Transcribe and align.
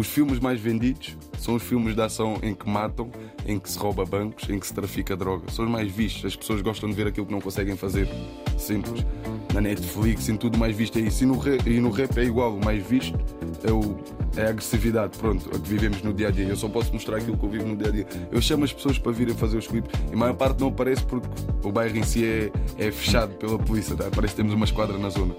Os 0.00 0.06
filmes 0.06 0.38
mais 0.38 0.58
vendidos 0.58 1.14
são 1.38 1.56
os 1.56 1.62
filmes 1.62 1.94
de 1.94 2.00
ação 2.00 2.38
em 2.42 2.54
que 2.54 2.66
matam, 2.66 3.10
em 3.44 3.58
que 3.58 3.68
se 3.68 3.78
rouba 3.78 4.06
bancos, 4.06 4.48
em 4.48 4.58
que 4.58 4.66
se 4.66 4.72
trafica 4.72 5.14
droga. 5.14 5.50
São 5.52 5.66
os 5.66 5.70
mais 5.70 5.92
vistos. 5.92 6.24
As 6.24 6.34
pessoas 6.34 6.62
gostam 6.62 6.88
de 6.88 6.96
ver 6.96 7.06
aquilo 7.06 7.26
que 7.26 7.32
não 7.32 7.40
conseguem 7.40 7.76
fazer. 7.76 8.08
Simples. 8.56 9.04
Na 9.52 9.60
Netflix, 9.60 10.30
em 10.30 10.38
tudo 10.38 10.56
mais 10.56 10.74
visto 10.74 10.98
é 10.98 11.02
isso. 11.02 11.24
E 11.24 11.26
no, 11.26 11.36
rap, 11.36 11.66
e 11.66 11.78
no 11.80 11.90
rap 11.90 12.16
é 12.16 12.24
igual. 12.24 12.54
O 12.54 12.64
mais 12.64 12.82
visto 12.82 13.14
é, 13.62 13.70
o, 13.70 13.94
é 14.38 14.46
a 14.46 14.48
agressividade, 14.48 15.18
pronto, 15.18 15.54
a 15.54 15.58
que 15.58 15.68
vivemos 15.68 16.00
no 16.00 16.14
dia 16.14 16.28
a 16.28 16.30
dia. 16.30 16.48
Eu 16.48 16.56
só 16.56 16.70
posso 16.70 16.94
mostrar 16.94 17.18
aquilo 17.18 17.36
que 17.36 17.44
eu 17.44 17.50
vivo 17.50 17.66
no 17.66 17.76
dia 17.76 17.88
a 17.88 17.90
dia. 17.90 18.06
Eu 18.32 18.40
chamo 18.40 18.64
as 18.64 18.72
pessoas 18.72 18.98
para 18.98 19.12
virem 19.12 19.34
fazer 19.34 19.58
os 19.58 19.66
clipes 19.66 19.92
e 20.10 20.14
a 20.14 20.16
maior 20.16 20.34
parte 20.34 20.62
não 20.62 20.68
aparece 20.68 21.04
porque 21.04 21.28
o 21.62 21.70
bairro 21.70 21.98
em 21.98 22.04
si 22.04 22.24
é, 22.24 22.50
é 22.78 22.90
fechado 22.90 23.34
pela 23.34 23.58
polícia. 23.58 23.94
Tá? 23.94 24.08
Parece 24.10 24.32
que 24.32 24.38
temos 24.38 24.54
uma 24.54 24.64
esquadra 24.64 24.96
na 24.96 25.10
zona. 25.10 25.36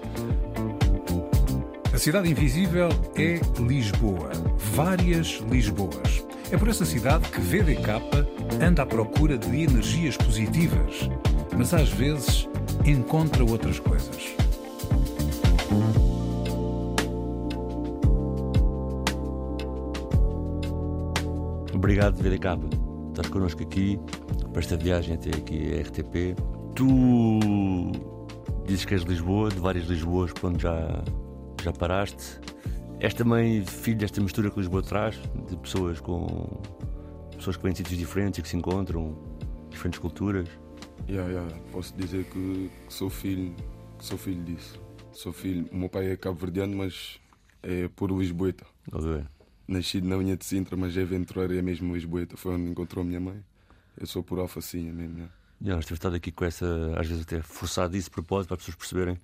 A 1.92 1.98
cidade 1.98 2.30
invisível 2.30 2.88
é 3.16 3.38
Lisboa. 3.60 4.51
Várias 4.74 5.42
Lisboas. 5.50 6.24
É 6.50 6.56
por 6.56 6.66
essa 6.66 6.86
cidade 6.86 7.28
que 7.28 7.38
VDK 7.42 8.00
anda 8.58 8.82
à 8.82 8.86
procura 8.86 9.36
de 9.36 9.64
energias 9.64 10.16
positivas, 10.16 11.10
mas 11.54 11.74
às 11.74 11.90
vezes 11.90 12.48
encontra 12.82 13.44
outras 13.44 13.78
coisas. 13.78 14.34
Obrigado, 21.74 22.16
VDK. 22.16 22.46
Estás 23.10 23.28
connosco 23.28 23.62
aqui 23.62 24.00
para 24.52 24.60
esta 24.60 24.78
viagem 24.78 25.16
até 25.16 25.36
aqui 25.36 25.74
a 25.74 25.82
RTP. 25.82 26.34
Tu 26.74 27.90
dizes 28.64 28.86
que 28.86 28.94
és 28.94 29.04
de 29.04 29.10
Lisboa, 29.10 29.50
de 29.50 29.60
várias 29.60 29.84
Lisboas, 29.84 30.32
por 30.32 30.48
onde 30.48 30.62
já, 30.62 31.04
já 31.62 31.72
paraste. 31.74 32.40
És 33.02 33.12
também 33.12 33.66
filho 33.66 33.98
desta 33.98 34.20
mistura 34.20 34.48
que 34.48 34.60
Lisboa 34.60 34.80
traz, 34.80 35.16
de 35.48 35.56
pessoas 35.56 35.98
com 35.98 36.62
pessoas 37.34 37.56
que 37.56 37.62
vêm 37.64 37.72
de 37.72 37.78
sítios 37.78 37.98
diferentes 37.98 38.38
e 38.38 38.42
que 38.42 38.48
se 38.48 38.56
encontram, 38.56 39.18
diferentes 39.70 39.98
culturas. 39.98 40.48
Yeah, 41.08 41.28
yeah. 41.28 41.58
Posso 41.72 41.96
dizer 41.96 42.24
que, 42.26 42.70
que 42.86 42.94
sou 42.94 43.10
filho, 43.10 43.56
que 43.98 44.04
sou 44.04 44.16
filho 44.16 44.40
disso. 44.44 44.80
Sou 45.10 45.32
filho. 45.32 45.68
O 45.72 45.76
meu 45.76 45.88
pai 45.88 46.12
é 46.12 46.16
cabo-verdiano, 46.16 46.76
mas 46.76 47.18
é 47.60 47.88
puro 47.88 48.16
Lisboeta. 48.16 48.64
Okay. 48.92 49.24
Nascido 49.66 50.06
na 50.06 50.14
linha 50.14 50.36
de 50.36 50.44
Sintra, 50.44 50.76
mas 50.76 50.96
é 50.96 51.02
e 51.02 51.58
é 51.58 51.62
mesmo 51.62 51.92
Lisboeta. 51.92 52.36
Foi 52.36 52.54
onde 52.54 52.70
encontrou 52.70 53.02
a 53.02 53.04
minha 53.04 53.18
mãe. 53.18 53.42
Eu 53.98 54.06
sou 54.06 54.22
por 54.22 54.38
alfacinha 54.38 54.92
mesmo. 54.92 55.14
Yeah. 55.16 55.34
Já, 55.60 55.74
nós 55.74 55.86
temos 55.86 55.96
estado 55.96 56.14
aqui 56.14 56.30
com 56.30 56.44
essa, 56.44 56.94
às 56.96 57.08
vezes 57.08 57.24
até 57.24 57.42
forçado 57.42 57.96
isso 57.96 58.10
de 58.10 58.12
propósito, 58.12 58.50
para 58.50 58.54
as 58.54 58.60
pessoas 58.60 58.76
perceberem. 58.76 59.18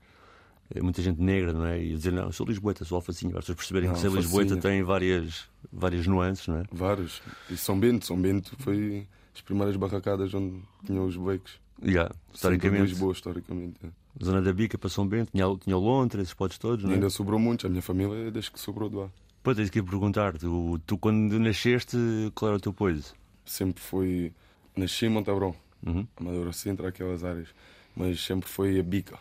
É 0.75 0.83
muita 0.83 1.01
gente 1.01 1.21
negra, 1.21 1.53
não 1.53 1.65
é? 1.65 1.83
E 1.83 1.95
dizer, 1.95 2.13
não, 2.13 2.31
sou 2.31 2.47
Lisboeta, 2.47 2.85
sou 2.85 2.97
alfacinha. 2.97 3.31
Para 3.31 3.39
as 3.39 3.45
pessoas 3.47 3.57
perceberem 3.59 3.89
Não, 3.89 3.95
que 3.95 4.01
ser. 4.03 4.11
Lisboeta 4.11 4.57
tem 4.59 4.83
várias, 4.83 5.49
várias 5.73 6.07
nuances, 6.07 6.47
não 6.47 6.57
é? 6.59 6.65
Vários. 6.71 7.23
E 7.49 7.57
São 7.57 7.79
Bento. 7.79 8.05
São 8.05 8.21
Bento 8.21 8.55
foi 8.59 9.07
as 9.35 9.41
primeiras 9.41 9.77
barracadas 9.77 10.33
onde 10.35 10.61
tinham 10.85 11.07
os 11.07 11.17
becos. 11.17 11.59
Já, 11.83 12.05
Centro 12.05 12.19
de 12.31 12.35
historicamente, 12.35 12.83
Lisboa, 12.83 13.13
historicamente. 13.13 13.77
é. 13.85 13.89
Zona 14.25 14.43
da 14.43 14.53
Bica 14.53 14.77
para 14.77 14.91
São 14.91 15.07
Bento, 15.07 15.31
tinha, 15.31 15.45
tinha 15.59 15.77
Lontra, 15.77 16.21
esses 16.21 16.35
podes 16.35 16.59
todos, 16.59 16.85
não 16.85 16.91
é? 16.91 16.95
ainda 16.95 17.09
sobrou 17.09 17.39
muitos. 17.39 17.65
A 17.65 17.69
minha 17.69 17.81
família 17.83 18.27
é 18.29 18.31
desde 18.31 18.51
que 18.51 18.59
sobrou 18.59 18.89
de 18.91 18.97
lá. 18.97 19.09
Pois, 19.45 19.57
tens 19.57 19.71
que 19.71 19.79
ir 19.79 19.83
perguntar, 19.85 20.37
tu, 20.37 20.79
tu 20.85 20.99
quando 20.99 21.39
nasceste, 21.39 21.97
qual 22.35 22.49
era 22.49 22.59
o 22.59 22.61
teu 22.61 22.73
pois? 22.73 23.15
Sempre 23.47 23.81
foi. 23.83 24.33
Nasci 24.77 25.07
em 25.07 25.09
Montabrão. 25.09 25.55
Uhum. 25.87 26.07
Amadora 26.17 26.53
Sintra, 26.53 26.89
aquelas 26.89 27.23
áreas. 27.25 27.49
Mas 27.97 28.21
sempre 28.25 28.49
foi 28.49 28.79
a 28.79 28.83
bica. 28.83 29.19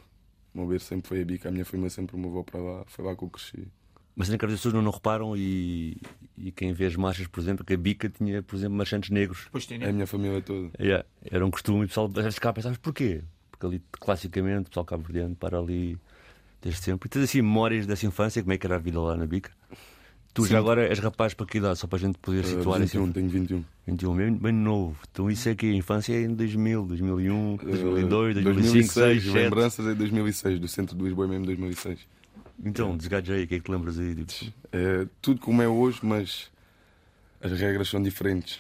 O 0.57 0.62
meu 0.62 0.69
berço 0.69 0.88
sempre 0.88 1.07
foi 1.07 1.22
a 1.22 1.25
bica. 1.25 1.50
A 1.50 1.51
minha 1.51 1.63
família 1.63 1.90
sempre 1.91 2.18
me 2.18 2.25
levou 2.25 2.44
para 2.44 2.59
lá. 2.59 2.84
Foi 2.88 3.06
lá 3.06 3.16
que 3.16 3.23
eu 3.23 3.29
cresci. 3.29 3.68
Mas 4.16 4.28
nem 4.28 4.38
que 4.40 4.45
as 4.45 4.51
pessoas 4.51 4.73
não, 4.73 4.81
não 4.81 4.90
reparam 4.90 5.38
e, 5.38 5.97
e 6.35 6.51
quem 6.51 6.73
vê 6.73 6.88
as 6.88 6.95
marchas, 6.95 7.28
por 7.28 7.40
exemplo, 7.40 7.63
que 7.63 7.75
a 7.75 7.78
Bica 7.78 8.09
tinha, 8.09 8.41
por 8.41 8.56
exemplo, 8.56 8.75
marchantes 8.75 9.12
negros. 9.12 9.47
Pois 9.51 9.68
tem, 9.68 9.79
É 9.84 9.90
a 9.90 9.94
minha 9.94 10.07
família 10.07 10.41
toda. 10.41 10.72
Yeah, 10.79 11.06
Era 11.23 11.45
um 11.45 11.51
costume 11.51 11.81
e 11.81 11.85
o 11.85 11.88
pessoal 11.88 12.07
às 12.07 12.13
vezes 12.13 12.34
ficava 12.34 12.50
a 12.50 12.53
pensar, 12.56 12.69
mas 12.69 12.79
porquê? 12.79 13.23
Porque 13.51 13.68
ali, 13.68 13.84
classicamente, 13.91 14.62
o 14.62 14.69
pessoal 14.69 14.85
cabo-verdiano 14.88 15.35
para 15.35 15.59
ali 15.59 16.00
desde 16.59 16.81
sempre. 16.81 17.06
E 17.06 17.09
tens 17.09 17.25
assim 17.25 17.44
memórias 17.44 17.85
dessa 17.85 18.07
infância, 18.07 18.41
como 18.41 18.53
é 18.53 18.57
que 18.57 18.66
era 18.66 18.78
a 18.78 18.79
vida 18.79 19.00
lá 19.00 19.16
na 19.16 19.28
Bica? 19.28 19.51
Tu 20.38 20.44
Sim. 20.44 20.50
já 20.50 20.59
agora 20.59 20.88
és 20.88 21.00
rapaz 21.00 21.34
para 21.34 21.48
que 21.48 21.58
idade? 21.58 21.80
Só 21.80 21.88
para 21.88 21.98
a 21.98 22.00
gente 22.00 22.20
poder 22.20 22.46
Uh, 22.46 22.48
situar 22.48 22.80
21, 22.80 23.03
assim. 23.06 23.12
tenho 23.12 23.28
21. 23.28 23.66
21, 23.88 24.16
bem, 24.16 24.34
bem 24.36 24.52
novo. 24.53 24.96
Então 25.12 25.31
isso 25.31 25.50
é 25.50 25.56
que 25.56 25.66
a 25.66 25.74
infância 25.74 26.14
é 26.14 26.22
em 26.22 26.36
2000, 26.36 26.86
2001, 26.86 27.56
2002, 27.56 28.36
2005, 28.36 28.44
2006, 28.44 28.44
2006, 28.44 29.24
2007. 29.24 29.34
lembranças 29.34 29.88
é 29.88 29.96
2006, 29.96 30.59
do 30.59 30.68
centro 30.68 30.96
de 30.96 31.03
Lisboa 31.03 31.25
é 31.25 31.30
mesmo 31.30 31.46
2006. 31.48 32.00
Então, 32.64 32.96
desgaja 32.96 33.34
aí, 33.34 33.46
o 33.46 33.48
que 33.48 33.56
é 33.56 33.58
que 33.58 33.64
te 33.66 33.72
lembras 33.72 33.98
aí? 33.98 34.14
Tipo, 34.14 34.53
É 34.72 35.08
tudo 35.24 35.42
como 35.42 35.59
é 35.64 35.68
hoje, 35.68 36.02
mas 36.03 36.52
as 37.42 37.59
regras 37.59 37.90
são 37.90 38.00
diferentes. 38.00 38.59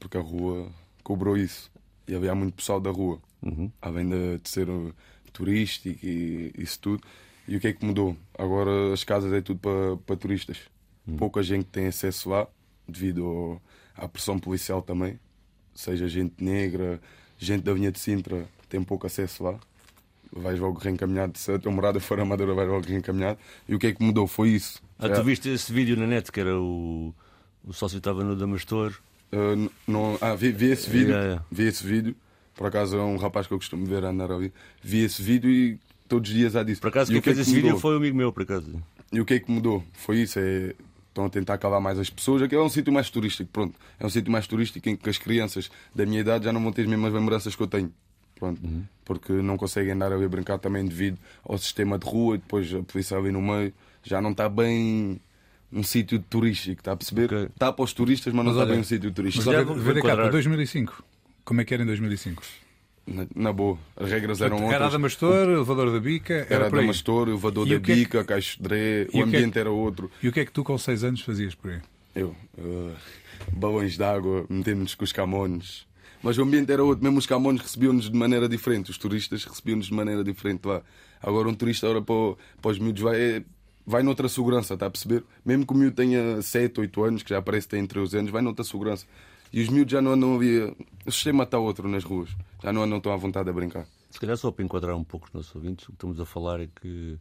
Porque 0.00 0.16
a 0.16 0.22
rua 0.22 0.70
cobrou 1.02 1.36
isso. 1.36 1.70
E 2.06 2.14
havia 2.14 2.34
muito 2.34 2.54
pessoal 2.54 2.80
da 2.80 2.90
rua. 2.90 3.20
uhum. 3.42 3.70
além 3.82 4.08
de, 4.08 4.38
de 4.38 4.48
ser 4.48 4.70
uh, 4.70 4.94
turístico 5.30 5.98
e 6.02 6.54
isso 6.56 6.80
tudo. 6.80 7.02
E 7.46 7.54
o 7.54 7.60
que 7.60 7.66
é 7.68 7.72
que 7.74 7.84
mudou? 7.84 8.16
Agora 8.38 8.94
as 8.94 9.04
casas 9.04 9.30
é 9.30 9.42
tudo 9.42 9.60
para, 9.60 9.96
para 9.98 10.16
turistas. 10.16 10.56
Pouca 11.16 11.42
gente 11.42 11.64
tem 11.66 11.86
acesso 11.86 12.28
lá, 12.30 12.46
devido 12.86 13.24
ao- 13.24 13.62
à 13.96 14.08
pressão 14.08 14.38
policial 14.38 14.82
também. 14.82 15.18
Seja 15.74 16.08
gente 16.08 16.34
negra, 16.42 17.00
gente 17.38 17.62
da 17.62 17.72
linha 17.72 17.90
de 17.92 17.98
Sintra, 17.98 18.46
tem 18.68 18.82
pouco 18.82 19.06
acesso 19.06 19.42
lá. 19.44 19.58
Vais 20.30 20.58
logo 20.60 20.78
reencaminhado. 20.78 21.38
Se 21.38 21.50
a 21.52 21.58
tua 21.58 21.72
morada 21.72 21.98
for 22.00 22.20
amadora, 22.20 22.52
vais 22.52 22.68
logo 22.68 22.86
reencaminhado. 22.86 23.38
E 23.66 23.74
o 23.74 23.78
que 23.78 23.86
é 23.86 23.92
que 23.92 24.02
mudou? 24.02 24.26
Foi 24.26 24.50
isso. 24.50 24.82
Ah, 24.98 25.08
tu 25.08 25.22
viste 25.24 25.48
esse 25.48 25.72
vídeo 25.72 25.96
na 25.96 26.06
net 26.06 26.30
que 26.30 26.40
era 26.40 26.58
o, 26.60 27.14
o 27.64 27.72
sócio 27.72 27.96
estava 27.98 28.22
no 28.22 28.36
Damastor. 28.36 28.98
Uh, 29.32 29.70
não, 29.86 30.18
ah, 30.20 30.34
vi, 30.34 30.52
vi 30.52 30.66
esse 30.70 30.90
vídeo. 30.90 31.08
Yeah, 31.10 31.24
yeah. 31.26 31.44
Vi 31.50 31.62
esse 31.64 31.86
vídeo. 31.86 32.14
Por 32.54 32.66
acaso 32.66 32.96
é 32.96 33.02
um 33.02 33.16
rapaz 33.16 33.46
que 33.46 33.54
eu 33.54 33.58
costumo 33.58 33.86
ver 33.86 34.04
a 34.04 34.08
andar 34.10 34.30
ali. 34.32 34.52
Vi 34.82 35.04
esse 35.04 35.22
vídeo 35.22 35.48
e 35.50 35.78
todos 36.08 36.28
os 36.28 36.36
dias 36.36 36.56
há 36.56 36.62
disso. 36.62 36.80
Por 36.80 36.88
acaso, 36.88 37.10
E 37.10 37.14
quem 37.14 37.22
que 37.22 37.30
é 37.30 37.34
fez 37.34 37.46
que 37.46 37.50
esse 37.50 37.54
vídeo 37.54 37.68
mudou? 37.68 37.80
foi 37.80 37.94
um 37.94 37.96
amigo 37.98 38.16
meu, 38.16 38.32
por 38.32 38.42
acaso. 38.42 38.82
E 39.12 39.20
o 39.20 39.24
que 39.24 39.34
é 39.34 39.40
que 39.40 39.50
mudou? 39.50 39.82
Foi 39.94 40.18
isso. 40.18 40.38
É... 40.38 40.74
Estão 41.18 41.26
a 41.26 41.30
tentar 41.30 41.58
calar 41.58 41.80
mais 41.80 41.98
as 41.98 42.08
pessoas. 42.08 42.40
Aquilo 42.42 42.62
é 42.62 42.64
um 42.64 42.68
sítio 42.68 42.92
mais 42.92 43.10
turístico. 43.10 43.50
Pronto. 43.52 43.74
É 43.98 44.06
um 44.06 44.08
sítio 44.08 44.30
mais 44.30 44.46
turístico 44.46 44.88
em 44.88 44.94
que 44.94 45.10
as 45.10 45.18
crianças 45.18 45.68
da 45.92 46.06
minha 46.06 46.20
idade 46.20 46.44
já 46.44 46.52
não 46.52 46.62
vão 46.62 46.70
ter 46.70 46.82
as 46.82 46.88
mesmas 46.88 47.12
lembranças 47.12 47.56
que 47.56 47.62
eu 47.62 47.66
tenho. 47.66 47.92
Pronto. 48.36 48.64
Uhum. 48.64 48.84
Porque 49.04 49.32
não 49.32 49.56
conseguem 49.56 49.92
andar 49.92 50.12
ali 50.12 50.24
a 50.24 50.28
brincar 50.28 50.58
também 50.58 50.84
devido 50.86 51.18
ao 51.42 51.58
sistema 51.58 51.98
de 51.98 52.06
rua 52.06 52.36
e 52.36 52.38
depois 52.38 52.72
a 52.72 52.82
polícia 52.84 53.16
ali 53.16 53.32
no 53.32 53.42
meio. 53.42 53.74
Já 54.04 54.20
não 54.22 54.30
está 54.30 54.48
bem 54.48 55.20
um 55.72 55.82
sítio 55.82 56.20
turístico, 56.20 56.80
está 56.80 56.92
a 56.92 56.96
perceber? 56.96 57.24
Ok. 57.24 57.44
Está 57.52 57.72
para 57.72 57.84
os 57.84 57.92
turistas, 57.92 58.32
mas 58.32 58.44
não 58.44 58.52
Mas 58.52 58.54
está 58.54 58.62
olha, 58.62 58.70
bem 58.74 58.80
um 58.80 58.84
sítio 58.84 59.08
Mas 59.10 59.16
turístico. 59.16 59.44
já 59.44 59.50
olha, 59.50 59.64
vou- 59.64 59.74
vou 59.74 59.84
VDK, 59.84 59.98
enquadrar. 59.98 60.30
2005. 60.30 61.02
Como 61.44 61.60
é 61.60 61.64
que 61.64 61.74
era 61.74 61.82
em 61.82 61.86
2005? 61.86 62.42
Na, 63.08 63.26
na 63.34 63.52
boa. 63.52 63.78
As 63.96 64.10
regras 64.10 64.40
eram 64.42 64.56
Era 64.58 64.66
outras. 64.66 64.82
Adamastor, 64.88 65.48
elevador 65.48 65.90
da 65.92 65.98
Bica, 66.00 66.34
era, 66.34 66.54
Era 66.54 66.70
por 66.70 66.78
aí. 66.78 66.84
Damastor, 66.84 67.28
elevador 67.28 67.66
E 67.66 67.70
da 67.74 67.80
que 67.80 67.92
é 67.92 67.94
que- 67.94 68.00
Bica, 68.02 68.24
Caixo 68.24 68.56
de 68.58 68.62
Dré, 68.62 69.02
o 69.04 69.08
o 69.08 69.10
que 69.12 69.18
é 69.18 69.22
ambiente 69.22 69.52
que- 69.52 69.58
era 69.58 69.70
outro. 69.70 70.10
E 70.22 70.28
o 70.28 70.32
que 70.32 70.40
é 70.40 70.44
que 70.44 70.52
tu 70.52 70.62
com 70.62 70.76
6 70.76 71.02
anos 71.04 71.20
fazias 71.22 71.54
por 71.54 71.70
aí? 71.70 71.80
Eu, 72.14 72.34
uh, 72.58 72.92
balões 73.52 73.96
de 73.96 74.02
água, 74.02 74.44
metemos-nos 74.48 74.94
com 74.94 75.04
os 75.04 75.12
camões. 75.12 75.86
Mas 76.22 76.36
o 76.36 76.42
ambiente 76.42 76.70
era 76.72 76.82
outro, 76.82 77.02
mesmo 77.04 77.18
os 77.18 77.26
camões 77.26 77.60
recebiam-nos 77.60 78.10
de 78.10 78.16
maneira 78.16 78.48
diferente, 78.48 78.90
os 78.90 78.98
turistas 78.98 79.44
recebiam-nos 79.44 79.86
de 79.86 79.94
maneira 79.94 80.22
diferente 80.24 80.66
lá. 80.66 80.82
Agora 81.22 81.48
um 81.48 81.54
turista 81.54 81.86
agora 81.86 82.02
para, 82.02 82.14
o- 82.14 82.38
para 82.60 82.70
os 82.72 82.78
miúdos 82.78 83.02
vai, 83.02 83.20
é- 83.20 83.42
vai 83.86 84.02
noutra 84.02 84.28
segurança, 84.28 84.74
está 84.74 84.86
a 84.86 84.90
perceber? 84.90 85.22
Mesmo 85.46 85.64
que 85.66 85.72
o 85.72 85.76
miúdo 85.76 85.94
tenha 85.96 86.42
7, 86.42 86.80
8 86.80 87.02
anos, 87.04 87.22
que 87.22 87.30
já 87.30 87.40
parece 87.40 87.66
que 87.68 87.70
tem 87.70 87.80
entre 87.84 87.98
os 88.00 88.14
anos, 88.14 88.30
vai 88.30 88.42
noutra 88.42 88.64
segurança. 88.64 89.06
E 89.52 89.62
os 89.62 89.68
miúdos 89.68 89.92
já 89.92 90.00
não 90.02 90.12
andam 90.12 90.36
ali. 90.36 90.60
O 91.06 91.10
sistema 91.12 91.44
está 91.44 91.58
outro 91.58 91.88
nas 91.88 92.04
ruas, 92.04 92.30
já 92.62 92.72
não 92.72 92.82
andam 92.82 93.00
tão 93.00 93.12
à 93.12 93.16
vontade 93.16 93.48
a 93.48 93.52
brincar. 93.52 93.86
Se 94.10 94.20
calhar 94.20 94.36
só 94.36 94.50
para 94.50 94.64
enquadrar 94.64 94.96
um 94.96 95.04
pouco 95.04 95.26
os 95.26 95.32
nossos 95.32 95.54
ouvintes, 95.54 95.84
o 95.84 95.88
que 95.88 95.92
estamos 95.94 96.20
a 96.20 96.26
falar 96.26 96.60
é 96.60 96.68
que, 96.80 97.18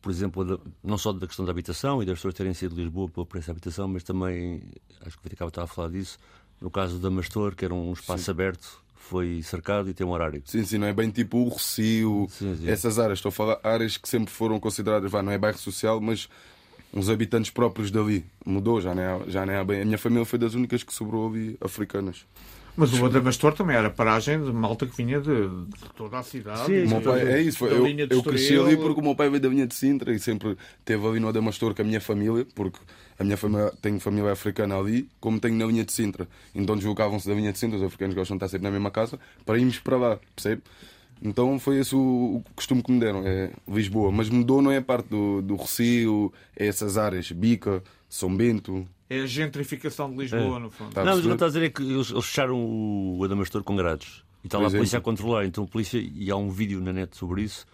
por 0.00 0.10
exemplo, 0.10 0.60
não 0.82 0.96
só 0.98 1.12
da 1.12 1.26
questão 1.26 1.44
da 1.44 1.50
habitação 1.50 2.02
e 2.02 2.06
das 2.06 2.18
pessoas 2.18 2.34
terem 2.34 2.54
sido 2.54 2.74
de 2.74 2.82
Lisboa 2.82 3.08
pelo 3.08 3.26
preço 3.26 3.48
da 3.48 3.52
habitação, 3.52 3.88
mas 3.88 4.02
também, 4.02 4.62
acho 5.00 5.16
que 5.16 5.20
o 5.20 5.22
Viticava 5.24 5.48
estava 5.48 5.64
a 5.64 5.68
falar 5.68 5.88
disso, 5.90 6.18
no 6.60 6.70
caso 6.70 6.98
da 6.98 7.10
Mastor, 7.10 7.54
que 7.54 7.64
era 7.64 7.74
um 7.74 7.92
espaço 7.92 8.30
aberto, 8.30 8.82
foi 8.94 9.42
cercado 9.42 9.88
e 9.88 9.94
tem 9.94 10.06
um 10.06 10.10
horário. 10.10 10.42
Sim, 10.44 10.64
sim, 10.64 10.76
não 10.78 10.86
é 10.86 10.92
bem 10.92 11.10
tipo 11.10 11.38
o 11.38 11.48
Recio, 11.48 12.26
Sim, 12.30 12.56
sim. 12.56 12.68
essas 12.68 12.98
áreas. 12.98 13.18
Estou 13.18 13.30
a 13.30 13.32
falar 13.32 13.58
áreas 13.62 13.96
que 13.96 14.08
sempre 14.08 14.32
foram 14.32 14.58
consideradas, 14.60 15.10
vá, 15.10 15.22
não 15.22 15.32
é 15.32 15.38
bairro 15.38 15.58
social, 15.58 16.00
mas 16.00 16.28
uns 16.92 17.08
habitantes 17.08 17.50
próprios 17.50 17.90
dali. 17.90 18.24
Mudou, 18.44 18.80
já 18.80 18.94
não 18.94 19.02
é, 19.02 19.20
já 19.28 19.44
não 19.44 19.52
é 19.52 19.64
bem. 19.64 19.82
A 19.82 19.84
minha 19.84 19.98
família 19.98 20.24
foi 20.24 20.38
das 20.38 20.54
únicas 20.54 20.82
que 20.82 20.92
sobrou 20.92 21.28
ali 21.28 21.56
africanas. 21.60 22.24
Mas 22.78 22.92
o 22.92 23.04
Adamastor 23.04 23.52
também 23.54 23.74
era 23.74 23.90
paragem 23.90 24.40
de 24.40 24.52
malta 24.52 24.86
que 24.86 24.96
vinha 24.96 25.20
de, 25.20 25.48
de 25.48 25.90
toda 25.96 26.16
a 26.16 26.22
cidade. 26.22 26.64
Sim, 26.64 26.86
meu 26.86 27.00
pai, 27.00 27.22
é 27.26 27.42
isso, 27.42 27.58
foi, 27.58 27.70
da 27.70 27.74
eu, 27.74 27.84
linha 27.84 28.06
de 28.06 28.14
eu 28.14 28.22
cresci 28.22 28.56
ali 28.56 28.76
porque 28.76 29.00
o 29.00 29.02
meu 29.02 29.16
pai 29.16 29.28
veio 29.28 29.42
da 29.42 29.48
linha 29.48 29.66
de 29.66 29.74
Sintra 29.74 30.14
e 30.14 30.20
sempre 30.20 30.56
teve 30.84 31.04
ali 31.04 31.18
no 31.18 31.26
Adamastor 31.26 31.74
com 31.74 31.82
a 31.82 31.84
minha 31.84 32.00
família, 32.00 32.46
porque 32.54 32.78
a 33.18 33.24
minha 33.24 33.36
família 33.36 33.72
tem 33.82 33.98
família 33.98 34.30
africana 34.30 34.78
ali, 34.78 35.08
como 35.18 35.40
tenho 35.40 35.56
na 35.56 35.66
linha 35.66 35.84
de 35.84 35.92
Sintra. 35.92 36.28
Então 36.54 36.76
deslocavam-se 36.76 37.26
da 37.26 37.34
linha 37.34 37.52
de 37.52 37.58
Sintra, 37.58 37.78
os 37.78 37.82
africanos 37.82 38.14
gostam 38.14 38.36
de 38.36 38.44
estar 38.44 38.48
sempre 38.56 38.68
na 38.68 38.70
mesma 38.70 38.92
casa, 38.92 39.18
para 39.44 39.58
irmos 39.58 39.80
para 39.80 39.96
lá, 39.96 40.20
percebe? 40.36 40.62
Então 41.22 41.58
foi 41.58 41.78
esse 41.78 41.94
o, 41.94 42.36
o 42.36 42.44
costume 42.54 42.82
que 42.82 42.92
me 42.92 43.00
deram, 43.00 43.26
é 43.26 43.52
Lisboa. 43.66 44.12
Mas 44.12 44.28
mudou, 44.28 44.62
não 44.62 44.70
é 44.70 44.76
a 44.76 44.82
parte 44.82 45.08
do, 45.08 45.42
do 45.42 45.56
Recio, 45.56 46.32
é 46.56 46.66
essas 46.66 46.96
áreas, 46.96 47.30
Bica, 47.32 47.82
São 48.08 48.34
Bento. 48.34 48.86
É 49.10 49.20
a 49.20 49.26
gentrificação 49.26 50.10
de 50.10 50.18
Lisboa, 50.18 50.56
É. 50.56 50.60
no 50.60 50.70
fundo. 50.70 50.92
Tá. 50.92 51.02
não, 51.04 51.12
mas 51.12 51.20
o 51.20 51.22
que 51.22 51.28
eu 51.28 51.32
estou 51.32 51.46
a 51.46 51.48
dizer 51.48 51.62
é 51.64 51.70
que 51.70 51.82
eles, 51.82 52.10
eles 52.10 52.24
fecharam 52.26 52.56
o 52.64 53.24
Adamastor 53.24 53.62
com 53.64 53.74
grades. 53.74 54.22
E 54.44 54.46
está 54.46 54.58
lá 54.58 54.66
a 54.66 54.70
Por 54.70 54.76
polícia 54.76 54.98
a 54.98 55.02
controlar. 55.02 55.44
Então 55.46 55.64
a 55.64 55.66
polícia, 55.66 55.98
e 55.98 56.30
há 56.30 56.36
um 56.36 56.50
vídeo 56.50 56.80
na 56.80 56.92
net 56.92 57.16
sobre 57.16 57.42
isso, 57.42 57.66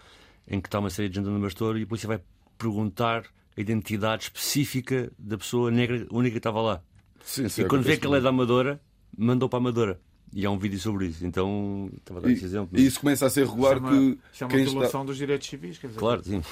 em 0.49 0.61
que 0.61 0.69
está 0.69 0.79
uma 0.79 0.91
série 0.91 1.09
de 1.09 1.17
gente 1.17 1.25
no 1.25 1.33
Adamastor 1.33 1.77
e 1.77 1.83
a 1.83 1.87
polícia 1.87 2.07
vai 2.09 2.21
perguntar 2.57 3.25
a 3.57 3.61
identidade 3.61 4.25
específica 4.25 5.13
da 5.19 5.37
pessoa 5.37 5.71
negra 5.71 6.07
única 6.11 6.33
que 6.33 6.39
estava 6.39 6.61
lá. 6.61 6.83
Sim, 7.23 7.49
sim, 7.49 7.63
e 7.63 7.65
quando 7.67 7.83
vê 7.83 7.97
que 7.97 8.07
ele 8.07 8.17
é 8.17 8.21
da 8.21 8.29
Amadora, 8.31 8.81
mandou 9.17 9.49
para 9.49 9.59
a 9.59 9.61
Amadora. 9.61 10.01
E 10.33 10.45
há 10.45 10.51
um 10.51 10.59
vídeo 10.59 10.79
sobre 10.81 11.07
isso. 11.07 11.25
Então, 11.25 11.91
estava 11.97 12.21
a 12.21 12.23
dar 12.23 12.31
esse 12.31 12.45
exemplo. 12.45 12.79
E 12.79 12.85
isso 12.85 13.01
começa 13.01 13.27
a 13.27 13.31
ser 13.31 13.47
regular 13.47 13.77
Isso 13.77 13.87
é 13.87 13.89
uma, 13.89 13.91
que 13.91 14.19
isso 14.33 14.45
é 14.45 14.47
uma 14.47 14.51
quem 14.51 14.61
está, 14.63 14.73
violação 14.73 15.07
dos 15.07 15.17
direitos 15.17 15.49
civis. 15.49 15.79
Quer 15.79 15.87
dizer, 15.89 15.99
Claro, 15.99 16.25
sim. 16.25 16.43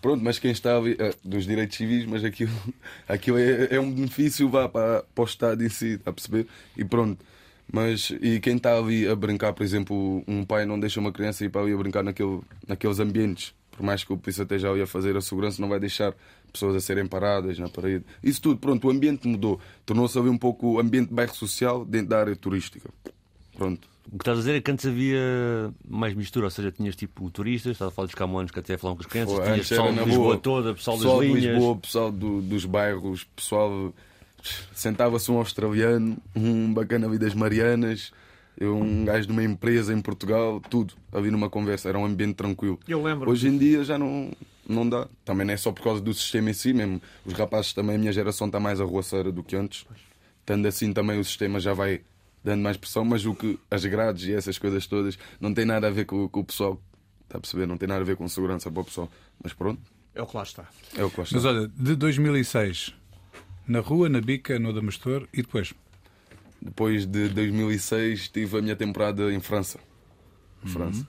Pronto, 0.00 0.22
mas 0.22 0.38
quem 0.38 0.52
está 0.52 0.76
ali, 0.76 0.96
eh, 0.98 1.14
dos 1.24 1.44
direitos 1.44 1.76
civis, 1.76 2.06
mas 2.06 2.24
aquilo, 2.24 2.52
aquilo 3.08 3.38
é, 3.38 3.74
é 3.74 3.80
um 3.80 3.90
benefício 3.90 4.48
vá, 4.48 4.68
para, 4.68 5.02
para 5.14 5.22
o 5.22 5.24
Estado 5.24 5.64
em 5.64 5.68
si, 5.68 5.94
está 5.94 6.10
a 6.10 6.12
perceber? 6.12 6.46
E 6.76 6.84
pronto. 6.84 7.24
Mas 7.70 8.10
e 8.22 8.40
quem 8.40 8.56
está 8.56 8.78
ali 8.78 9.06
a 9.06 9.14
brincar, 9.14 9.52
por 9.52 9.62
exemplo, 9.62 10.22
um 10.26 10.44
pai 10.44 10.64
não 10.64 10.80
deixa 10.80 11.00
uma 11.00 11.12
criança 11.12 11.44
ir 11.44 11.50
para 11.50 11.60
ali 11.60 11.72
a 11.72 11.76
brincar 11.76 12.02
naquele, 12.02 12.40
naqueles 12.66 12.98
ambientes, 12.98 13.54
por 13.78 13.84
mais 13.86 14.02
que 14.02 14.12
o 14.12 14.16
polícia 14.18 14.42
esteja 14.42 14.68
ali 14.68 14.82
a 14.82 14.86
fazer 14.88 15.16
a 15.16 15.20
segurança, 15.20 15.62
não 15.62 15.68
vai 15.68 15.78
deixar 15.78 16.12
pessoas 16.52 16.74
a 16.74 16.80
serem 16.80 17.06
paradas 17.06 17.56
na 17.60 17.68
parede. 17.68 18.04
Isso 18.20 18.42
tudo, 18.42 18.58
pronto, 18.58 18.88
o 18.88 18.90
ambiente 18.90 19.28
mudou. 19.28 19.60
Tornou-se 19.86 20.18
ali 20.18 20.28
um 20.28 20.36
pouco 20.36 20.72
o 20.74 20.80
ambiente 20.80 21.10
de 21.10 21.14
bairro 21.14 21.32
social 21.32 21.84
dentro 21.84 22.08
da 22.08 22.18
área 22.18 22.34
turística. 22.34 22.90
Pronto. 23.56 23.86
O 24.08 24.10
que 24.18 24.22
estás 24.22 24.38
a 24.38 24.40
dizer 24.40 24.56
é 24.56 24.60
que 24.60 24.68
antes 24.68 24.84
havia 24.84 25.20
mais 25.88 26.12
mistura, 26.14 26.46
ou 26.46 26.50
seja, 26.50 26.72
tinhas 26.72 26.96
tipo 26.96 27.30
turistas, 27.30 27.72
estás 27.72 27.92
a 27.92 27.94
falar 27.94 28.06
dos 28.06 28.14
camões 28.16 28.50
que 28.50 28.58
até 28.58 28.76
falam 28.76 28.96
com 28.96 29.02
as 29.02 29.06
crianças, 29.06 29.36
Pô, 29.36 29.42
tinhas 29.44 29.68
pessoal 29.68 29.92
de 29.92 29.98
Lisboa 30.00 30.24
boa. 30.24 30.38
toda, 30.38 30.74
pessoal, 30.74 30.96
pessoal 30.96 31.18
das 31.20 31.26
de 31.28 31.34
linhas. 31.34 31.54
Lisboa, 31.54 31.76
pessoal 31.76 32.10
do- 32.10 32.40
dos 32.42 32.64
bairros, 32.64 33.24
pessoal. 33.36 33.94
Sentava-se 34.74 35.30
um 35.30 35.38
australiano, 35.38 36.16
um 36.34 36.72
bacana 36.72 37.06
ali 37.06 37.18
das 37.18 37.34
Marianas, 37.34 38.12
eu, 38.58 38.76
um 38.76 39.04
gajo 39.04 39.26
de 39.26 39.32
uma 39.32 39.42
empresa 39.44 39.92
em 39.94 40.00
Portugal, 40.00 40.60
tudo 40.68 40.94
ali 41.12 41.30
numa 41.30 41.48
conversa, 41.48 41.88
era 41.88 41.98
um 41.98 42.04
ambiente 42.04 42.34
tranquilo. 42.34 42.78
Eu 42.88 43.02
lembro. 43.02 43.30
Hoje 43.30 43.48
em 43.48 43.56
dia 43.56 43.84
já 43.84 43.96
não, 43.98 44.32
não 44.68 44.88
dá. 44.88 45.06
Também 45.24 45.46
não 45.46 45.54
é 45.54 45.56
só 45.56 45.70
por 45.72 45.82
causa 45.82 46.00
do 46.00 46.12
sistema 46.12 46.50
em 46.50 46.52
si, 46.54 46.72
mesmo. 46.72 47.00
Os 47.24 47.32
rapazes 47.34 47.72
também, 47.72 47.96
a 47.96 47.98
minha 47.98 48.12
geração 48.12 48.46
está 48.48 48.58
mais 48.58 48.80
arruaceira 48.80 49.30
do 49.30 49.42
que 49.44 49.54
antes. 49.56 49.86
Tendo 50.44 50.66
assim 50.66 50.92
também 50.92 51.18
o 51.20 51.24
sistema 51.24 51.60
já 51.60 51.72
vai 51.74 52.00
dando 52.42 52.62
mais 52.62 52.76
pressão, 52.76 53.04
mas 53.04 53.24
o 53.26 53.34
que 53.34 53.58
as 53.70 53.84
grades 53.84 54.24
e 54.26 54.32
essas 54.32 54.58
coisas 54.58 54.86
todas 54.86 55.18
não 55.40 55.52
tem 55.52 55.64
nada 55.64 55.86
a 55.86 55.90
ver 55.90 56.04
com, 56.06 56.28
com 56.28 56.40
o 56.40 56.44
pessoal. 56.44 56.80
Está 57.24 57.38
a 57.38 57.40
perceber? 57.40 57.66
Não 57.66 57.76
tem 57.76 57.86
nada 57.88 58.00
a 58.00 58.04
ver 58.04 58.16
com 58.16 58.26
segurança 58.26 58.70
para 58.70 58.80
o 58.80 58.84
pessoal. 58.84 59.10
Mas 59.42 59.52
pronto, 59.52 59.80
É 60.14 60.22
o 60.22 60.26
que 60.26 60.36
lá 60.36 60.42
está. 60.42 60.66
é 60.96 61.04
o 61.04 61.10
que 61.10 61.18
lá 61.18 61.24
está. 61.24 61.36
Mas 61.36 61.44
olha, 61.44 61.68
de 61.68 61.94
2006, 61.94 62.94
na 63.66 63.80
rua, 63.80 64.08
na 64.08 64.20
bica, 64.20 64.58
no 64.58 64.72
Damastor 64.72 65.28
e 65.32 65.42
depois? 65.42 65.74
Depois 66.60 67.06
de 67.06 67.28
2006 67.28 68.28
tive 68.28 68.58
a 68.58 68.62
minha 68.62 68.76
temporada 68.76 69.32
em 69.32 69.40
França. 69.40 69.78
França. 70.64 71.06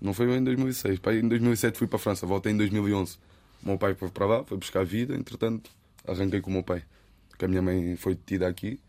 Não 0.00 0.14
foi 0.14 0.30
em 0.36 0.42
2006. 0.42 0.98
Pá, 0.98 1.14
em 1.14 1.26
2007 1.28 1.78
fui 1.78 1.86
para 1.86 1.96
a 1.96 2.00
França. 2.00 2.26
Voltei 2.26 2.52
em 2.52 2.56
2011. 2.56 3.18
O 3.62 3.68
meu 3.68 3.78
pai 3.78 3.94
foi 3.94 4.08
para 4.08 4.26
lá, 4.26 4.44
foi 4.44 4.58
buscar 4.58 4.84
vida. 4.84 5.14
Entretanto, 5.14 5.70
arranquei 6.06 6.40
com 6.40 6.50
o 6.50 6.52
meu 6.52 6.62
pai. 6.62 6.82
Porque 7.28 7.44
a 7.44 7.48
minha 7.48 7.62
mãe 7.62 7.96
foi 7.96 8.14
detida 8.14 8.48
aqui, 8.48 8.80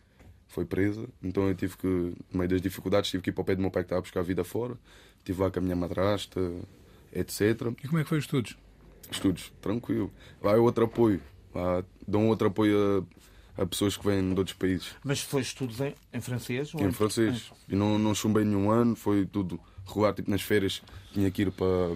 foi 0.48 0.66
presa. 0.66 1.08
Então 1.22 1.48
eu 1.48 1.56
tive 1.56 1.78
que, 1.78 1.88
no 1.88 2.16
meio 2.40 2.50
das 2.50 2.62
dificuldades, 2.62 3.10
tive 3.10 3.24
que 3.24 3.30
ir 3.30 3.34
para 3.34 3.42
o 3.42 3.46
pé 3.46 3.56
do 3.56 3.62
meu 3.62 3.72
pai 3.72 3.84
que 3.84 3.88
estava 3.88 4.00
a 4.00 4.02
buscar 4.02 4.22
vida 4.24 4.44
fora. 4.44 4.78
Estive 5.20 5.42
lá 5.42 5.50
com 5.50 5.60
a 5.60 5.62
minha 5.62 5.76
madrasta, 5.76 6.40
etc. 7.14 7.42
E 7.84 7.88
como 7.88 8.00
é 8.00 8.04
que 8.04 8.10
foi 8.10 8.18
os 8.18 8.26
estudos? 8.26 8.58
Estudos, 9.12 9.52
tranquilo. 9.62 10.12
Lá 10.42 10.54
é 10.54 10.58
outro 10.58 10.86
apoio. 10.86 11.22
Lá 11.54 11.84
dão 12.08 12.28
outro 12.28 12.48
apoio 12.48 12.76
a, 12.78 13.24
a 13.58 13.66
pessoas 13.66 13.96
que 13.98 14.06
vêm 14.06 14.34
de 14.34 14.40
outros 14.40 14.56
países. 14.58 14.88
Mas 15.04 15.22
foi 15.22 15.42
estudos 15.42 15.80
em, 15.82 15.94
em 16.14 16.22
francês? 16.22 16.74
ou 16.74 16.82
em 16.82 16.92
francês. 16.92 17.52
E 17.70 17.76
não, 17.76 17.98
não 18.00 18.14
chumbei 18.16 18.44
nenhum 18.44 18.70
ano, 18.72 18.96
foi 18.96 19.26
tudo 19.26 19.60
regular, 19.86 20.14
tipo 20.14 20.32
nas 20.32 20.42
férias 20.42 20.82
tinha 21.14 21.30
que 21.30 21.42
ir 21.44 21.52
para, 21.52 21.96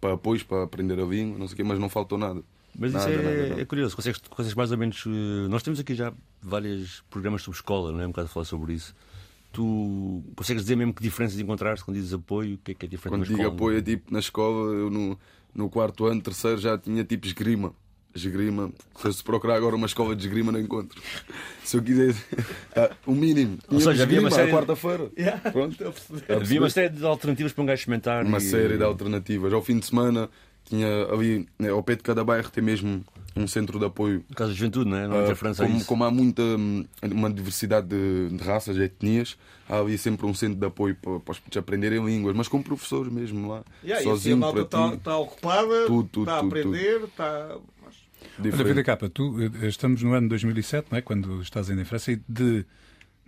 para 0.00 0.14
apoios, 0.14 0.42
para 0.42 0.64
aprender 0.64 0.98
a 1.00 1.04
língua, 1.04 1.38
não 1.38 1.46
sei 1.46 1.54
o 1.54 1.56
quê, 1.56 1.62
mas 1.64 1.78
não 1.78 1.88
faltou 1.88 2.18
nada. 2.18 2.42
Mas 2.80 2.92
Nada, 2.92 3.10
isso 3.10 3.20
é, 3.20 3.22
nada, 3.24 3.48
nada. 3.48 3.60
é 3.62 3.64
curioso, 3.64 3.96
consegues, 3.96 4.20
consegues 4.28 4.54
mais 4.54 4.70
ou 4.70 4.78
menos. 4.78 5.02
eh, 5.06 5.48
Nós 5.48 5.62
temos 5.64 5.80
aqui 5.80 5.94
já 5.94 6.12
vários 6.40 7.02
programas 7.10 7.42
sobre 7.42 7.56
escola, 7.58 7.90
não 7.90 8.00
é? 8.00 8.04
Um 8.06 8.10
bocado 8.10 8.26
a 8.26 8.28
falar 8.28 8.44
sobre 8.44 8.72
isso. 8.74 8.94
Tu 9.52 10.22
consegues 10.36 10.62
dizer 10.62 10.76
mesmo 10.76 10.92
que 10.92 11.02
diferenças 11.02 11.38
encontraste 11.40 11.84
quando 11.84 11.96
dizes 11.96 12.12
apoio? 12.12 12.54
O 12.56 12.58
que 12.58 12.72
é 12.72 12.74
que 12.74 12.86
é 12.86 12.88
diferente 12.88 13.12
Quando 13.14 13.24
digo 13.26 13.38
escola? 13.38 13.54
apoio, 13.54 13.78
é 13.78 13.82
tipo 13.82 14.12
na 14.12 14.18
escola, 14.20 14.72
eu 14.74 14.90
no, 14.90 15.18
no 15.54 15.68
quarto 15.70 16.04
ano, 16.06 16.20
terceiro, 16.20 16.58
já 16.60 16.76
tinha 16.78 17.02
tipo 17.04 17.26
esgrima. 17.26 17.72
Esgrima. 18.14 18.70
Se 18.96 19.08
eu 19.08 19.14
procurar 19.24 19.56
agora 19.56 19.76
uma 19.76 19.86
escola 19.86 20.16
de 20.16 20.26
esgrima, 20.26 20.50
não 20.50 20.58
encontro. 20.60 21.00
Se 21.62 21.76
eu 21.76 21.82
quiser. 21.82 22.14
O 23.06 23.12
mínimo. 23.12 23.58
Ou 23.70 23.80
seja, 23.80 24.02
havia 24.02 24.20
uma 24.20 24.30
série- 24.30 24.50
quarta-feira. 24.52 25.10
Pronto. 25.52 25.76
Havia 26.28 26.60
uma 26.60 26.70
série 26.70 26.88
de 26.94 27.04
alternativas 27.04 27.52
para 27.52 27.62
um 27.62 27.66
gajo 27.66 27.80
experimentar. 27.80 28.24
Uma 28.24 28.38
e- 28.38 28.40
série 28.40 28.76
de 28.76 28.82
alternativas. 28.84 29.52
Ao 29.52 29.62
fim 29.62 29.78
de 29.78 29.86
semana, 29.86 30.28
tinha 30.64 31.04
ali, 31.12 31.46
né, 31.58 31.68
ao 31.70 31.82
pé 31.82 31.94
de 31.96 32.02
cada 32.02 32.24
bairro, 32.24 32.50
tem 32.50 32.62
mesmo 32.64 33.04
um 33.36 33.46
centro 33.46 33.78
de 33.78 33.84
apoio 33.84 34.24
No 34.28 34.34
caso 34.34 34.50
da 34.50 34.56
juventude, 34.56 34.90
não 34.90 34.96
é? 34.96 35.06
Não 35.06 35.16
é 35.20 35.30
a 35.30 35.36
França 35.36 35.64
é 35.64 35.66
como, 35.68 35.84
como 35.84 36.04
há 36.04 36.10
muita 36.10 36.42
uma 37.04 37.30
diversidade 37.30 37.86
de, 37.86 38.30
de 38.36 38.42
raças, 38.42 38.74
de 38.74 38.82
etnias, 38.82 39.36
há 39.68 39.78
ali 39.78 39.96
sempre 39.96 40.26
um 40.26 40.34
centro 40.34 40.56
de 40.58 40.66
apoio 40.66 40.96
para, 41.00 41.20
para 41.20 41.32
os 41.32 41.38
putos 41.38 41.56
aprenderem 41.56 42.04
línguas, 42.04 42.34
mas 42.36 42.48
com 42.48 42.60
professores 42.60 43.12
mesmo 43.12 43.48
lá, 43.48 43.62
Yeah, 43.84 44.00
e 44.04 44.08
assim 44.08 44.08
a 44.08 44.12
sozinho 44.12 44.36
malta 44.38 44.64
para 44.64 44.64
está 44.64 44.90
ti. 44.90 44.96
está 44.96 45.16
ocupada, 45.18 45.86
Tudo, 45.86 46.08
tudo, 46.10 46.22
está 46.24 46.36
a 46.36 46.40
aprender, 46.40 47.00
está. 47.04 47.56
Olha, 48.38 48.42
diferente. 48.50 48.68
Vida 48.68 48.84
Capa, 48.84 49.08
tu 49.08 49.36
eh, 49.40 49.66
estamos 49.68 50.02
no 50.02 50.12
ano 50.12 50.22
de 50.22 50.28
2007, 50.30 50.88
não 50.90 50.98
é? 50.98 51.02
quando 51.02 51.40
estás 51.42 51.68
ainda 51.70 51.82
em 51.82 51.84
França, 51.84 52.12
e 52.12 52.16
de, 52.28 52.64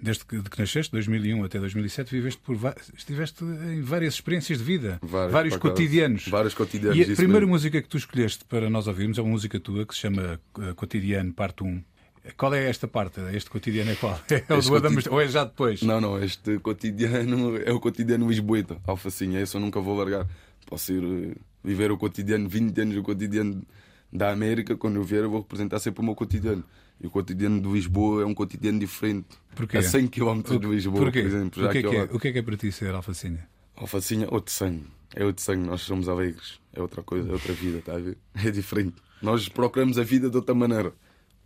desde 0.00 0.24
que, 0.24 0.38
de 0.40 0.48
que 0.50 0.58
nasceste, 0.58 0.92
2001 0.92 1.44
até 1.44 1.58
2007, 1.58 2.10
viveste 2.10 2.40
por, 2.42 2.56
estiveste 2.96 3.44
em 3.44 3.82
várias 3.82 4.14
experiências 4.14 4.58
de 4.58 4.64
vida, 4.64 4.98
Vários, 5.02 5.32
vários 5.32 5.56
cotidianos. 5.56 6.28
Vários 6.28 6.54
cotidianos, 6.54 6.96
E 6.96 7.02
a 7.12 7.16
primeira 7.16 7.40
mesmo. 7.40 7.52
música 7.52 7.80
que 7.82 7.88
tu 7.88 7.96
escolheste 7.96 8.44
para 8.44 8.68
nós 8.70 8.86
ouvirmos 8.86 9.18
é 9.18 9.22
uma 9.22 9.30
música 9.30 9.58
tua 9.60 9.84
que 9.86 9.94
se 9.94 10.00
chama 10.00 10.40
eh, 10.60 10.72
Cotidiano, 10.74 11.32
parte 11.32 11.62
1. 11.64 11.82
Qual 12.36 12.52
é 12.54 12.68
esta 12.68 12.86
parte? 12.86 13.18
Este 13.32 13.48
cotidiano 13.48 13.90
é 13.90 13.94
qual? 13.94 14.20
É 14.28 14.54
o 14.54 14.60
do 14.60 14.68
cotid- 14.68 15.08
ou 15.10 15.20
é 15.20 15.26
já 15.26 15.42
depois? 15.44 15.80
Não, 15.82 16.00
não, 16.00 16.22
este 16.22 16.58
cotidiano 16.58 17.56
é 17.64 17.72
o 17.72 17.80
cotidiano 17.80 18.28
Lisboeta, 18.28 18.76
Alfacinha, 18.86 19.40
esse 19.40 19.56
eu 19.56 19.60
nunca 19.60 19.80
vou 19.80 19.96
largar. 19.96 20.26
Posso 20.66 20.92
ir 20.92 21.02
eh, 21.02 21.34
viver 21.64 21.90
o 21.90 21.96
cotidiano, 21.96 22.46
20 22.48 22.78
anos 22.82 22.96
o 22.98 23.02
cotidiano 23.02 23.62
da 24.12 24.30
América, 24.30 24.76
quando 24.76 24.96
eu 24.96 25.04
vier 25.04 25.22
eu 25.22 25.30
vou 25.30 25.40
representar 25.40 25.78
sempre 25.78 26.00
o 26.00 26.04
meu 26.04 26.14
cotidiano. 26.14 26.64
E 27.00 27.06
o 27.06 27.10
cotidiano 27.10 27.60
de 27.60 27.68
Lisboa 27.68 28.22
é 28.22 28.26
um 28.26 28.34
cotidiano 28.34 28.78
diferente. 28.78 29.28
Porquê? 29.54 29.78
A 29.78 29.82
100 29.82 30.08
km 30.08 30.42
de 30.42 30.66
Lisboa, 30.66 31.04
Porquê? 31.04 31.22
por 31.22 31.28
exemplo. 31.28 31.66
o, 31.66 31.70
que 31.70 31.78
é 31.78 31.82
que 31.82 31.96
é, 31.96 32.02
o 32.02 32.20
que 32.20 32.28
é 32.28 32.32
que 32.32 32.38
é 32.38 32.42
para 32.42 32.56
ti 32.56 32.70
ser 32.70 32.94
alfacinha? 32.94 33.48
Alfacinha, 33.74 34.28
outro 34.30 34.52
sangue. 34.52 34.86
É 35.14 35.24
outro 35.24 35.42
sangue, 35.42 35.66
nós 35.66 35.80
somos 35.80 36.08
alegres. 36.08 36.60
É 36.74 36.80
outra 36.80 37.02
coisa, 37.02 37.28
é 37.28 37.32
outra 37.32 37.52
vida, 37.52 37.78
está 37.78 37.94
a 37.94 37.98
ver? 37.98 38.18
É 38.44 38.50
diferente. 38.50 38.96
Nós 39.22 39.48
procuramos 39.48 39.98
a 39.98 40.02
vida 40.02 40.28
de 40.28 40.36
outra 40.36 40.54
maneira. 40.54 40.92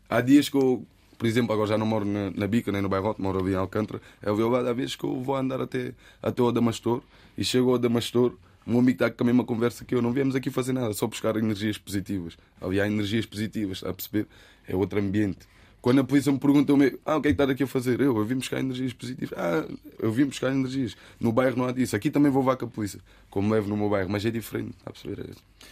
Há 0.09 0.21
dias 0.21 0.49
que 0.49 0.57
eu, 0.57 0.85
por 1.17 1.27
exemplo, 1.27 1.53
agora 1.53 1.69
já 1.69 1.79
não 1.79 1.87
moro 1.87 2.05
na, 2.05 2.31
na 2.31 2.47
Bica 2.47 2.71
nem 2.73 2.83
no 2.83 2.89
Bairrote, 2.89 3.23
moro 3.23 3.39
ali 3.39 3.53
em 3.53 3.57
Alcântara. 3.57 4.01
É 4.21 4.31
lado, 4.31 4.69
há 4.69 4.73
vezes 4.73 4.97
que 4.97 5.05
eu 5.05 5.21
vou 5.21 5.37
andar 5.37 5.61
até, 5.61 5.95
até 6.23 6.43
o 6.43 6.49
Adamastor 6.49 7.03
e 7.39 7.45
chego 7.45 7.71
ao 7.71 7.77
Adamastor. 7.77 8.35
O 8.67 8.71
meu 8.71 8.81
amigo 8.81 8.97
está 8.97 9.11
com 9.11 9.23
a 9.23 9.27
mesma 9.27 9.45
conversa 9.45 9.85
que 9.85 9.95
eu. 9.95 10.01
Não 10.03 10.13
viemos 10.13 10.35
aqui 10.35 10.51
fazer 10.51 10.73
nada, 10.73 10.93
só 10.95 11.07
buscar 11.07 11.37
energias 11.37 11.77
positivas. 11.79 12.37
Ali 12.61 12.81
há 12.81 12.87
energias 12.87 13.27
positivas, 13.27 13.79
está 13.79 13.91
a 13.91 13.95
perceber? 13.95 14.27
É 14.67 14.75
outro 14.75 14.99
ambiente. 14.99 15.41
Quando 15.83 16.01
a 16.01 16.05
polícia 16.05 16.33
me 16.33 16.39
pergunta, 16.39 16.73
eu 16.73 16.79
me... 16.79 16.99
ah, 17.05 17.17
o 17.17 17.21
que 17.21 17.29
é 17.29 17.31
que 17.31 17.35
estás 17.35 17.51
aqui 17.51 17.63
a 17.63 17.67
fazer? 17.67 18.01
Eu, 18.01 18.17
eu 18.17 18.25
vim 18.25 18.37
buscar 18.37 18.59
energias 18.59 18.95
positivas. 18.95 19.39
Ah, 19.39 19.67
eu 19.99 20.11
vim 20.11 20.25
buscar 20.25 20.51
energias. 20.51 20.97
No 21.21 21.31
bairro 21.31 21.59
não 21.59 21.67
há 21.67 21.73
disso. 21.73 21.95
Aqui 21.95 22.11
também 22.11 22.33
vou 22.33 22.41
levar 22.41 22.57
com 22.57 22.65
a 22.65 22.69
polícia, 22.69 23.01
como 23.29 23.53
levo 23.53 23.69
no 23.69 23.77
meu 23.77 23.91
bairro, 23.91 24.09
mas 24.09 24.25
é 24.25 24.31
diferente, 24.31 24.71
está 24.79 24.89
a 24.89 24.93
perceber? 24.95 25.21
É- 25.31 25.65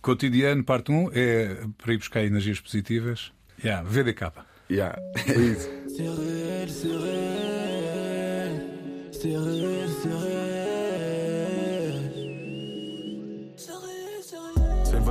Cotidiano, 0.00 0.64
parte 0.64 0.90
1, 0.90 1.10
é 1.12 1.64
para 1.78 1.94
ir 1.94 1.98
buscar 1.98 2.24
energias 2.24 2.60
positivas. 2.60 3.30
Yeah, 3.64 3.88
VDK. 3.88 4.32
Yeah, 4.68 5.00
é 5.28 5.38
isso. 5.38 5.68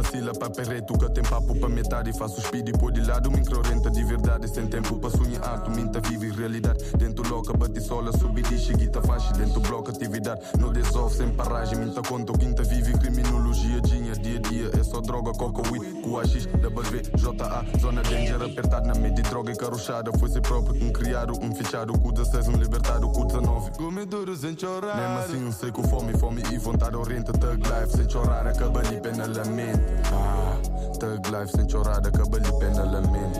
Vacila, 0.01 0.34
papo 0.34 0.62
é 0.62 0.63
reto, 0.63 0.98
que 0.98 1.10
tem 1.12 1.24
papo 1.24 1.55
para 1.55 1.70
metade. 1.70 2.12
Faço 2.13 2.41
speed 2.41 2.70
e 2.70 2.74
pôr 2.74 2.91
de 2.91 3.01
lado, 3.01 3.31
microrenta 3.31 3.89
de 3.89 4.03
verdade. 4.03 4.48
Sem 4.48 4.67
tempo 4.67 4.98
para 4.98 5.10
sonhar, 5.12 5.63
tu 5.63 5.72
minta 5.72 6.00
vive 6.01 6.31
realidade. 6.31 6.84
Dentro 6.98 7.27
louca, 7.29 7.55
bate 7.55 7.79
sola, 7.79 8.12
subi 8.17 8.41
de 8.41 8.74
guita 8.74 9.01
faixa. 9.01 9.31
Dentro 9.34 9.62
bloco, 9.62 9.91
atividade, 9.91 10.41
no 10.60 10.72
desolve, 10.72 11.15
sem 11.15 11.29
paragem. 11.29 11.77
Minta 11.77 12.01
conta, 12.01 12.34
quinta 12.34 12.63
vive 12.63 12.93
criminologia, 12.93 13.81
dinha, 13.81 14.13
dia 14.13 14.38
a 14.38 14.41
dia. 14.41 14.72
É 14.79 14.84
só 14.84 15.00
droga, 15.01 15.31
coca, 15.34 15.62
weed, 15.72 16.01
QAX, 16.01 16.46
W, 16.46 17.01
JA, 17.15 17.79
zona 17.79 18.01
danger, 18.01 18.41
apertado 18.41 18.88
na 18.88 18.96
mídia, 18.96 19.24
droga 19.24 19.51
e 19.51 19.55
carrochada. 19.55 20.12
Foi 20.17 20.29
ser 20.29 20.41
próprio, 20.41 20.84
um 20.84 20.91
criado, 20.91 21.34
um 21.41 21.53
fichado, 21.53 21.93
com 21.98 22.12
16, 22.12 22.48
um 22.48 22.58
libertado, 22.58 23.10
com 23.12 23.25
19. 23.25 23.72
Comedouro 23.72 24.36
sem 24.36 24.58
chorar. 24.58 24.96
Mesmo 24.96 25.20
assim, 25.20 25.51
sei 25.51 25.72
com 25.72 25.84
fome, 25.84 26.17
fome 26.17 26.41
e 26.51 26.58
vontade 26.58 26.96
orienta, 26.96 27.31
thug 27.34 27.62
life 27.62 27.96
sem 27.96 28.10
chorar, 28.10 28.48
acaba 28.48 28.79
ali 28.79 29.00
penalamente. 29.00 29.90
Ah, 30.13 30.57
thug 31.00 31.29
life 31.29 31.51
sem 31.55 31.67
chorar, 31.69 31.98
acaba 32.05 32.38
penalamente. 32.60 33.39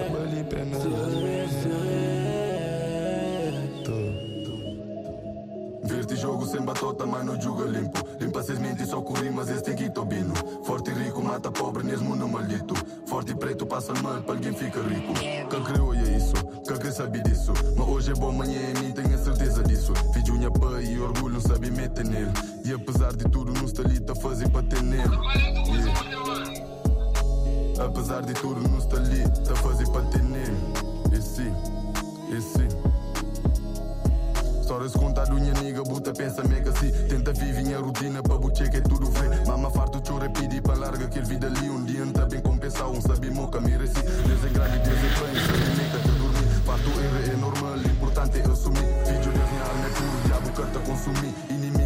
Acaba 0.00 0.22
ali 0.22 0.44
penalmente. 0.44 1.52
Verde 5.84 6.16
jogo 6.16 6.46
sem 6.46 6.60
batota, 6.62 7.06
mas 7.06 7.24
não 7.24 7.40
julga 7.40 7.64
limpo. 7.64 7.98
Limpa 8.20 8.42
seis 8.42 8.58
mentes, 8.58 8.88
só 8.88 9.00
com 9.00 9.14
rimas, 9.14 9.48
este 9.48 9.71
nesse 11.92 12.04
mundo 12.04 12.26
maldito. 12.26 12.74
Forte 13.06 13.32
e 13.32 13.34
preto 13.34 13.66
passa 13.66 13.92
mal, 14.02 14.22
para 14.22 14.34
alguém 14.34 14.52
fica 14.54 14.80
rico. 14.80 15.12
Quem 15.12 15.62
criou 15.62 15.94
é 15.94 16.02
isso, 16.16 16.32
quem 16.66 16.76
quer 16.78 16.92
saber 16.92 17.22
disso. 17.22 17.52
Mas 17.76 17.88
hoje 17.88 18.12
é 18.12 18.14
bom, 18.14 18.30
amanhã 18.30 18.58
é 18.58 18.80
mim, 18.80 18.92
tenho 18.92 19.14
a 19.14 19.18
certeza 19.18 19.62
disso. 19.62 19.92
Fiz 20.14 20.26
unha 20.30 20.50
pai 20.50 20.84
e 20.84 20.98
orgulho, 20.98 21.34
não 21.34 21.40
sabe 21.40 21.70
meter 21.70 22.06
nele. 22.06 22.32
E 22.64 22.72
apesar 22.72 23.14
de 23.14 23.24
tudo, 23.24 23.52
não 23.52 23.66
está 23.66 23.82
ali, 23.82 24.00
tá 24.00 24.14
fazer 24.14 24.48
para 24.48 24.62
ter 24.62 24.82
nele. 24.82 25.02
Yeah. 25.74 25.92
Apesar 27.84 28.22
de 28.22 28.32
tudo, 28.34 28.66
não 28.68 28.78
está 28.78 28.96
ali, 28.96 29.22
tá 29.46 29.54
fazer 29.56 29.88
para 29.90 30.02
ter 30.06 30.22
nele. 30.22 30.56
E 31.12 31.20
sim, 31.20 31.54
Histórias 34.82 34.96
contado, 34.96 35.34
minha 35.34 35.52
nigga, 35.54 35.82
buta, 35.84 36.12
pensa 36.12 36.42
mega 36.42 36.70
assim. 36.70 36.90
Tenta 37.08 37.32
viver 37.32 37.74
a 37.74 37.78
rotina, 37.78 38.20
para 38.20 38.36
buche 38.36 38.68
que 38.68 38.78
é 38.78 38.80
tudo 38.80 39.06
vê. 39.12 39.46
Mama 39.46 39.70
farto, 39.70 40.02
chora, 40.04 40.28
pedi 40.30 40.60
para 40.60 40.74
larga, 40.74 41.06
que 41.06 41.20
vida 41.20 41.46
ali 41.46 41.70
um 41.70 41.84
dia 41.84 42.04
tá 42.06 42.26
bem 42.26 42.40
compensar. 42.40 42.88
Um 42.90 43.00
sabe 43.00 43.30
moca, 43.30 43.58
assim. 43.58 43.66
Deus 43.68 44.44
é 44.44 44.48
grande, 44.48 44.78
Deus 44.78 44.98
é 44.98 45.02
bem, 45.02 45.46
sabe 45.46 45.76
meca, 45.76 45.98
te 45.98 46.08
dormir. 46.18 46.62
Farto 46.66 46.88
erro 46.88 47.32
é 47.32 47.36
normal, 47.36 47.76
importante 47.78 48.40
é 48.40 48.50
assumir. 48.50 48.78
Filho 49.06 49.32
Deus, 49.32 49.50
minha 49.50 49.62
alma 49.62 49.86
é 49.86 49.90
puro, 49.90 50.20
diabo 50.26 50.52
canta 50.52 50.78
consumir. 50.80 51.34
Mas 51.48 51.81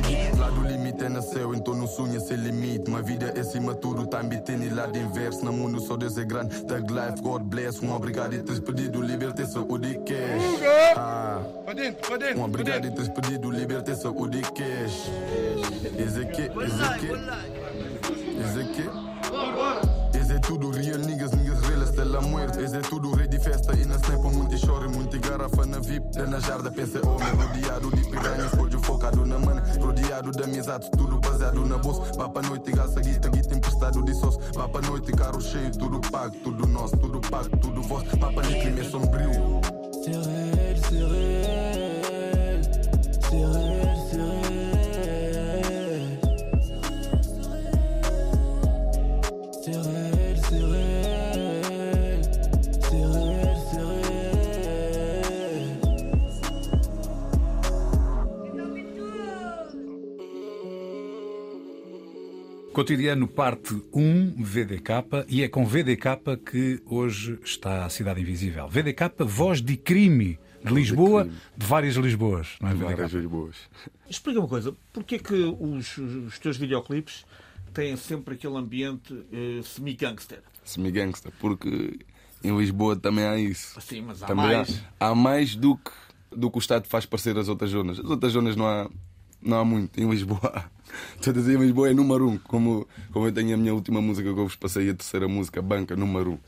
nunca 0.00 0.08
consegui. 0.08 0.38
Lá 0.38 0.50
do 0.50 0.62
limite 0.62 1.04
é 1.04 1.08
na 1.08 1.22
céu, 1.22 1.54
então 1.54 1.74
não 1.74 1.86
sonha 1.86 2.20
sem 2.20 2.36
limite. 2.36 2.88
Uma 2.88 3.02
vida 3.02 3.32
é 3.36 3.40
acima 3.40 3.74
de 3.74 3.80
tudo, 3.80 4.06
tá 4.06 4.22
bitendo 4.22 4.74
lá 4.74 4.86
de 4.86 4.98
inverso. 4.98 5.44
No 5.44 5.52
mundo 5.52 5.80
só 5.80 5.96
Deus 5.96 6.16
é 6.16 6.24
grande. 6.24 6.64
Tag 6.64 6.92
life, 6.92 7.22
God 7.22 7.42
bless. 7.42 7.84
Um 7.84 7.92
obrigado 7.92 8.34
e 8.34 8.42
teres 8.42 8.60
pedido, 8.60 9.00
liberté, 9.00 9.44
saúde 9.46 9.90
e 9.90 9.94
cash. 9.98 10.96
Ah. 10.96 11.42
Um 12.36 12.42
obrigado 12.42 12.86
e 12.86 12.90
teres 12.90 13.08
pedido, 13.08 13.50
liberté, 13.50 13.94
saúde 13.94 14.38
e 14.38 14.42
cash. 14.42 15.10
Esse 15.98 16.20
aqui, 16.20 16.50
esse 18.40 19.09
garrafa 25.50 25.66
na 25.66 25.78
VIP. 25.80 26.10
Da 26.12 26.26
na 26.26 26.40
jarda, 26.40 26.70
pensa 26.70 27.00
homem, 27.06 27.28
rodeado 27.34 27.90
de 27.90 28.04
piranhas, 28.08 28.50
folho 28.50 28.80
focado 28.80 29.26
na 29.26 29.38
mana. 29.38 29.62
Rodeado 29.80 30.30
de 30.30 30.42
amizade, 30.42 30.90
tudo 30.92 31.18
baseado 31.20 31.66
na 31.66 31.78
bolsa. 31.78 32.12
Vá 32.16 32.28
pra 32.28 32.42
noite, 32.42 32.72
gasta 32.72 33.00
guita, 33.00 33.28
guita 33.28 33.54
emprestado 33.54 34.02
de 34.04 34.14
sócio. 34.14 34.40
Vá 34.54 34.68
pra 34.68 34.80
noite, 34.82 35.12
carro 35.12 35.40
cheio, 35.40 35.70
tudo 35.72 36.00
pago, 36.10 36.34
tudo 36.42 36.66
nosso, 36.66 36.96
tudo 36.96 37.20
pago, 37.20 37.56
tudo 37.58 37.82
vosso. 37.82 38.06
Vá 38.18 38.32
pra 38.32 38.42
noite, 38.42 38.60
crime 38.60 38.80
é 38.80 38.84
sombrio. 38.84 39.60
C'est 40.02 40.96
réel. 40.96 41.69
Cotidiano 62.80 63.28
parte 63.28 63.74
1, 63.92 64.36
VDK, 64.42 65.26
e 65.28 65.42
é 65.42 65.48
com 65.50 65.66
VDK 65.66 66.38
que 66.50 66.82
hoje 66.86 67.38
está 67.44 67.84
a 67.84 67.90
Cidade 67.90 68.22
Invisível. 68.22 68.66
VDK, 68.70 69.22
voz 69.22 69.60
de 69.60 69.76
crime 69.76 70.38
de 70.64 70.72
Lisboa, 70.72 71.28
de 71.54 71.66
várias 71.66 71.96
Lisboas, 71.96 72.56
não 72.58 72.70
é 72.70 72.74
Várias 72.74 73.12
VDK? 73.12 73.28
boas. 73.28 73.56
Explica 74.08 74.38
uma 74.40 74.48
coisa, 74.48 74.74
porquê 74.94 75.18
que 75.18 75.34
os, 75.60 75.98
os 75.98 76.38
teus 76.38 76.56
videoclipes 76.56 77.26
têm 77.74 77.94
sempre 77.98 78.32
aquele 78.32 78.56
ambiente 78.56 79.14
eh, 79.30 79.60
semi-gangster? 79.62 80.40
Semi-gangsta, 80.64 81.30
porque 81.38 81.98
em 82.42 82.56
Lisboa 82.56 82.96
também 82.96 83.26
há 83.26 83.36
isso. 83.38 83.78
Assim, 83.78 84.00
mas 84.00 84.22
há 84.22 84.26
Também 84.26 84.56
mais. 84.56 84.82
Há, 84.98 85.08
há 85.08 85.14
mais 85.14 85.54
do 85.54 85.76
que, 85.76 85.90
do 86.34 86.50
que 86.50 86.56
o 86.56 86.60
Estado 86.60 86.88
faz 86.88 87.04
parecer 87.04 87.36
as 87.36 87.46
outras 87.46 87.72
zonas. 87.72 87.98
As 87.98 88.08
outras 88.08 88.32
zonas 88.32 88.56
não 88.56 88.66
há, 88.66 88.88
não 89.42 89.58
há 89.58 89.64
muito. 89.64 90.00
Em 90.00 90.08
Lisboa, 90.08 90.70
estou 91.16 91.30
a 91.32 91.34
dizer, 91.34 91.56
em 91.56 91.62
Lisboa 91.62 91.90
é 91.90 91.94
número 91.94 92.28
um. 92.28 92.38
Como, 92.38 92.86
como 93.12 93.26
eu 93.26 93.32
tenho 93.32 93.54
a 93.54 93.56
minha 93.56 93.74
última 93.74 94.00
música 94.00 94.32
que 94.32 94.38
eu 94.38 94.44
vos 94.44 94.56
passei, 94.56 94.90
a 94.90 94.94
terceira 94.94 95.28
música, 95.28 95.60
Banca, 95.62 95.96
número 95.96 96.32
um. 96.32 96.38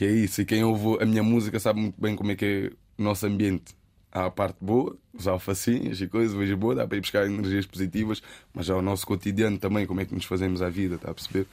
E 0.00 0.04
é 0.04 0.10
isso. 0.10 0.40
E 0.40 0.44
quem 0.44 0.62
ouve 0.64 1.02
a 1.02 1.06
minha 1.06 1.22
música 1.22 1.58
sabe 1.58 1.80
muito 1.80 2.00
bem 2.00 2.14
como 2.14 2.30
é 2.30 2.36
que 2.36 2.44
é 2.44 3.00
o 3.00 3.02
nosso 3.02 3.26
ambiente. 3.26 3.74
Há 4.12 4.26
a 4.26 4.30
parte 4.30 4.56
boa, 4.60 4.96
os 5.12 5.26
alfacinhas 5.26 6.00
e 6.00 6.06
coisas, 6.06 6.34
Lisboa, 6.34 6.74
dá 6.74 6.86
para 6.86 6.96
ir 6.96 7.00
buscar 7.00 7.26
energias 7.26 7.66
positivas, 7.66 8.22
mas 8.54 8.70
há 8.70 8.76
o 8.76 8.80
nosso 8.80 9.06
cotidiano 9.06 9.58
também, 9.58 9.84
como 9.84 10.00
é 10.00 10.06
que 10.06 10.14
nos 10.14 10.24
fazemos 10.24 10.62
à 10.62 10.70
vida, 10.70 10.94
está 10.94 11.10
a 11.10 11.14
perceber? 11.14 11.46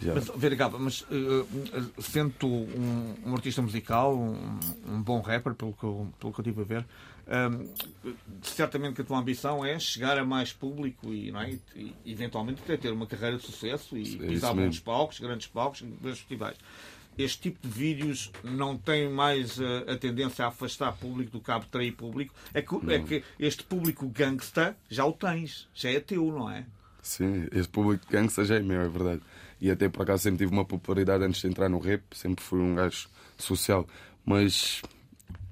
Já. 0.00 0.14
Mas, 0.14 0.26
VDK, 0.28 0.78
mas 0.78 1.06
eh, 1.10 1.82
sendo 2.00 2.46
um, 2.46 3.14
um 3.24 3.34
artista 3.34 3.62
musical, 3.62 4.14
um, 4.16 4.58
um 4.86 5.02
bom 5.02 5.20
rapper, 5.20 5.54
pelo 5.54 5.72
que, 5.72 5.84
eu, 5.84 6.12
pelo 6.20 6.32
que 6.32 6.40
eu 6.40 6.44
tive 6.44 6.60
a 6.60 6.64
ver, 6.64 6.86
hum, 7.26 7.66
certamente 8.42 8.94
que 8.94 9.02
a 9.02 9.04
tua 9.04 9.18
ambição 9.18 9.64
é 9.64 9.78
chegar 9.78 10.18
a 10.18 10.24
mais 10.24 10.52
público 10.52 11.12
e, 11.12 11.30
não 11.30 11.40
é? 11.40 11.58
e, 11.74 11.94
eventualmente 12.04 12.60
até 12.62 12.76
ter 12.76 12.92
uma 12.92 13.06
carreira 13.06 13.38
de 13.38 13.44
sucesso 13.44 13.96
e 13.96 14.16
É 14.22 14.28
pisar 14.28 14.54
bons 14.54 14.78
palcos, 14.80 15.18
grandes 15.18 15.46
palcos, 15.46 15.80
grandes 15.80 16.18
festivais. 16.18 16.56
Este 17.16 17.40
tipo 17.40 17.66
de 17.66 17.72
vídeos 17.72 18.30
não 18.44 18.76
tem 18.76 19.08
mais 19.08 19.58
eh, 19.58 19.92
a 19.92 19.96
tendência 19.96 20.44
a 20.44 20.48
afastar 20.48 20.92
público 20.92 21.30
do 21.30 21.40
que 21.40 21.50
a 21.50 21.56
atrair 21.56 21.92
público. 21.92 22.34
É 22.52 22.60
que, 22.60 22.74
é 22.92 22.98
que 22.98 23.24
este 23.40 23.64
público 23.64 24.06
gangsta 24.06 24.76
já 24.90 25.06
o 25.06 25.14
tens, 25.14 25.66
já 25.72 25.90
é 25.90 25.98
teu, 25.98 26.26
não 26.26 26.50
é? 26.50 26.66
Sim, 27.00 27.46
esse 27.52 27.68
público 27.68 28.04
gangsta 28.10 28.44
já 28.44 28.56
é 28.56 28.60
meu, 28.60 28.82
é 28.82 28.88
verdade. 28.88 29.22
E 29.60 29.70
até 29.70 29.88
por 29.88 30.02
acaso 30.02 30.22
sempre 30.24 30.38
tive 30.38 30.52
uma 30.52 30.64
popularidade 30.64 31.24
antes 31.24 31.40
de 31.40 31.46
entrar 31.48 31.68
no 31.68 31.78
rap, 31.78 32.02
sempre 32.14 32.44
fui 32.44 32.60
um 32.60 32.74
gajo 32.74 33.08
social. 33.38 33.86
Mas 34.24 34.82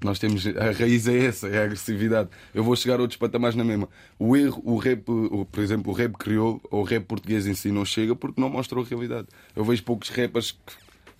nós 0.03 0.19
temos. 0.19 0.45
A 0.45 0.71
raiz 0.71 1.07
é 1.07 1.25
essa, 1.25 1.47
é 1.47 1.59
a 1.59 1.63
agressividade. 1.63 2.29
Eu 2.53 2.63
vou 2.63 2.75
chegar 2.75 2.99
a 2.99 3.01
outros 3.01 3.17
patamares 3.17 3.55
na 3.55 3.63
mesma. 3.63 3.89
O 4.19 4.35
erro, 4.37 4.61
o 4.65 4.77
rap, 4.77 5.09
o- 5.09 5.45
por 5.45 5.63
exemplo, 5.63 5.91
o 5.91 5.95
rap 5.95 6.13
crioulo 6.17 6.61
ou 6.69 6.81
o 6.81 6.83
rap 6.83 7.03
português 7.05 7.47
em 7.47 7.53
si 7.55 7.71
não 7.71 7.83
chega 7.85 8.15
porque 8.15 8.39
não 8.39 8.49
mostra 8.49 8.79
a 8.79 8.83
realidade. 8.83 9.27
Eu 9.55 9.63
vejo 9.65 9.83
poucos 9.83 10.09
rappers 10.09 10.51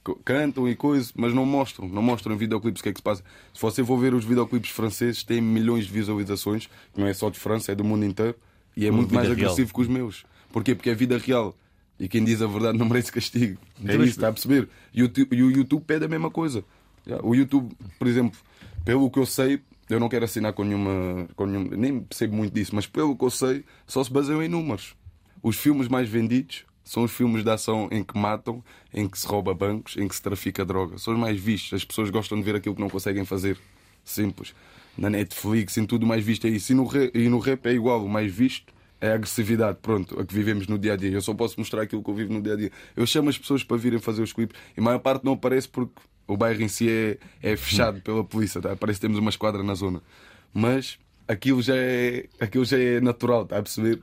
que 0.04 0.14
cantam 0.24 0.70
e 0.70 0.76
coisas, 0.76 1.12
mas 1.16 1.34
não 1.34 1.46
mostram, 1.48 1.88
não 1.88 2.02
mostram 2.04 2.36
em 2.36 2.38
videoclipes 2.38 2.80
o 2.80 2.84
que 2.84 2.90
é 2.90 2.94
que 2.94 3.00
se 3.00 3.04
passa. 3.04 3.24
Se 3.54 3.60
você 3.62 3.84
for 3.84 3.98
ver 3.98 4.14
os 4.14 4.24
videoclipes 4.24 4.70
franceses, 4.70 5.24
têm 5.24 5.42
milhões 5.42 5.86
de 5.88 5.92
visualizações, 5.92 6.70
não 6.96 7.08
é 7.08 7.14
só 7.14 7.30
de 7.32 7.40
França, 7.40 7.72
é 7.72 7.76
do 7.76 7.84
mundo 7.84 8.06
inteiro, 8.06 8.36
e 8.78 8.86
é 8.86 8.92
muito 8.92 9.16
mais 9.16 9.28
real. 9.28 9.38
agressivo 9.40 9.74
que 9.74 9.82
os 9.82 9.88
meus. 9.88 10.24
Porquê? 10.52 10.76
Porque 10.76 10.92
é 10.92 10.94
vida 10.94 11.18
real. 11.18 11.56
E 12.00 12.08
quem 12.08 12.24
diz 12.24 12.42
a 12.42 12.48
verdade 12.48 12.78
não 12.78 12.86
merece 12.86 13.12
castigo. 13.12 13.60
É 13.86 13.96
isso, 13.96 14.04
está 14.04 14.28
a 14.28 14.32
perceber? 14.34 14.68
E 14.94 15.04
o, 15.04 15.12
e 15.32 15.44
o 15.44 15.52
YouTube 15.52 15.84
pede 15.84 16.06
a 16.06 16.08
mesma 16.08 16.30
coisa. 16.30 16.64
O 17.24 17.36
YouTube, 17.36 17.76
por 17.98 18.08
exemplo, 18.08 18.38
pelo 18.84 19.10
que 19.10 19.20
eu 19.20 19.26
sei, 19.26 19.62
eu 19.90 20.00
não 20.00 20.10
quero 20.10 20.26
assinar 20.26 20.54
com 20.54 20.64
nenhuma, 20.64 21.28
com 21.36 21.46
nenhuma. 21.46 21.76
Nem 21.76 22.00
percebo 22.02 22.36
muito 22.36 22.54
disso, 22.54 22.76
mas 22.76 22.88
pelo 22.88 23.16
que 23.16 23.24
eu 23.24 23.30
sei, 23.30 23.64
só 23.88 24.04
se 24.04 24.12
baseiam 24.12 24.44
em 24.44 24.50
números. 24.50 24.96
Os 25.42 25.58
filmes 25.58 25.88
mais 25.88 26.10
vendidos 26.10 26.66
são 26.84 27.04
os 27.04 27.12
filmes 27.12 27.44
de 27.44 27.50
ação 27.50 27.88
em 27.92 28.04
que 28.04 28.18
matam, 28.18 28.64
em 28.94 29.08
que 29.08 29.18
se 29.18 29.28
rouba 29.28 29.54
bancos, 29.54 29.96
em 29.98 30.08
que 30.08 30.16
se 30.16 30.22
trafica 30.22 30.66
droga. 30.66 30.98
São 30.98 31.14
os 31.14 31.20
mais 31.20 31.40
vistos. 31.40 31.74
As 31.74 31.86
pessoas 31.86 32.10
gostam 32.10 32.38
de 32.38 32.44
ver 32.44 32.56
aquilo 32.56 32.76
que 32.76 32.82
não 32.82 32.90
conseguem 32.90 33.26
fazer. 33.26 33.58
Simples. 34.04 34.54
Na 34.98 35.10
Netflix, 35.10 35.78
em 35.78 35.86
tudo 35.86 36.06
mais 36.06 36.24
visto 36.24 36.46
é 36.46 36.50
isso. 36.50 36.72
E 36.72 36.76
no, 36.76 36.88
e 37.14 37.30
no 37.30 37.40
rap 37.40 37.66
é 37.68 37.74
igual. 37.74 38.04
O 38.04 38.10
mais 38.10 38.32
visto 38.32 38.74
é 39.02 39.12
a 39.12 39.16
agressividade, 39.16 39.78
pronto, 39.82 40.20
a 40.20 40.26
que 40.26 40.34
vivemos 40.34 40.68
no 40.68 40.78
dia 40.78 40.94
a 40.94 40.96
dia. 40.96 41.12
Eu 41.12 41.22
só 41.22 41.34
posso 41.34 41.60
mostrar 41.60 41.82
aquilo 41.84 42.04
que 42.04 42.10
eu 42.10 42.16
vivo 42.16 42.34
no 42.34 42.42
dia 42.42 42.54
a 42.54 42.56
dia. 42.56 42.72
Eu 42.96 43.06
chamo 43.06 43.30
as 43.30 43.38
pessoas 43.38 43.64
para 43.64 43.78
virem 43.78 44.00
fazer 44.00 44.22
os 44.22 44.34
clipes 44.34 44.60
e 44.76 44.80
a 44.80 44.84
maior 44.84 45.00
parte 45.00 45.24
não 45.26 45.34
aparece 45.34 45.68
porque 45.68 45.94
o 46.28 46.36
bairro 46.36 46.62
em 46.62 46.68
si 46.68 46.90
é, 46.90 47.18
é 47.42 47.56
fechado 47.56 48.02
pela 48.02 48.24
polícia, 48.24 48.62
tá? 48.62 48.76
parece 48.76 49.00
que 49.00 49.06
temos 49.06 49.20
uma 49.20 49.30
esquadra 49.30 49.62
na 49.62 49.76
zona. 49.76 50.02
Mas 50.54 50.98
aquilo 51.28 51.62
já 51.62 51.76
é, 51.76 52.26
aquilo 52.40 52.66
já 52.66 52.78
é 52.78 53.00
natural, 53.00 53.44
está 53.44 53.58
a 53.58 53.62
perceber? 53.62 54.02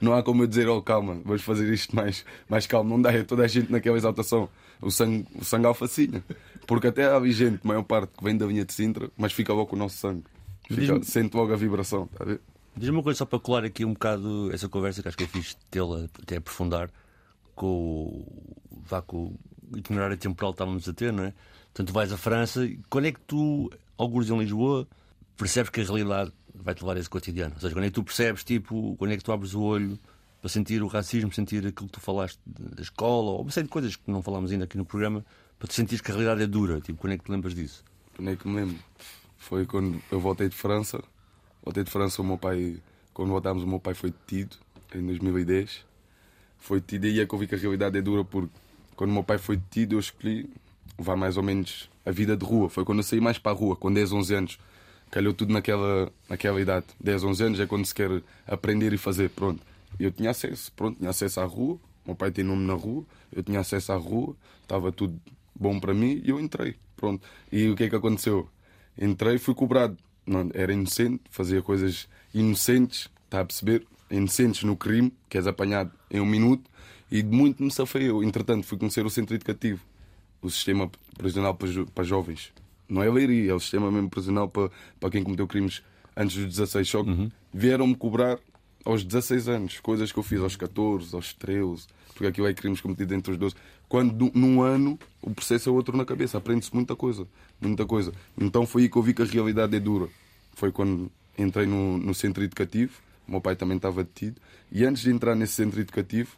Não 0.00 0.14
há 0.14 0.22
como 0.22 0.42
eu 0.42 0.46
dizer, 0.46 0.68
oh 0.68 0.82
calma, 0.82 1.20
vamos 1.24 1.42
fazer 1.42 1.72
isto 1.72 1.94
mais, 1.94 2.24
mais 2.48 2.66
calmo. 2.66 2.90
Não 2.90 3.00
dá, 3.00 3.12
é 3.12 3.22
toda 3.22 3.44
a 3.44 3.48
gente 3.48 3.70
naquela 3.70 3.96
exaltação. 3.96 4.48
O 4.80 4.90
sangue, 4.90 5.26
o 5.34 5.44
sangue 5.44 5.66
alfacinha. 5.66 6.22
Porque 6.66 6.88
até 6.88 7.06
há 7.06 7.20
gente, 7.28 7.60
a 7.64 7.68
maior 7.68 7.82
parte, 7.82 8.12
que 8.16 8.22
vem 8.22 8.36
da 8.36 8.44
linha 8.46 8.64
de 8.64 8.72
Sintra, 8.72 9.10
mas 9.16 9.32
fica 9.32 9.52
logo 9.52 9.70
com 9.70 9.76
o 9.76 9.78
nosso 9.78 9.96
sangue. 9.96 10.24
Fica, 10.68 11.02
sente 11.02 11.36
logo 11.36 11.52
a 11.52 11.56
vibração, 11.56 12.08
está 12.12 12.24
a 12.24 12.26
ver? 12.26 12.40
Diz-me 12.76 12.96
uma 12.96 13.02
coisa 13.02 13.18
só 13.18 13.24
para 13.24 13.38
colar 13.38 13.64
aqui 13.64 13.84
um 13.84 13.94
bocado 13.94 14.50
essa 14.52 14.68
conversa 14.68 15.00
que 15.00 15.08
acho 15.08 15.16
que 15.16 15.24
é 15.24 15.26
fixe 15.26 15.56
tê-la 15.70 16.08
até 16.22 16.36
aprofundar 16.36 16.90
com 17.54 17.66
o, 17.66 18.56
vá, 18.70 19.00
com 19.00 19.34
o 19.72 19.78
itinerário 19.78 20.16
temporal 20.18 20.52
que 20.52 20.56
estávamos 20.56 20.86
a 20.86 20.92
ter, 20.92 21.10
não 21.10 21.24
é? 21.24 21.34
Portanto, 21.72 21.92
vais 21.94 22.12
à 22.12 22.18
França 22.18 22.68
quando 22.90 23.06
é 23.06 23.12
que 23.12 23.20
tu, 23.20 23.70
alguns 23.96 24.28
em 24.28 24.38
Lisboa, 24.38 24.86
percebes 25.38 25.70
que 25.70 25.80
a 25.80 25.84
realidade 25.84 26.32
vai-te 26.54 26.82
levar 26.82 26.96
a 26.98 27.00
esse 27.00 27.08
cotidiano? 27.08 27.54
Ou 27.54 27.60
seja, 27.60 27.74
quando 27.74 27.84
é 27.84 27.88
que 27.88 27.94
tu 27.94 28.04
percebes, 28.04 28.44
tipo, 28.44 28.94
quando 28.98 29.12
é 29.12 29.16
que 29.16 29.24
tu 29.24 29.32
abres 29.32 29.54
o 29.54 29.62
olho 29.62 29.98
para 30.42 30.50
sentir 30.50 30.82
o 30.82 30.86
racismo, 30.86 31.32
sentir 31.32 31.66
aquilo 31.66 31.86
que 31.86 31.94
tu 31.94 32.00
falaste 32.00 32.38
da 32.46 32.82
escola, 32.82 33.30
ou 33.30 33.40
uma 33.40 33.50
série 33.50 33.66
de 33.66 33.72
coisas 33.72 33.96
que 33.96 34.10
não 34.10 34.22
falámos 34.22 34.52
ainda 34.52 34.64
aqui 34.64 34.76
no 34.76 34.84
programa, 34.84 35.24
para 35.58 35.66
te 35.66 35.74
sentires 35.74 36.02
que 36.02 36.10
a 36.10 36.14
realidade 36.14 36.42
é 36.42 36.46
dura? 36.46 36.78
Tipo, 36.82 37.00
quando 37.00 37.14
é 37.14 37.18
que 37.18 37.24
te 37.24 37.30
lembras 37.30 37.54
disso? 37.54 37.82
Quando 38.14 38.30
é 38.30 38.36
que 38.36 38.46
me 38.46 38.56
lembro? 38.56 38.76
Foi 39.38 39.64
quando 39.64 40.00
eu 40.10 40.20
voltei 40.20 40.48
de 40.48 40.54
França. 40.54 41.02
Voltei 41.66 41.82
de 41.82 41.90
França, 41.90 42.22
o 42.22 42.24
meu 42.24 42.38
pai, 42.38 42.76
quando 43.12 43.30
voltámos, 43.30 43.64
o 43.64 43.66
meu 43.66 43.80
pai 43.80 43.92
foi 43.92 44.12
detido 44.12 44.56
em 44.94 45.04
2010. 45.04 45.84
Foi 46.60 46.80
detido 46.80 47.08
e 47.08 47.10
aí 47.10 47.20
é 47.20 47.26
que 47.26 47.34
eu 47.34 47.38
vi 47.40 47.48
que 47.48 47.56
a 47.56 47.58
realidade 47.58 47.98
é 47.98 48.00
dura, 48.00 48.24
porque 48.24 48.48
quando 48.94 49.10
o 49.10 49.12
meu 49.12 49.24
pai 49.24 49.36
foi 49.36 49.56
detido, 49.56 49.96
eu 49.96 49.98
escolhi 49.98 50.48
levar 50.96 51.16
mais 51.16 51.36
ou 51.36 51.42
menos 51.42 51.90
a 52.04 52.12
vida 52.12 52.36
de 52.36 52.44
rua. 52.44 52.70
Foi 52.70 52.84
quando 52.84 52.98
eu 52.98 53.02
saí 53.02 53.20
mais 53.20 53.36
para 53.36 53.50
a 53.50 53.54
rua, 53.56 53.74
com 53.74 53.92
10, 53.92 54.12
11 54.12 54.34
anos. 54.34 54.58
Calhou 55.10 55.34
tudo 55.34 55.52
naquela, 55.52 56.12
naquela 56.28 56.60
idade. 56.60 56.86
10, 57.00 57.24
11 57.24 57.42
anos 57.42 57.58
é 57.58 57.66
quando 57.66 57.84
se 57.84 57.92
quer 57.92 58.22
aprender 58.46 58.92
e 58.92 58.96
fazer. 58.96 59.30
Pronto. 59.30 59.60
E 59.98 60.04
eu 60.04 60.12
tinha 60.12 60.30
acesso, 60.30 60.70
pronto, 60.70 60.98
tinha 60.98 61.10
acesso 61.10 61.40
à 61.40 61.44
rua. 61.46 61.74
O 62.04 62.10
meu 62.10 62.14
pai 62.14 62.30
tem 62.30 62.44
nome 62.44 62.64
na 62.64 62.74
rua, 62.74 63.04
eu 63.32 63.42
tinha 63.42 63.58
acesso 63.58 63.90
à 63.90 63.96
rua, 63.96 64.36
estava 64.62 64.92
tudo 64.92 65.20
bom 65.52 65.80
para 65.80 65.92
mim 65.92 66.22
e 66.24 66.30
eu 66.30 66.38
entrei. 66.38 66.76
Pronto. 66.94 67.26
E 67.50 67.68
o 67.68 67.74
que 67.74 67.82
é 67.82 67.88
que 67.90 67.96
aconteceu? 67.96 68.48
Entrei, 68.96 69.36
fui 69.36 69.52
cobrado. 69.52 69.96
Não, 70.26 70.50
era 70.54 70.72
inocente, 70.72 71.22
fazia 71.30 71.62
coisas 71.62 72.08
inocentes, 72.34 73.08
está 73.24 73.40
a 73.40 73.44
perceber? 73.44 73.86
Inocentes 74.10 74.62
no 74.64 74.76
crime, 74.76 75.12
que 75.28 75.36
és 75.36 75.46
apanhado 75.46 75.90
em 76.10 76.20
um 76.20 76.26
minuto, 76.26 76.68
e 77.10 77.22
de 77.22 77.28
muito 77.36 77.62
me 77.62 77.70
safei 77.70 78.08
eu. 78.10 78.22
Entretanto, 78.22 78.64
fui 78.66 78.76
conhecer 78.78 79.04
o 79.06 79.10
centro 79.10 79.34
educativo, 79.34 79.80
o 80.42 80.50
sistema 80.50 80.90
prisional 81.16 81.54
para, 81.54 81.68
jo- 81.68 81.86
para 81.86 82.04
jovens. 82.04 82.52
Não 82.88 83.02
é 83.02 83.10
leiria, 83.10 83.50
é 83.50 83.54
o 83.54 83.60
sistema 83.60 83.90
mesmo 83.90 84.08
prisional 84.10 84.48
para, 84.48 84.70
para 85.00 85.10
quem 85.10 85.22
cometeu 85.22 85.46
crimes 85.46 85.82
antes 86.16 86.36
dos 86.36 86.46
16. 86.46 86.88
Só 86.88 87.02
que 87.04 87.10
vieram-me 87.52 87.94
cobrar 87.96 88.38
aos 88.86 89.04
16 89.04 89.48
anos, 89.48 89.80
coisas 89.80 90.10
que 90.12 90.18
eu 90.18 90.22
fiz 90.22 90.40
aos 90.40 90.56
14, 90.56 91.14
aos 91.14 91.34
13, 91.34 91.86
porque 92.14 92.26
aquilo 92.26 92.46
é 92.46 92.54
crimes 92.54 92.80
cometidos 92.80 93.14
entre 93.16 93.32
os 93.32 93.38
12. 93.38 93.54
Quando 93.88 94.14
nu- 94.24 94.32
num 94.34 94.62
ano 94.62 94.98
o 95.20 95.30
processo 95.34 95.68
é 95.68 95.72
outro 95.72 95.96
na 95.96 96.04
cabeça, 96.04 96.38
aprende-se 96.38 96.74
muita 96.74 96.96
coisa, 96.96 97.26
muita 97.60 97.84
coisa. 97.84 98.12
Então 98.40 98.66
foi 98.66 98.82
aí 98.82 98.88
que 98.88 98.96
eu 98.96 99.02
vi 99.02 99.12
que 99.12 99.22
a 99.22 99.24
realidade 99.26 99.76
é 99.76 99.80
dura. 99.80 100.08
Foi 100.54 100.72
quando 100.72 101.10
entrei 101.38 101.66
no, 101.66 101.98
no 101.98 102.14
centro 102.14 102.42
educativo, 102.42 102.92
o 103.28 103.32
meu 103.32 103.40
pai 103.40 103.54
também 103.56 103.76
estava 103.76 104.02
detido, 104.02 104.40
e 104.72 104.84
antes 104.84 105.02
de 105.02 105.10
entrar 105.10 105.34
nesse 105.34 105.52
centro 105.54 105.78
educativo, 105.80 106.30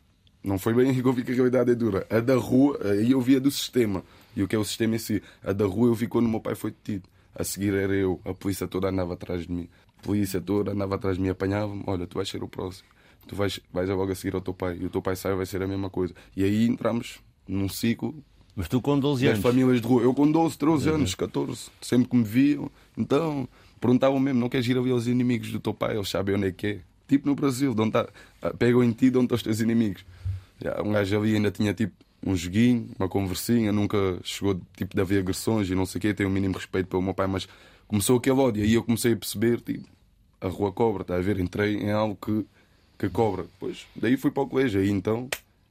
não 0.42 0.58
foi 0.58 0.72
bem 0.74 0.90
aí 0.90 1.00
que 1.02 1.06
eu 1.06 1.12
vi 1.12 1.22
que 1.24 1.32
a 1.32 1.34
realidade 1.34 1.70
é 1.70 1.74
dura. 1.74 2.06
A 2.10 2.18
da 2.20 2.34
rua, 2.36 2.78
aí 2.82 3.10
eu 3.12 3.20
via 3.20 3.40
do 3.40 3.50
sistema. 3.50 4.02
E 4.34 4.42
o 4.42 4.48
que 4.48 4.56
é 4.56 4.58
o 4.58 4.64
sistema 4.64 4.96
em 4.96 4.98
si? 4.98 5.22
A 5.42 5.52
da 5.52 5.66
rua 5.66 5.88
eu 5.88 5.94
vi 5.94 6.06
quando 6.06 6.26
o 6.26 6.28
meu 6.28 6.40
pai 6.40 6.54
foi 6.54 6.70
detido. 6.70 7.08
A 7.34 7.44
seguir 7.44 7.74
era 7.74 7.94
eu, 7.94 8.20
a 8.24 8.32
polícia 8.34 8.66
toda 8.66 8.88
andava 8.88 9.14
atrás 9.14 9.42
de 9.46 9.52
mim. 9.52 9.68
Polícia 10.02 10.40
toda 10.40 10.72
andava 10.72 10.94
atrás 10.94 11.16
de 11.16 11.22
mim, 11.22 11.28
apanhava-me. 11.28 11.82
Olha, 11.86 12.06
tu 12.06 12.14
vais 12.16 12.28
ser 12.28 12.42
o 12.42 12.48
próximo. 12.48 12.88
Tu 13.26 13.36
vais, 13.36 13.60
vais 13.72 13.88
logo 13.88 14.10
a 14.10 14.14
seguir 14.14 14.34
ao 14.34 14.40
teu 14.40 14.54
pai. 14.54 14.78
E 14.80 14.86
o 14.86 14.90
teu 14.90 15.02
pai 15.02 15.16
sai, 15.16 15.34
vai 15.34 15.44
ser 15.46 15.62
a 15.62 15.66
mesma 15.66 15.90
coisa. 15.90 16.14
E 16.36 16.42
aí 16.44 16.66
entramos 16.66 17.18
num 17.46 17.68
ciclo 17.68 18.14
Mas 18.56 18.68
tu 18.68 18.80
com 18.80 18.98
12 18.98 19.24
das 19.24 19.32
anos. 19.34 19.42
famílias 19.42 19.80
de 19.80 19.86
rua. 19.86 20.02
Eu 20.02 20.14
com 20.14 20.30
12, 20.30 20.56
13 20.56 20.90
anos, 20.90 21.14
14, 21.14 21.68
sempre 21.80 22.08
que 22.08 22.16
me 22.16 22.24
viam, 22.24 22.70
então 22.96 23.48
perguntavam 23.80 24.18
mesmo: 24.18 24.40
não 24.40 24.48
queres 24.48 24.66
ir 24.66 24.76
a 24.78 24.80
ver 24.80 24.92
os 24.92 25.06
inimigos 25.06 25.50
do 25.52 25.60
teu 25.60 25.74
pai? 25.74 25.96
Eles 25.96 26.08
sabem 26.08 26.36
onde 26.36 26.48
é 26.48 26.52
que 26.52 26.66
é. 26.66 26.80
Tipo 27.06 27.28
no 27.28 27.34
Brasil, 27.34 27.74
de 27.74 27.80
onde 27.80 27.92
tá, 27.92 28.08
pegam 28.58 28.82
em 28.84 28.92
ti 28.92 29.10
de 29.10 29.16
onde 29.16 29.24
estão 29.26 29.36
os 29.36 29.42
teus 29.42 29.60
inimigos. 29.60 30.04
Já, 30.60 30.82
um 30.82 30.92
gajo 30.92 31.18
ali 31.18 31.34
ainda 31.36 31.50
tinha 31.50 31.72
tipo 31.72 31.94
um 32.24 32.34
joguinho, 32.34 32.88
uma 32.98 33.08
conversinha, 33.08 33.70
nunca 33.72 34.18
chegou 34.24 34.60
tipo 34.76 34.94
de 34.94 35.00
haver 35.00 35.20
agressões 35.20 35.70
e 35.70 35.74
não 35.74 35.86
sei 35.86 35.98
o 35.98 36.02
quê, 36.02 36.12
tem 36.12 36.26
o 36.26 36.30
mínimo 36.30 36.54
respeito 36.54 36.88
pelo 36.88 37.00
meu 37.00 37.14
pai, 37.14 37.26
mas 37.28 37.48
começou 37.88 38.18
aquele 38.18 38.36
ódio. 38.38 38.62
E 38.64 38.68
aí 38.68 38.74
eu 38.74 38.84
comecei 38.84 39.12
a 39.12 39.16
perceber, 39.16 39.60
tipo, 39.60 39.88
a 40.40 40.46
rua 40.48 40.70
cobra, 40.70 41.02
está 41.02 41.16
a 41.16 41.20
ver? 41.20 41.40
Entrei 41.40 41.76
em 41.78 41.90
algo 41.90 42.16
que, 42.16 42.44
que 42.98 43.08
cobra. 43.08 43.46
Pois, 43.58 43.86
daí 43.96 44.16
fui 44.16 44.30
para 44.30 44.42
o 44.44 44.46
colégio, 44.48 44.80
aí 44.80 44.90
então 44.90 45.28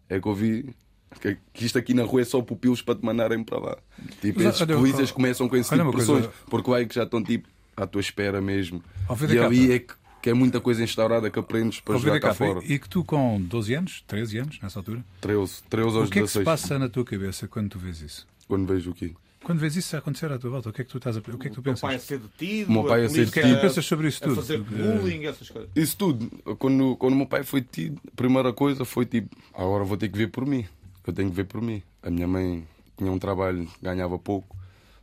é 0.09 0.19
que 0.19 0.27
eu 0.27 0.33
vi 0.35 0.75
que, 1.21 1.37
que 1.53 1.65
isto 1.65 1.77
aqui 1.77 1.93
na 1.93 2.03
rua 2.03 2.21
é 2.21 2.25
só 2.25 2.41
pupilos 2.41 2.81
para 2.81 2.95
te 2.95 3.05
mandarem 3.05 3.43
para 3.43 3.59
lá. 3.59 3.77
Tipo, 4.21 4.39
Mas, 4.39 4.49
esses 4.49 4.61
olha, 4.61 4.75
polícias 4.75 5.09
olha, 5.09 5.13
começam 5.15 5.47
com 5.47 5.55
esse 5.55 5.69
tipo 5.69 5.85
de 5.85 5.91
pressões, 5.91 6.25
coisa- 6.25 6.33
porque 6.49 6.71
lá 6.71 6.81
é 6.81 6.85
que 6.85 6.95
já 6.95 7.03
estão 7.03 7.23
tipo 7.23 7.47
à 7.77 7.85
tua 7.87 8.01
espera 8.01 8.41
mesmo. 8.41 8.83
E 9.29 9.39
ali 9.39 9.71
é 9.71 9.79
que, 9.79 9.93
que 10.21 10.29
é 10.29 10.33
muita 10.33 10.59
coisa 10.59 10.83
instaurada 10.83 11.29
que 11.29 11.39
aprendes 11.39 11.79
para 11.79 11.97
jogar 11.97 12.19
cá 12.19 12.33
fora. 12.33 12.59
E 12.63 12.77
que 12.79 12.89
tu 12.89 13.03
com 13.03 13.39
12 13.41 13.73
anos, 13.73 14.03
13 14.07 14.37
anos, 14.39 14.59
nessa 14.61 14.79
altura, 14.79 15.03
13, 15.21 15.63
13 15.69 15.97
aos 15.97 16.07
o 16.09 16.11
que 16.11 16.19
é 16.19 16.21
que 16.23 16.27
se 16.27 16.39
16, 16.39 16.45
passa 16.45 16.77
na 16.79 16.89
tua 16.89 17.05
cabeça 17.05 17.47
quando 17.47 17.69
tu 17.69 17.79
vês 17.79 18.01
isso? 18.01 18.27
quando 18.47 18.65
vejo 18.65 18.91
o 18.91 18.93
quê? 18.93 19.13
Quando 19.47 19.59
vês 19.59 19.77
isso 19.77 19.95
a 19.95 19.99
acontecer 19.99 20.29
à 20.29 20.37
tua 20.37 20.49
volta, 20.49 20.69
o 20.69 20.73
que 20.73 20.81
é 20.81 20.83
que 20.83 20.91
tu, 20.91 20.97
estás 20.97 21.15
a, 21.15 21.19
o 21.19 21.23
que 21.23 21.31
é 21.31 21.49
que 21.49 21.51
tu 21.51 21.61
O 21.61 21.63
pensas? 21.63 21.79
pai 21.79 21.95
a 21.95 21.99
ser 21.99 22.19
detido, 22.19 22.69
O 22.69 22.73
meu 22.73 22.83
pai 22.83 23.05
a 23.05 23.09
ser 23.09 23.29
O 23.29 23.31
que 23.31 23.39
é 23.39 23.43
que 23.43 23.55
tu 23.55 23.61
pensas 23.61 23.85
sobre 23.85 24.09
isso 24.09 24.21
a 24.21 24.27
tudo? 24.27 24.35
fazer 24.35 24.55
Eh, 24.55 24.59
bullying, 24.59 25.23
essas 25.25 25.49
coisas. 25.49 25.69
Isso 25.73 25.95
tudo. 25.95 26.29
Quando, 26.57 26.97
quando 26.97 27.13
o 27.13 27.15
meu 27.15 27.25
pai 27.25 27.43
foi 27.45 27.61
tido, 27.61 27.97
a 28.05 28.11
primeira 28.13 28.51
coisa 28.51 28.83
foi 28.83 29.05
tipo: 29.05 29.33
agora 29.53 29.85
vou 29.85 29.95
ter 29.95 30.09
que 30.09 30.17
ver 30.17 30.27
por 30.27 30.45
mim. 30.45 30.65
Eu 31.07 31.13
tenho 31.13 31.29
que 31.29 31.35
ver 31.37 31.45
por 31.45 31.61
mim. 31.61 31.81
A 32.03 32.09
minha 32.09 32.27
mãe 32.27 32.67
tinha 32.97 33.09
um 33.09 33.17
trabalho, 33.17 33.65
ganhava 33.81 34.19
pouco, 34.19 34.53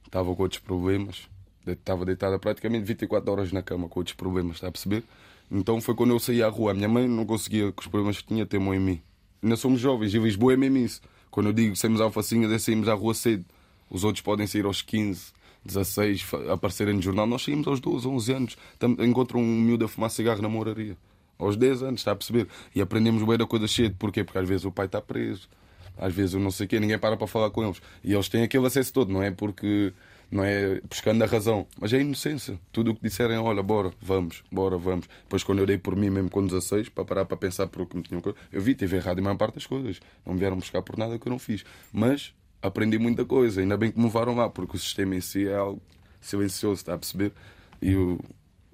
estava 0.04 0.34
com 0.34 0.42
outros 0.42 0.60
problemas. 0.60 1.22
Estava 1.66 2.04
deitada 2.04 2.38
praticamente 2.38 2.84
24 2.84 3.32
horas 3.32 3.50
na 3.50 3.62
cama 3.62 3.88
com 3.88 4.00
outros 4.00 4.14
problemas, 4.14 4.56
está 4.56 4.68
a 4.68 4.70
perceber? 4.70 5.02
Então 5.50 5.80
foi 5.80 5.94
quando 5.94 6.10
eu 6.10 6.18
saí 6.20 6.42
à 6.42 6.48
rua. 6.50 6.72
A 6.72 6.74
minha 6.74 6.88
mãe 6.90 7.08
não 7.08 7.24
conseguia, 7.24 7.72
com 7.72 7.80
os 7.80 7.86
problemas 7.86 8.18
que 8.20 8.26
tinha, 8.26 8.44
temor 8.44 8.74
em 8.74 8.80
mim. 8.80 9.00
Ainda 9.42 9.56
somos 9.56 9.80
jovens 9.80 10.12
e 10.12 10.18
Lisboa 10.18 10.52
é 10.52 10.56
mesmo 10.58 10.76
isso. 10.76 11.00
Quando 11.30 11.46
eu 11.46 11.52
digo 11.54 11.74
saímos 11.76 12.02
alfacinhas, 12.02 12.52
é 12.52 12.58
saímos 12.58 12.88
à 12.88 12.92
rua 12.92 13.14
cedo. 13.14 13.46
Os 13.90 14.04
outros 14.04 14.22
podem 14.22 14.46
sair 14.46 14.64
aos 14.64 14.82
15, 14.82 15.32
16, 15.64 16.22
fa- 16.22 16.52
aparecerem 16.52 16.94
no 16.94 17.02
jornal. 17.02 17.26
Nós 17.26 17.42
saímos 17.42 17.66
aos 17.66 17.80
12, 17.80 18.06
11 18.08 18.32
anos. 18.32 18.56
Encontram 18.98 19.40
um 19.40 19.60
miúdo 19.60 19.84
a 19.84 19.88
fumar 19.88 20.10
cigarro 20.10 20.42
na 20.42 20.48
moraria. 20.48 20.96
Aos 21.38 21.56
10 21.56 21.82
anos, 21.82 22.00
está 22.00 22.12
a 22.12 22.16
perceber? 22.16 22.46
E 22.74 22.80
aprendemos 22.80 23.22
bem 23.22 23.36
da 23.36 23.46
coisa 23.46 23.66
cedo. 23.68 23.96
Porquê? 23.98 24.22
Porque 24.24 24.38
às 24.38 24.48
vezes 24.48 24.64
o 24.64 24.70
pai 24.72 24.86
está 24.86 25.00
preso. 25.00 25.48
Às 25.96 26.12
vezes 26.12 26.34
eu 26.34 26.40
não 26.40 26.50
sei 26.50 26.66
o 26.66 26.68
quê, 26.68 26.80
ninguém 26.80 26.98
para 26.98 27.16
para 27.16 27.26
falar 27.26 27.50
com 27.50 27.62
eles. 27.64 27.80
E 28.02 28.12
eles 28.12 28.28
têm 28.28 28.42
aquele 28.42 28.66
acesso 28.66 28.92
todo, 28.92 29.12
não 29.12 29.22
é 29.22 29.30
porque 29.30 29.92
não 30.28 30.42
é 30.42 30.80
buscando 30.88 31.22
a 31.22 31.26
razão, 31.26 31.68
mas 31.78 31.92
é 31.92 32.00
inocência. 32.00 32.58
Tudo 32.72 32.90
o 32.90 32.94
que 32.96 33.02
disserem, 33.02 33.38
olha, 33.38 33.62
bora, 33.62 33.92
vamos, 34.02 34.42
bora, 34.50 34.76
vamos. 34.76 35.06
Depois, 35.22 35.44
quando 35.44 35.60
eu 35.60 35.66
dei 35.66 35.78
por 35.78 35.94
mim 35.94 36.10
mesmo 36.10 36.28
com 36.30 36.44
16, 36.44 36.88
para 36.88 37.04
parar 37.04 37.24
para 37.26 37.36
pensar 37.36 37.68
por 37.68 37.82
o 37.82 37.86
que 37.86 37.96
me 37.96 38.02
tinham 38.02 38.20
eu 38.50 38.60
vi, 38.60 38.74
tive 38.74 38.96
errado 38.96 39.20
em 39.20 39.22
maior 39.22 39.36
parte 39.36 39.54
das 39.54 39.66
coisas. 39.66 40.00
Não 40.26 40.32
me 40.34 40.40
vieram 40.40 40.56
buscar 40.56 40.82
por 40.82 40.98
nada 40.98 41.16
que 41.16 41.28
eu 41.28 41.30
não 41.30 41.38
fiz. 41.38 41.64
Mas 41.92 42.34
aprendi 42.66 42.98
muita 42.98 43.24
coisa, 43.24 43.60
ainda 43.60 43.76
bem 43.76 43.92
que 43.92 43.98
me 43.98 44.04
levaram 44.04 44.34
lá, 44.34 44.48
porque 44.48 44.76
o 44.76 44.78
sistema 44.78 45.14
em 45.14 45.20
si 45.20 45.46
é 45.46 45.56
algo 45.56 45.82
silencioso, 46.20 46.80
está 46.80 46.94
a 46.94 46.98
perceber? 46.98 47.32
E 47.80 47.94
o, 47.94 48.18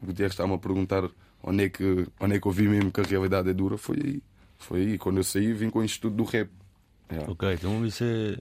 o 0.01 0.07
Gutierrez 0.07 0.33
estava-me 0.33 0.55
a 0.55 0.59
perguntar 0.59 1.09
onde 1.43 1.65
é, 1.65 1.69
que, 1.69 2.07
onde 2.21 2.37
é 2.37 2.41
que 2.41 2.47
eu 2.47 2.53
vi 2.53 2.69
mesmo 2.69 2.93
que 2.93 3.01
a 3.01 3.05
realidade 3.05 3.51
é 3.51 3.53
dura. 3.53 3.77
Foi 3.77 3.97
aí. 3.97 4.23
Foi 4.59 4.81
aí. 4.81 4.99
Quando 4.99 5.17
eu 5.19 5.25
saí, 5.25 5.53
vim 5.53 5.71
com 5.71 5.83
isto 5.83 6.03
tudo 6.03 6.17
do 6.17 6.25
rap. 6.25 6.51
É. 7.09 7.19
Ok, 7.29 7.53
então 7.55 7.85
isso 7.85 8.05
é. 8.05 8.39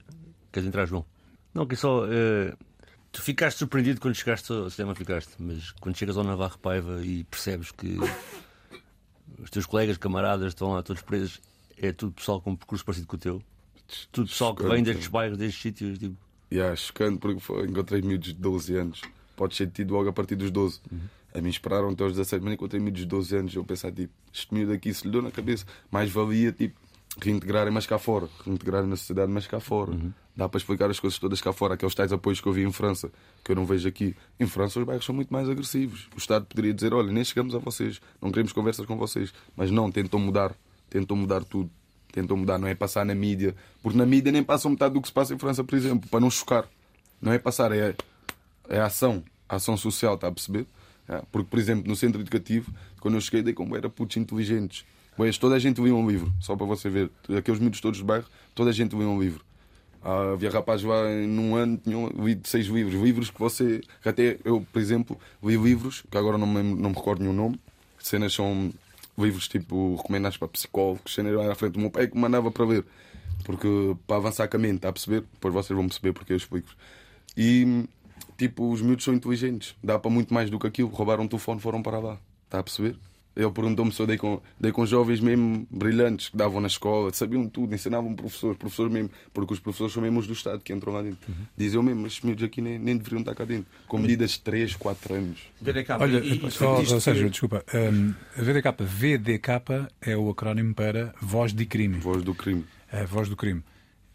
Queres 0.52 0.68
entrar, 0.68 0.86
João? 0.86 1.04
Não, 1.52 1.66
que 1.66 1.76
só. 1.76 2.06
eh, 2.06 2.54
Tu 3.12 3.20
ficaste 3.22 3.58
surpreendido 3.58 4.00
quando 4.00 4.14
chegaste 4.14 4.52
ao 4.52 4.70
cinema, 4.70 4.94
ficaste, 4.94 5.32
mas 5.36 5.72
quando 5.80 5.96
chegas 5.96 6.16
ao 6.16 6.22
Navarro 6.22 6.56
Paiva 6.60 7.04
e 7.04 7.24
percebes 7.24 7.72
que 7.72 7.98
os 9.42 9.50
teus 9.50 9.66
colegas, 9.66 9.96
camaradas 9.96 10.48
estão 10.48 10.72
lá 10.74 10.82
todos 10.82 11.02
presos, 11.02 11.40
é 11.76 11.90
tudo 11.92 12.12
pessoal 12.12 12.40
com 12.40 12.52
um 12.52 12.56
percurso 12.56 12.84
parecido 12.84 13.08
com 13.08 13.16
o 13.16 13.18
teu, 13.18 13.42
tudo 14.12 14.28
pessoal 14.28 14.54
que 14.54 14.62
vem 14.64 14.82
destes 14.82 15.08
bairros, 15.08 15.38
destes 15.38 15.60
sítios, 15.62 15.98
tipo, 15.98 16.16
Yeah, 16.52 16.74
chocante 16.74 17.18
porque 17.18 17.40
encontrei 17.62 18.02
miúdos 18.02 18.28
de 18.28 18.34
12 18.34 18.76
anos. 18.76 19.02
Podes 19.36 19.56
ser 19.56 19.68
tido 19.68 19.94
logo 19.94 20.08
a 20.08 20.12
partir 20.12 20.34
dos 20.34 20.50
12. 20.50 20.80
A 21.32 21.40
mim 21.40 21.48
esperaram 21.48 21.90
até 21.90 22.02
aos 22.02 22.12
17, 22.12 22.44
mas 22.44 22.54
encontrei 22.54 22.80
miúdos 22.80 23.02
de 23.02 23.06
12 23.06 23.36
anos. 23.36 23.54
Eu 23.54 23.64
pensava, 23.64 23.94
tipo, 23.94 24.12
este 24.34 24.52
miúdo 24.52 24.72
aqui 24.72 24.92
se 24.92 25.06
lhe 25.06 25.12
deu 25.12 25.22
na 25.22 25.30
cabeça. 25.30 25.64
Mais 25.92 26.10
valia, 26.10 26.50
tipo, 26.50 26.74
reintegrarem, 27.22 27.72
mas 27.72 27.86
cá 27.86 27.98
fora. 27.98 28.28
Reintegrarem 28.44 28.88
na 28.90 28.96
sociedade, 28.96 29.30
mas 29.30 29.46
cá 29.46 29.60
fora. 29.60 29.92
Dá 30.34 30.48
para 30.48 30.58
explicar 30.58 30.90
as 30.90 30.98
coisas 30.98 31.20
todas 31.20 31.40
cá 31.40 31.52
fora. 31.52 31.74
Aqueles 31.74 31.94
tais 31.94 32.12
apoios 32.12 32.40
que 32.40 32.48
eu 32.48 32.52
vi 32.52 32.64
em 32.64 32.72
França, 32.72 33.12
que 33.44 33.52
eu 33.52 33.56
não 33.56 33.64
vejo 33.64 33.86
aqui. 33.86 34.16
Em 34.38 34.46
França, 34.46 34.80
os 34.80 34.84
bairros 34.84 35.06
são 35.06 35.14
muito 35.14 35.32
mais 35.32 35.48
agressivos. 35.48 36.08
O 36.16 36.18
Estado 36.18 36.46
poderia 36.46 36.74
dizer: 36.74 36.92
olha, 36.92 37.12
nem 37.12 37.22
chegamos 37.22 37.54
a 37.54 37.58
vocês, 37.58 38.00
não 38.20 38.32
queremos 38.32 38.52
conversas 38.52 38.86
com 38.86 38.96
vocês. 38.96 39.32
Mas 39.56 39.70
não, 39.70 39.90
tentam 39.90 40.18
mudar. 40.18 40.52
Tentam 40.88 41.16
mudar 41.16 41.44
tudo. 41.44 41.70
Tentam 42.12 42.36
mudar, 42.36 42.58
não 42.58 42.68
é 42.68 42.74
passar 42.74 43.04
na 43.04 43.14
mídia. 43.14 43.54
Porque 43.82 43.96
na 43.96 44.06
mídia 44.06 44.32
nem 44.32 44.42
passam 44.42 44.70
metade 44.70 44.94
do 44.94 45.00
que 45.00 45.08
se 45.08 45.14
passa 45.14 45.34
em 45.34 45.38
França, 45.38 45.62
por 45.62 45.76
exemplo, 45.76 46.08
para 46.08 46.20
não 46.20 46.30
chocar. 46.30 46.66
Não 47.20 47.32
é 47.32 47.38
passar, 47.38 47.72
é, 47.72 47.94
é 48.68 48.80
ação. 48.80 49.22
Ação 49.48 49.76
social, 49.76 50.14
está 50.14 50.28
a 50.28 50.32
perceber? 50.32 50.66
É, 51.08 51.22
Porque, 51.30 51.48
por 51.48 51.58
exemplo, 51.58 51.88
no 51.88 51.96
centro 51.96 52.20
educativo, 52.20 52.72
quando 53.00 53.14
eu 53.14 53.20
cheguei, 53.20 53.42
dei 53.42 53.54
como 53.54 53.76
era 53.76 53.88
putos 53.88 54.16
inteligentes. 54.16 54.84
Pois, 55.16 55.36
toda 55.36 55.56
a 55.56 55.58
gente 55.58 55.80
lia 55.80 55.94
um 55.94 56.08
livro, 56.08 56.32
só 56.40 56.56
para 56.56 56.66
você 56.66 56.88
ver. 56.88 57.10
Aqueles 57.36 57.60
miúdos 57.60 57.80
todos 57.80 57.98
do 57.98 58.04
bairro, 58.04 58.26
toda 58.54 58.70
a 58.70 58.72
gente 58.72 58.96
lia 58.96 59.08
um 59.08 59.20
livro. 59.20 59.44
Ah, 60.02 60.32
havia 60.32 60.50
rapazes 60.50 60.86
lá 60.86 61.02
num 61.26 61.54
ano, 61.56 61.76
tinham 61.76 62.08
lido 62.08 62.48
seis 62.48 62.66
livros. 62.66 62.94
Livros 62.94 63.30
que 63.30 63.38
você. 63.38 63.80
que 64.02 64.08
até 64.08 64.38
eu, 64.44 64.66
por 64.72 64.80
exemplo, 64.80 65.18
li 65.42 65.56
livros, 65.56 66.02
que 66.10 66.16
agora 66.16 66.38
não 66.38 66.46
me, 66.46 66.62
não 66.62 66.90
me 66.90 66.96
recordo 66.96 67.20
nenhum 67.20 67.34
nome. 67.34 67.60
Cenas 67.98 68.32
são 68.32 68.72
livros 69.20 69.48
tipo 69.48 69.96
recomendados 69.96 70.36
para 70.36 70.48
psicólogos, 70.48 71.16
lá 71.18 71.52
à 71.52 71.54
frente 71.54 71.72
do 71.72 71.80
meu 71.80 71.90
pai 71.90 72.08
que 72.08 72.14
me 72.14 72.20
mandava 72.20 72.50
para 72.50 72.64
ler. 72.64 72.84
Porque 73.44 73.68
para 74.06 74.16
avançar 74.16 74.48
mente, 74.58 74.76
está 74.76 74.88
a 74.88 74.92
perceber? 74.92 75.24
Depois 75.32 75.54
vocês 75.54 75.76
vão 75.76 75.86
perceber 75.86 76.12
porque 76.12 76.32
eu 76.32 76.36
explico. 76.36 76.68
E 77.36 77.84
tipo, 78.36 78.70
os 78.70 78.80
miúdos 78.80 79.04
são 79.04 79.14
inteligentes, 79.14 79.74
dá 79.82 79.98
para 79.98 80.10
muito 80.10 80.32
mais 80.32 80.50
do 80.50 80.58
que 80.58 80.66
aquilo. 80.66 80.88
Roubaram 80.88 81.24
um 81.24 81.28
telefone, 81.28 81.60
foram 81.60 81.82
para 81.82 81.98
lá. 81.98 82.18
Está 82.46 82.58
a 82.58 82.62
perceber? 82.62 82.96
Ele 83.36 83.50
perguntou-me 83.52 83.92
se 83.92 84.02
eu 84.02 84.06
dei 84.08 84.18
com, 84.18 84.42
dei 84.58 84.72
com 84.72 84.84
jovens 84.84 85.20
mesmo 85.20 85.66
brilhantes 85.70 86.28
que 86.28 86.36
davam 86.36 86.60
na 86.60 86.66
escola, 86.66 87.12
sabiam 87.12 87.48
tudo, 87.48 87.72
ensinavam 87.74 88.12
professores, 88.14 88.58
professores 88.58 88.92
mesmo, 88.92 89.10
porque 89.32 89.54
os 89.54 89.60
professores 89.60 89.92
são 89.94 90.02
mesmo 90.02 90.18
os 90.18 90.26
do 90.26 90.32
Estado 90.32 90.60
que 90.60 90.72
entram 90.72 90.92
lá 90.92 91.00
dentro. 91.00 91.32
Dizem 91.56 91.76
eu 91.76 91.82
mesmo, 91.82 92.06
estes 92.08 92.22
miúdos 92.24 92.42
aqui 92.44 92.60
nem, 92.60 92.78
nem 92.78 92.96
deveriam 92.96 93.20
estar 93.20 93.34
cá 93.34 93.44
dentro, 93.44 93.66
com 93.86 93.98
medidas 93.98 94.32
de 94.32 94.40
3, 94.40 94.74
4 94.74 95.14
anos. 95.14 95.38
VDK. 95.60 95.90
Olha, 96.00 96.18
e, 96.18 96.44
e, 96.46 96.50
só, 96.50 96.74
sentiste 96.74 96.94
ou 96.94 97.00
seja, 97.00 97.24
que- 97.24 97.30
desculpa, 97.30 97.64
hum, 97.72 98.12
a 98.36 98.42
VDK, 98.42 98.72
VDK 98.84 99.88
é 100.00 100.16
o 100.16 100.28
acrónimo 100.28 100.74
para 100.74 101.14
Voz 101.20 101.52
de 101.54 101.64
Crime, 101.66 101.98
Voz 101.98 102.22
do 102.24 102.34
crime. 102.34 102.64
a 102.92 103.04
voz 103.04 103.28
do 103.28 103.36
crime, 103.36 103.62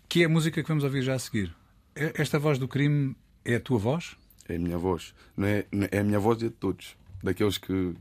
que 0.09 0.23
é 0.23 0.25
a 0.25 0.29
música 0.29 0.61
que 0.61 0.67
vamos 0.67 0.83
ouvir 0.83 1.01
já 1.01 1.13
a 1.15 1.19
seguir. 1.19 1.55
Esta 1.95 2.37
voz 2.37 2.59
do 2.59 2.67
crime 2.67 3.15
é 3.45 3.55
a 3.55 3.59
tua 3.61 3.77
voz? 3.79 4.17
É 4.49 4.57
a 4.57 4.59
minha 4.59 4.77
voz. 4.77 5.13
Não 5.37 5.47
é, 5.47 5.65
não- 5.71 5.87
é 5.89 5.99
a 5.99 6.03
minha 6.03 6.19
voz 6.19 6.41
e 6.41 6.45
a 6.45 6.49
de 6.49 6.53
todos. 6.55 6.95
Daqueles 7.23 7.57
que 7.57 7.93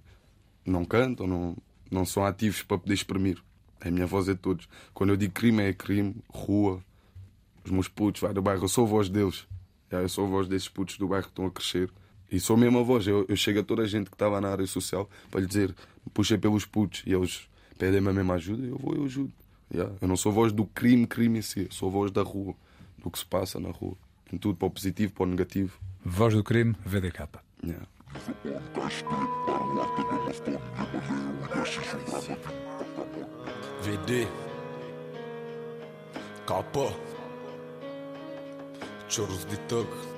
não 0.65 0.85
cantam, 0.85 1.27
não, 1.27 1.57
não 1.91 2.05
são 2.05 2.25
ativos 2.25 2.63
para 2.63 2.79
poder 2.79 2.95
exprimir. 2.95 3.43
É 3.81 3.89
a 3.89 3.91
minha 3.91 4.07
voz 4.07 4.29
é 4.29 4.33
de 4.33 4.39
todos. 4.39 4.69
Quando 4.93 5.11
eu 5.11 5.17
digo 5.17 5.33
crime, 5.33 5.63
é 5.63 5.73
crime, 5.73 6.17
rua, 6.29 6.83
os 7.65 7.71
meus 7.71 7.89
putos, 7.89 8.23
vai 8.23 8.33
do 8.33 8.43
bairro. 8.43 8.65
Eu 8.65 8.69
sou 8.69 8.87
a 8.87 8.89
voz 8.89 9.09
deles. 9.09 9.47
Eu 9.91 10.09
sou 10.09 10.27
a 10.27 10.29
voz 10.29 10.49
desses 10.49 10.69
putos 10.69 10.97
do 10.97 11.07
bairro 11.07 11.25
que 11.25 11.31
estão 11.31 11.47
a 11.47 11.51
crescer. 11.51 11.91
E 12.31 12.41
sou 12.41 12.57
a 12.57 12.83
voz. 12.83 13.07
Eu, 13.07 13.27
eu 13.29 13.37
chego 13.37 13.61
a 13.61 13.63
toda 13.63 13.83
a 13.83 13.87
gente 13.87 14.11
que 14.11 14.15
estava 14.15 14.41
na 14.41 14.49
área 14.49 14.67
social 14.67 15.09
para 15.31 15.41
lhe 15.41 15.47
dizer, 15.47 15.75
puxei 16.13 16.39
pelos 16.39 16.65
putos. 16.65 17.03
E 17.07 17.13
eles 17.13 17.49
pedem-me 17.79 18.09
a 18.09 18.13
mesma 18.13 18.35
ajuda, 18.35 18.67
eu 18.67 18.79
vou, 18.79 18.95
eu 18.95 19.05
ajudo. 19.05 19.33
Eu 20.01 20.09
não 20.09 20.17
sou 20.17 20.33
a 20.33 20.35
voz 20.35 20.53
do 20.53 20.65
crime, 20.67 21.07
crime 21.07 21.39
em 21.39 21.43
si. 21.43 21.67
Eu 21.67 21.73
sou 21.73 21.89
a 21.89 21.93
voz 21.93 22.11
da 22.11 22.23
rua, 22.23 22.55
do 22.99 23.11
que 23.11 23.19
se 23.19 23.27
passa 23.27 23.61
na 23.61 23.71
rua. 23.71 23.97
Em 24.33 24.39
tudo, 24.39 24.57
para 24.57 24.67
o 24.67 24.71
positivo, 24.71 25.13
para 25.13 25.25
o 25.25 25.27
negativo. 25.27 25.79
Voz 26.05 26.35
do 26.35 26.43
crime, 26.43 26.75
VDK. 26.85 27.29
Já. 27.63 27.94
VD 33.85 34.27
Капа. 36.47 36.89
Чарлз 39.09 39.45
Дитък 39.45 40.14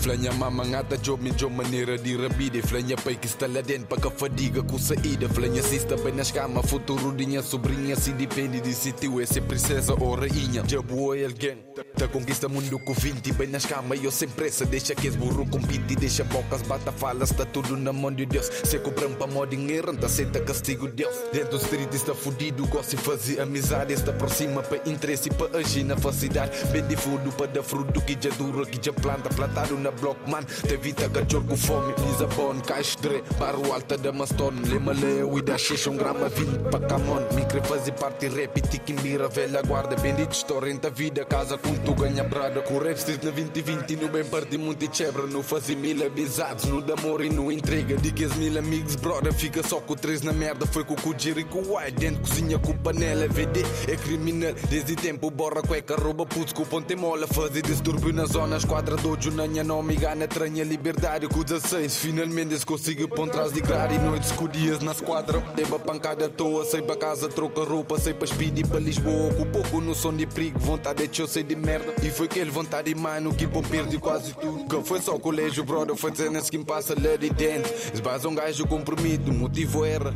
tug 0.00 0.10
Flanha 0.10 0.32
mamangata 0.32 0.96
job 0.96 1.22
me 1.22 1.30
job 1.30 1.54
maneira 1.54 1.96
de 1.98 2.16
rabide 2.16 2.62
Flanha 2.62 2.96
pai 2.96 3.16
que 3.16 3.26
está 3.26 3.46
lá 3.46 3.60
dentro 3.60 3.86
para 3.86 4.00
que 4.00 4.18
fadiga 4.18 4.62
com 4.62 4.78
saída 4.78 5.28
Flanha 5.28 5.62
sista 5.62 5.96
bem 5.96 6.14
nas 6.14 6.30
cama 6.30 6.62
futuro 6.62 7.12
dinha 7.14 7.42
sobrinha 7.42 7.94
se 7.96 8.12
depende 8.12 8.60
de 8.60 8.74
se 8.74 8.92
tu 8.92 9.20
é 9.20 9.26
ser 9.26 9.42
princesa 9.42 9.94
ou 9.94 10.14
rainha 10.14 10.64
Jabo 10.66 11.14
é 11.14 11.24
alguém 11.24 11.58
Tá 11.96 12.08
conquista 12.08 12.48
mundo 12.48 12.78
com 12.78 12.94
20 12.94 13.32
bem 13.32 13.48
nas 13.48 13.66
cama 13.66 13.94
eu 13.94 14.10
sem 14.10 14.28
pressa 14.28 14.64
Deixa 14.64 14.94
que 14.94 15.06
esburro 15.06 15.46
compite 15.46 15.94
Deixa 15.96 16.24
bocas 16.24 16.62
bata 16.62 16.92
falas 16.92 17.30
Tá 17.30 17.44
tudo 17.44 17.76
na 17.76 17.92
mão 17.92 18.12
de 18.12 18.26
Deus 18.26 18.50
Se 18.64 18.78
compram 18.78 19.12
para 19.12 19.26
mó 19.26 19.44
dinheiro 19.44 19.96
Tá 19.96 20.08
senta 20.08 20.40
castigo 20.40 20.88
Deus 20.88 21.14
Dentro 21.32 21.50
do 21.50 21.56
street 21.56 21.92
está 21.94 22.14
fudido 22.14 22.66
Gosta 22.66 22.96
de 22.96 23.02
fazer 23.02 23.40
amizade. 23.40 23.92
Está 23.92 24.10
aproxima 24.10 24.62
para 24.62 24.88
interesse 24.88 25.30
Para 25.30 25.58
agir 25.58 25.84
na 25.84 25.96
facilidade. 25.96 26.52
Bem 26.72 26.86
de 26.86 26.96
fundo 26.96 27.30
para 27.32 27.62
fruto 27.62 28.00
Que 28.00 28.16
já 28.20 28.30
dura 28.36 28.64
Que 28.66 28.78
já 28.84 28.92
planta. 28.92 29.28
Plantado 29.28 29.76
na 29.78 29.89
block 29.90 30.18
man. 30.30 30.44
Te 30.44 30.74
evita 30.74 31.08
cachorro 31.08 31.44
com 31.46 31.56
fome 31.56 31.94
Lisabon 32.06 32.60
Caixdre 32.60 33.22
Barro 33.38 33.72
alta 33.72 33.96
da 33.96 34.12
Maston 34.12 34.52
Lema 34.68 34.92
leu 34.92 35.38
e 35.38 35.42
da 35.42 35.56
xexa 35.58 35.90
um 35.90 35.96
grama 35.96 36.28
20 36.28 36.70
para 36.70 36.86
camon 36.86 37.20
fazer 37.64 37.92
parte 37.92 38.28
rap 38.28 38.56
e 38.56 38.60
tiquimbira 38.60 39.28
velha 39.28 39.62
guarda. 39.62 39.96
Bendito 39.96 40.28
restaurante 40.28 40.86
a 40.86 40.90
vida 40.90 41.24
Casa 41.24 41.58
com 41.58 41.74
tu 41.76 41.94
ganha 41.94 42.24
brada. 42.24 42.60
Com 42.62 42.78
rap 42.78 42.96
street 42.96 43.22
na 43.22 43.30
2020 43.30 43.96
No 43.96 44.08
bem 44.08 44.24
parte 44.24 44.56
muito 44.58 44.94
chebra 44.94 45.26
No 45.26 45.42
fazer 45.42 45.76
mil 45.76 46.04
abisados 46.04 46.64
No 46.64 46.82
de 46.82 46.92
amor 46.92 47.24
e 47.24 47.30
no 47.30 47.50
entrega 47.50 47.96
De 47.96 48.12
que 48.12 48.24
as 48.24 48.34
mil 48.36 48.58
amigos 48.58 48.96
brother 48.96 49.32
Fica 49.32 49.62
só 49.62 49.80
com 49.80 49.94
três 49.94 50.22
na 50.22 50.32
merda 50.32 50.66
Foi 50.66 50.84
com 50.84 50.94
o 50.94 51.18
Jerry 51.18 51.44
com 51.44 51.60
o 51.60 51.76
White 51.76 51.92
Dentro 51.92 52.20
cozinha 52.20 52.58
com 52.58 52.76
panela 52.76 53.26
VD 53.28 53.62
é 53.88 53.96
criminal 53.96 54.52
Desde 54.68 54.96
tempo 54.96 55.30
borra 55.30 55.62
cueca 55.62 55.96
Rouba 55.96 56.26
putos 56.26 56.52
com 56.52 56.64
ponte 56.64 56.94
mola 56.94 57.26
Fazer 57.26 57.62
distúrbio 57.62 58.12
na 58.12 58.26
zona 58.26 58.56
Esquadra 58.56 58.96
dojo 58.96 59.30
na 59.30 59.46
minha 59.46 59.64
nome 59.80 59.96
Gana 59.96 60.28
tranha 60.28 60.62
liberdade 60.62 61.26
com 61.26 61.42
16 61.42 61.96
Finalmente 61.96 62.58
se 62.58 62.66
consigo 62.66 63.08
pôr 63.08 63.28
trás 63.30 63.50
de 63.50 63.60
grade 63.62 63.94
E 63.94 63.98
noites 63.98 64.30
com 64.32 64.46
dias 64.46 64.80
na 64.80 64.92
esquadra. 64.92 65.40
Deba 65.54 65.78
pancada 65.78 66.26
à 66.26 66.28
toa 66.28 66.66
Sei 66.66 66.82
para 66.82 66.96
casa 66.96 67.28
troca 67.28 67.64
roupa 67.64 67.98
Sei 67.98 68.12
para 68.12 68.26
speed 68.26 68.58
e 68.58 68.64
para 68.64 68.78
Lisboa. 68.78 69.32
Com 69.34 69.46
pouco 69.46 69.80
no 69.80 69.94
som 69.94 70.14
de 70.14 70.26
perigo 70.26 70.58
Vontade 70.58 71.08
de 71.08 71.20
eu 71.20 71.26
sei 71.26 71.42
de 71.42 71.56
merda. 71.56 71.94
E 72.02 72.10
foi 72.10 72.26
aquele 72.26 72.50
vontade 72.50 72.94
mano 72.94 73.34
Que 73.34 73.46
bom 73.46 73.62
perdi 73.62 73.98
quase 73.98 74.34
tudo. 74.34 74.66
Que 74.68 74.86
foi 74.86 75.00
só 75.00 75.18
colégio 75.18 75.64
brother 75.64 75.96
Foi 75.96 76.14
cenas 76.14 76.50
que 76.50 76.58
me 76.58 76.64
passa 76.64 76.94
lá 76.94 77.16
de 77.16 77.30
dentro 77.30 77.72
Esbaza 77.94 78.28
um 78.28 78.34
gajo 78.34 78.66
comprimido 78.66 79.32
Motivo 79.32 79.84
era 79.84 80.12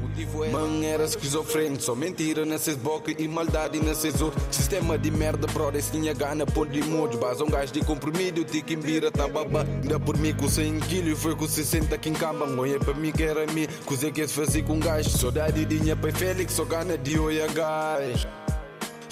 Man 0.52 0.84
era 0.84 1.04
esquizofrênico 1.04 1.82
Só 1.82 1.94
mentira 1.94 2.44
nesses 2.44 2.76
boca 2.76 3.10
E 3.10 3.26
maldade 3.26 3.80
nesses 3.80 4.20
outros. 4.20 4.44
Sistema 4.50 4.98
de 4.98 5.10
merda 5.10 5.46
brother 5.46 5.82
Se 5.82 5.90
tinha 5.90 6.12
gana 6.12 6.44
pôr 6.44 6.68
de 6.68 6.82
modo. 6.82 7.14
Esbaza 7.14 7.42
um 7.42 7.48
gajo 7.48 7.72
de 7.72 7.82
comprimido 7.82 8.44
Tiquimbira 8.44 9.10
tá 9.10 9.26
baba 9.54 9.70
Ainda 9.82 10.00
por 10.00 10.16
mim 10.18 10.34
com 10.34 10.48
100 10.48 10.80
quilos 10.80 11.18
Foi 11.18 11.36
com 11.36 11.46
60 11.46 11.96
que 11.98 12.08
encamba 12.08 12.46
Olha 12.58 12.80
para 12.80 12.94
mim 12.94 13.12
que 13.12 13.22
era 13.22 13.46
mim 13.52 13.66
Coisa 13.84 14.10
que 14.10 14.26
se 14.26 14.34
fazia 14.34 14.62
com 14.62 14.78
gajo 14.80 15.10
Saudade 15.10 15.64
de 15.64 15.78
dinha 15.78 15.96
pai 15.96 16.12
Félix 16.12 16.54
Só 16.54 16.64
gana 16.64 16.98
de 16.98 17.18
olha 17.18 17.46
gajo 17.48 18.26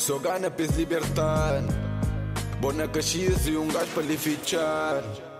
só 0.03 0.19
gana 0.19 0.51
para 0.51 0.67
se 0.67 0.73
libertar. 0.79 1.63
Bona 2.61 2.89
Caxias 2.89 3.47
e 3.47 3.57
um 3.57 3.69
gajo 3.69 3.87
para 3.95 4.03
lhe 4.03 4.17
fichar 4.17 5.32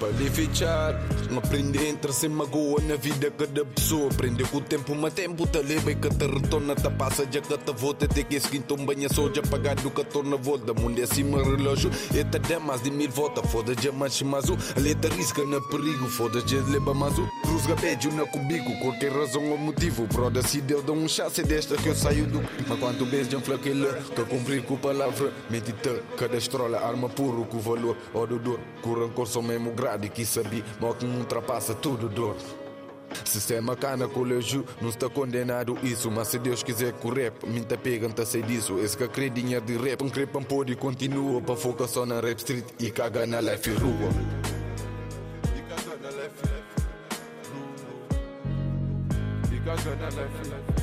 Para 0.00 0.08
lhe 0.12 0.30
fichar 0.30 0.98
Não 1.30 1.38
aprende 1.38 1.86
entre 1.86 2.10
sem 2.10 2.30
magoa 2.30 2.80
na 2.80 2.96
vida 2.96 3.30
cada 3.30 3.66
pessoa 3.66 4.10
Aprende 4.10 4.42
com 4.44 4.56
o 4.56 4.60
tempo, 4.62 4.94
mas 4.94 5.12
tempo 5.12 5.46
te 5.46 5.58
leva 5.58 5.92
e 5.92 5.94
que 5.94 6.08
te 6.08 6.26
retorna 6.26 6.74
Te 6.74 6.88
passa 6.88 7.28
já 7.30 7.42
que 7.42 7.58
te 7.58 7.72
volta 7.72 8.06
Até 8.06 8.22
que 8.22 8.36
esse 8.36 8.48
quinto 8.48 8.74
um 8.74 8.86
banho 8.86 9.12
soja 9.12 9.42
Pagado 9.42 9.90
que 9.90 10.02
torna 10.04 10.38
volta 10.38 10.72
Mundo 10.72 10.98
é 10.98 11.02
acima 11.02 11.42
relógio 11.42 11.90
E 12.14 12.24
te 12.24 12.38
dá 12.38 12.58
mais 12.58 12.82
de 12.82 12.90
mil 12.90 13.10
volta 13.10 13.42
Foda 13.42 13.74
já 13.78 13.92
mais 13.92 14.14
chimazu 14.14 14.56
A 14.74 14.80
letra 14.80 15.14
risca 15.14 15.44
na 15.44 15.60
perigo. 15.60 16.08
Foda 16.08 16.40
já 16.46 16.56
leva 16.70 16.94
mazu 16.94 17.28
Cruz 17.42 17.66
beijo 17.78 18.10
na 18.12 18.24
cubico 18.24 18.72
Qualquer 18.80 19.12
razão 19.12 19.50
ou 19.50 19.58
motivo. 19.58 20.06
Broda 20.06 20.42
se 20.42 20.62
deu 20.62 20.82
dá 20.82 20.92
um 20.92 21.06
chance 21.06 21.42
desta 21.42 21.76
que 21.76 21.88
eu 21.88 21.94
saio 21.94 22.26
do 22.26 22.42
Mas 22.66 22.78
quanto 22.78 23.04
beijo 23.04 23.36
um 23.36 23.40
flaquele 23.42 23.86
Que 24.16 24.24
cumprir 24.24 24.62
com 24.62 24.78
palavra 24.78 25.30
Medita 25.50 26.02
cada 26.16 26.38
estrola 26.38 26.80
Arma 26.80 27.10
puro 27.10 27.44
com 27.44 27.58
valor 27.58 27.98
Ó 28.14 28.24
dor 28.24 28.58
Com 28.80 28.94
rancor 28.94 29.26
só 29.26 29.42
mesmo 29.42 29.72
grade 29.72 29.89
Sabe 30.24 30.64
Mal 30.80 30.94
que 30.94 31.04
não 31.04 31.18
ultrapassa 31.18 31.74
tudo 31.74 32.08
dor 32.08 32.36
Sistema 33.24 33.74
cana 33.74 34.06
colégio, 34.06 34.64
não 34.80 34.88
está 34.88 35.08
condenado 35.08 35.76
isso 35.82 36.10
Mas 36.10 36.28
se 36.28 36.38
Deus 36.38 36.62
quiser 36.62 36.92
que 36.92 37.06
o 37.06 37.12
rap 37.12 37.44
me 37.46 37.60
tá 37.64 37.76
pegando, 37.76 38.14
tá 38.14 38.24
sei 38.24 38.42
disso. 38.42 38.78
Esse 38.78 38.96
que 38.96 39.08
crê 39.08 39.28
dinheiro 39.28 39.64
de 39.64 39.76
rap, 39.76 40.02
um 40.02 40.08
crepam 40.08 40.42
pode 40.42 40.76
continua 40.76 41.42
Para 41.42 41.56
focar 41.56 41.88
só 41.88 42.06
na 42.06 42.20
rap 42.20 42.38
street 42.38 42.64
e 42.78 42.90
caga 42.90 43.26
na 43.26 43.40
life 43.40 43.70
rua. 43.70 44.10
E 45.44 45.62
caga 45.68 45.96
na 46.00 46.10
life, 46.10 46.48
na 49.96 50.56
life, 50.56 50.70
Yeah, 50.72 50.79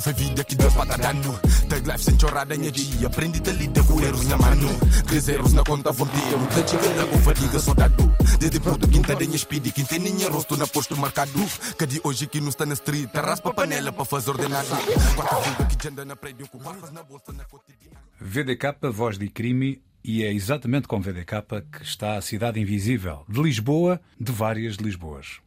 foi 0.00 0.12
vida 0.12 0.44
que 0.44 0.54
Deus 0.54 0.74
para 0.74 0.96
dar 0.96 0.98
dano. 0.98 1.38
Tag 1.68 1.88
life 1.88 2.04
sem 2.04 2.18
chorada 2.18 2.54
em 2.54 2.70
dia, 2.70 3.06
aprendi 3.06 3.40
a 3.48 3.52
lidar 3.52 3.84
com 3.84 4.00
erros 4.00 4.26
na 4.26 4.36
mano. 4.36 4.68
Três 5.06 5.28
erros 5.28 5.52
na 5.52 5.62
conta 5.62 5.90
o 5.90 5.94
que 5.94 6.68
chega 6.68 7.06
com 7.06 7.18
fadiga 7.18 7.58
soldado. 7.58 8.16
Desde 8.38 8.60
puto 8.60 8.88
quinta 8.88 9.14
denha 9.14 9.38
speed, 9.38 9.72
quem 9.72 9.84
tem 9.84 9.98
ninha 9.98 10.28
rosto 10.28 10.56
na 10.56 10.66
posto 10.66 10.96
marcado. 10.96 11.32
Que 11.78 11.86
de 11.86 12.00
hoje 12.04 12.26
que 12.26 12.40
não 12.40 12.48
está 12.48 12.66
na 12.66 12.74
street, 12.74 13.10
raspa 13.14 13.52
panela 13.52 13.92
para 13.92 14.04
fazer 14.04 14.30
ordenado. 14.30 14.68
Quarta 15.14 15.36
fuga 15.36 15.66
que 15.66 15.88
anda 15.88 16.04
na 16.04 16.16
prédio 16.16 16.48
com 16.48 16.58
barras 16.58 16.92
na 16.92 17.02
bolsa 17.02 17.32
na 17.32 17.44
cotidiana. 17.44 17.96
VDK, 18.20 18.90
voz 18.92 19.18
de 19.18 19.28
crime, 19.28 19.82
e 20.04 20.22
é 20.22 20.32
exatamente 20.32 20.86
com 20.86 21.00
VDK 21.00 21.62
que 21.72 21.82
está 21.82 22.16
a 22.16 22.20
Cidade 22.20 22.60
Invisível, 22.60 23.24
de 23.28 23.42
Lisboa, 23.42 24.00
de 24.18 24.30
várias 24.30 24.76
Lisboas. 24.76 25.40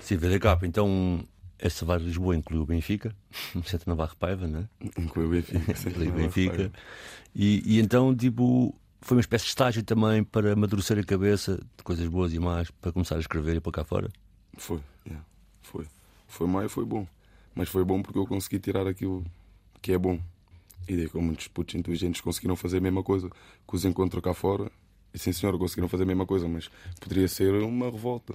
Sim, 0.00 0.16
VDK, 0.16 0.64
então 0.64 1.22
essa 1.60 1.84
vai 1.84 1.98
de 1.98 2.04
Lisboa 2.06 2.34
inclui 2.36 2.60
o 2.60 2.66
Benfica, 2.66 3.14
Santa 3.64 3.84
Navarro 3.86 4.16
Paiva, 4.16 4.46
né? 4.46 4.68
Inclui 4.98 5.26
o 5.26 5.28
Benfica. 5.30 5.74
sim. 5.76 5.88
Inclui 5.90 6.08
o 6.08 6.12
Benfica. 6.12 6.72
E, 7.34 7.62
e 7.64 7.80
então, 7.80 8.14
tipo, 8.14 8.74
foi 9.00 9.16
uma 9.16 9.20
espécie 9.20 9.44
de 9.44 9.50
estágio 9.50 9.82
também 9.82 10.24
para 10.24 10.52
amadurecer 10.52 10.98
a 10.98 11.04
cabeça 11.04 11.56
de 11.76 11.84
coisas 11.84 12.06
boas 12.08 12.32
e 12.32 12.38
más, 12.38 12.70
para 12.70 12.92
começar 12.92 13.16
a 13.16 13.20
escrever 13.20 13.56
e 13.56 13.60
para 13.60 13.72
cá 13.72 13.84
fora. 13.84 14.08
Foi, 14.56 14.80
yeah, 15.06 15.24
foi. 15.62 15.86
Foi 16.28 16.46
mau 16.46 16.64
e 16.64 16.68
foi 16.68 16.84
bom. 16.84 17.06
Mas 17.54 17.68
foi 17.68 17.84
bom 17.84 18.02
porque 18.02 18.18
eu 18.18 18.26
consegui 18.26 18.58
tirar 18.58 18.86
aquilo 18.86 19.24
que 19.82 19.92
é 19.92 19.98
bom. 19.98 20.18
E 20.88 20.96
daí, 20.96 21.08
como 21.08 21.26
muitos 21.26 21.46
putos 21.48 21.74
inteligentes 21.74 22.20
conseguiram 22.20 22.56
fazer 22.56 22.78
a 22.78 22.80
mesma 22.80 23.02
coisa 23.02 23.28
que 23.28 23.76
os 23.76 23.84
encontro 23.84 24.20
cá 24.22 24.34
fora. 24.34 24.70
E 25.12 25.18
sim, 25.18 25.32
senhor, 25.32 25.56
conseguiram 25.58 25.88
fazer 25.88 26.04
a 26.04 26.06
mesma 26.06 26.24
coisa, 26.26 26.46
mas 26.48 26.70
poderia 27.00 27.26
ser 27.28 27.52
uma 27.62 27.90
revolta. 27.90 28.34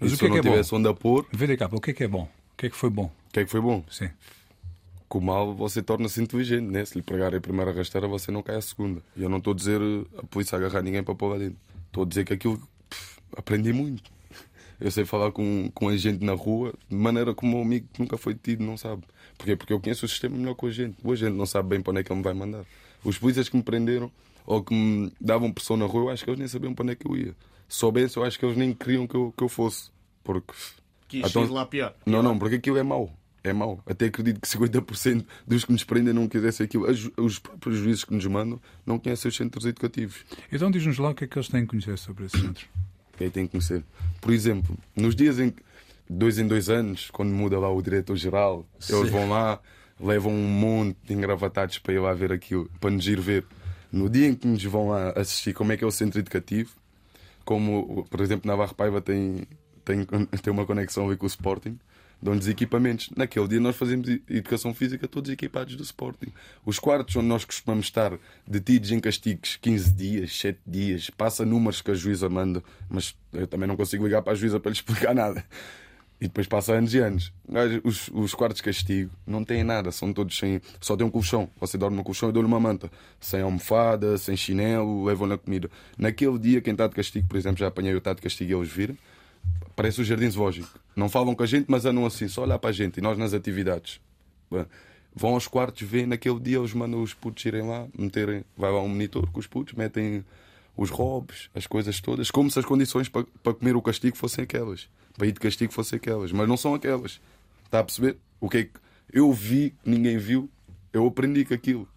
Mas 0.00 0.10
e 0.10 0.14
o 0.14 0.16
se 0.16 0.18
que 0.18 0.24
é 0.24 0.28
eu 0.28 0.32
que 0.32 0.36
não 0.36 0.38
é 0.38 0.42
bom? 0.42 0.50
tivesse 0.50 0.74
onde 0.74 0.88
a 0.88 0.94
pôr, 0.94 1.26
VDK, 1.32 1.64
o 1.72 1.80
que 1.80 1.90
é 1.90 1.94
que 1.94 2.04
é 2.04 2.08
bom? 2.08 2.28
O 2.56 2.58
que 2.58 2.66
é 2.66 2.70
que 2.70 2.76
foi 2.76 2.88
bom? 2.88 3.04
o 3.04 3.32
que 3.32 3.40
é 3.40 3.44
que 3.44 3.50
foi 3.50 3.60
bom? 3.60 3.84
Sim. 3.90 4.08
Com 5.10 5.18
o 5.18 5.22
mal 5.22 5.54
você 5.54 5.82
torna-se 5.82 6.22
inteligente, 6.22 6.64
né? 6.64 6.86
Se 6.86 6.94
lhe 6.94 7.02
pregarem 7.02 7.36
a 7.36 7.40
primeira 7.40 7.70
rasteira, 7.70 8.08
você 8.08 8.32
não 8.32 8.42
cai 8.42 8.56
a 8.56 8.62
segunda. 8.62 9.02
E 9.14 9.22
eu 9.22 9.28
não 9.28 9.36
estou 9.36 9.52
a 9.52 9.56
dizer 9.56 9.78
eh, 9.78 10.06
a 10.16 10.22
polícia 10.22 10.56
agarrar 10.56 10.80
ninguém 10.80 11.02
para 11.02 11.14
pôr 11.14 11.28
lá 11.28 11.36
dentro. 11.36 11.58
Estou 11.86 12.04
a 12.04 12.06
dizer 12.06 12.24
que 12.24 12.32
aquilo 12.32 12.56
pff, 12.88 13.20
aprendi 13.36 13.74
muito. 13.74 14.10
Eu 14.80 14.90
sei 14.90 15.04
falar 15.04 15.32
com, 15.32 15.70
com 15.74 15.90
a 15.90 15.96
gente 15.98 16.24
na 16.24 16.32
rua 16.32 16.72
de 16.88 16.96
maneira 16.96 17.34
como 17.34 17.58
um 17.58 17.62
amigo 17.62 17.88
que 17.92 18.00
nunca 18.00 18.16
foi 18.16 18.34
tido 18.34 18.64
não 18.64 18.78
sabe. 18.78 19.02
Porquê? 19.36 19.54
Porque 19.54 19.74
eu 19.74 19.80
conheço 19.80 20.06
o 20.06 20.08
sistema 20.08 20.34
melhor 20.34 20.54
que 20.54 20.64
a 20.64 20.70
gente. 20.70 20.96
O 21.04 21.12
agente 21.12 21.36
não 21.36 21.44
sabe 21.44 21.68
bem 21.68 21.82
para 21.82 21.90
onde 21.90 22.00
é 22.00 22.04
que 22.04 22.10
ele 22.10 22.18
me 22.18 22.24
vai 22.24 22.32
mandar. 22.32 22.64
Os 23.04 23.18
polícias 23.18 23.50
que 23.50 23.56
me 23.58 23.62
prenderam 23.62 24.10
ou 24.46 24.64
que 24.64 24.74
me 24.74 25.12
davam 25.20 25.52
pressão 25.52 25.76
na 25.76 25.84
rua, 25.84 26.04
eu 26.04 26.08
acho 26.10 26.24
que 26.24 26.30
eles 26.30 26.38
nem 26.38 26.48
sabiam 26.48 26.74
para 26.74 26.84
onde 26.84 26.92
é 26.92 26.96
que 26.96 27.06
eu 27.06 27.14
ia. 27.14 27.36
Se 27.68 27.80
soubesse, 27.80 28.16
eu 28.16 28.24
acho 28.24 28.38
que 28.38 28.46
eles 28.46 28.56
nem 28.56 28.72
queriam 28.72 29.06
que 29.06 29.14
eu, 29.14 29.34
que 29.36 29.44
eu 29.44 29.48
fosse. 29.48 29.90
Porque 30.24 30.54
Quis 31.08 31.28
Então- 31.28 31.44
ir 31.44 31.50
lá 31.50 31.64
pior. 31.66 31.94
não, 32.04 32.22
não, 32.22 32.38
porque 32.38 32.56
aquilo 32.56 32.76
é 32.78 32.82
mau. 32.82 33.12
É 33.44 33.52
mau. 33.52 33.80
Até 33.86 34.06
acredito 34.06 34.40
que 34.40 34.48
50% 34.48 35.24
dos 35.46 35.64
que 35.64 35.70
nos 35.70 35.84
prendem 35.84 36.12
não 36.12 36.26
quisessem 36.28 36.64
aquilo. 36.64 36.84
Os 37.16 37.38
próprios 37.38 37.76
juízes 37.76 38.02
que 38.04 38.12
nos 38.12 38.26
mandam 38.26 38.60
não 38.84 38.98
conhecem 38.98 39.28
os 39.28 39.36
centros 39.36 39.64
educativos. 39.64 40.24
Então 40.50 40.68
diz-nos 40.68 40.98
lá 40.98 41.10
o 41.10 41.14
que 41.14 41.24
é 41.24 41.26
que 41.28 41.38
eles 41.38 41.48
têm 41.48 41.60
que 41.62 41.68
conhecer 41.68 41.96
sobre 41.96 42.24
esses 42.24 42.40
centros. 42.40 42.66
Quem 43.16 43.30
tem 43.30 43.44
que 43.46 43.52
conhecer. 43.52 43.84
Por 44.20 44.32
exemplo, 44.32 44.76
nos 44.96 45.14
dias 45.14 45.38
em 45.38 45.50
que, 45.50 45.62
dois 46.10 46.38
em 46.38 46.46
dois 46.48 46.68
anos, 46.68 47.08
quando 47.12 47.30
muda 47.30 47.56
lá 47.58 47.72
o 47.72 47.80
diretor-geral, 47.80 48.66
eles 48.90 49.10
vão 49.10 49.28
lá, 49.30 49.60
levam 50.00 50.32
um 50.34 50.48
monte 50.48 50.98
de 51.06 51.14
engravatados 51.14 51.78
para 51.78 51.94
ir 51.94 52.00
lá 52.00 52.12
ver 52.14 52.32
aquilo, 52.32 52.68
para 52.80 52.90
nos 52.90 53.06
ir 53.06 53.20
ver. 53.20 53.44
No 53.92 54.10
dia 54.10 54.26
em 54.26 54.34
que 54.34 54.46
nos 54.48 54.62
vão 54.64 54.88
lá 54.88 55.10
assistir 55.10 55.54
como 55.54 55.70
é 55.70 55.76
que 55.76 55.84
é 55.84 55.86
o 55.86 55.92
centro 55.92 56.18
educativo, 56.18 56.70
como, 57.44 58.04
por 58.10 58.20
exemplo, 58.20 58.48
Navarro 58.48 58.74
Paiva 58.74 59.00
tem, 59.00 59.46
tem, 59.86 60.04
tem 60.42 60.52
uma 60.52 60.66
conexão 60.66 61.06
ali 61.06 61.16
com 61.16 61.24
o 61.24 61.28
Sporting, 61.28 61.78
dão-nos 62.20 62.48
equipamentos. 62.48 63.08
Naquele 63.16 63.48
dia 63.48 63.60
nós 63.60 63.76
fazemos 63.76 64.08
educação 64.28 64.74
física 64.74 65.06
todos 65.06 65.30
equipados 65.30 65.76
do 65.76 65.82
Sporting. 65.82 66.32
Os 66.64 66.78
quartos 66.78 67.16
onde 67.16 67.28
nós 67.28 67.44
costumamos 67.44 67.86
estar 67.86 68.18
detidos 68.46 68.90
em 68.90 69.00
castigos 69.00 69.56
15 69.56 69.92
dias, 69.92 70.38
7 70.38 70.58
dias, 70.66 71.08
passa 71.10 71.46
números 71.46 71.80
que 71.80 71.90
a 71.90 71.94
juíza 71.94 72.28
manda, 72.28 72.62
mas 72.90 73.14
eu 73.32 73.46
também 73.46 73.68
não 73.68 73.76
consigo 73.76 74.04
ligar 74.04 74.22
para 74.22 74.32
a 74.32 74.36
juíza 74.36 74.58
para 74.60 74.70
lhe 74.70 74.76
explicar 74.76 75.14
nada. 75.14 75.44
E 76.18 76.28
depois 76.28 76.46
passa 76.46 76.72
anos 76.72 76.94
e 76.94 76.98
anos. 76.98 77.30
Os, 77.84 78.08
os 78.08 78.34
quartos 78.34 78.56
de 78.56 78.62
castigo 78.62 79.10
não 79.26 79.44
têm 79.44 79.62
nada, 79.62 79.92
são 79.92 80.14
todos 80.14 80.38
sem. 80.38 80.62
Só 80.80 80.96
tem 80.96 81.06
um 81.06 81.10
colchão. 81.10 81.50
Você 81.60 81.76
dorme 81.76 81.94
no 81.94 82.02
colchão 82.02 82.30
e 82.30 82.32
dou-lhe 82.32 82.48
uma 82.48 82.58
manta. 82.58 82.90
Sem 83.20 83.42
almofada, 83.42 84.16
sem 84.16 84.34
chinelo, 84.34 85.04
levam 85.04 85.26
na 85.26 85.36
comida. 85.36 85.70
Naquele 85.98 86.38
dia, 86.38 86.62
quem 86.62 86.72
está 86.72 86.86
de 86.86 86.94
castigo, 86.94 87.28
por 87.28 87.36
exemplo, 87.36 87.58
já 87.58 87.66
apanhei 87.66 87.92
o 87.92 87.98
está 87.98 88.14
de 88.14 88.22
castigo 88.22 88.50
e 88.50 88.54
eles 88.54 88.70
viram, 88.70 88.96
parece 89.74 90.00
o 90.00 90.04
jardim 90.04 90.30
zoológico. 90.30 90.80
Não 90.94 91.08
falam 91.08 91.34
com 91.34 91.42
a 91.42 91.46
gente, 91.46 91.66
mas 91.68 91.84
andam 91.84 92.06
assim, 92.06 92.26
só 92.28 92.42
olhar 92.42 92.58
para 92.58 92.70
a 92.70 92.72
gente. 92.72 92.98
E 92.98 93.00
nós 93.00 93.18
nas 93.18 93.34
atividades. 93.34 94.00
Vão 95.14 95.34
aos 95.34 95.46
quartos, 95.46 95.86
vêem 95.86 96.06
naquele 96.06 96.40
dia, 96.40 96.58
eles 96.58 96.72
mandam 96.72 97.02
os 97.02 97.14
putos 97.14 97.44
irem 97.44 97.62
lá, 97.62 97.86
meterem. 97.96 98.44
Vai 98.56 98.70
lá 98.70 98.80
um 98.82 98.88
monitor 98.88 99.30
com 99.30 99.38
os 99.38 99.46
putos, 99.46 99.74
metem 99.74 100.24
os 100.76 100.90
robes, 100.90 101.48
as 101.54 101.66
coisas 101.66 102.00
todas, 102.00 102.30
como 102.30 102.50
se 102.50 102.58
as 102.58 102.64
condições 102.64 103.08
para, 103.08 103.26
para 103.42 103.54
comer 103.54 103.76
o 103.76 103.82
castigo 103.82 104.16
fossem 104.16 104.44
aquelas. 104.44 104.88
Para 105.16 105.26
ir 105.26 105.32
de 105.32 105.40
castigo 105.40 105.72
fossem 105.72 105.96
aquelas. 105.96 106.32
Mas 106.32 106.48
não 106.48 106.56
são 106.56 106.74
aquelas. 106.74 107.20
Está 107.64 107.80
a 107.80 107.84
perceber? 107.84 108.16
O 108.40 108.48
que 108.48 108.58
é 108.58 108.64
que 108.64 108.72
eu 109.12 109.32
vi 109.32 109.74
ninguém 109.84 110.18
viu? 110.18 110.50
Eu 110.92 111.06
aprendi 111.06 111.44
com 111.44 111.54
aquilo. 111.54 111.88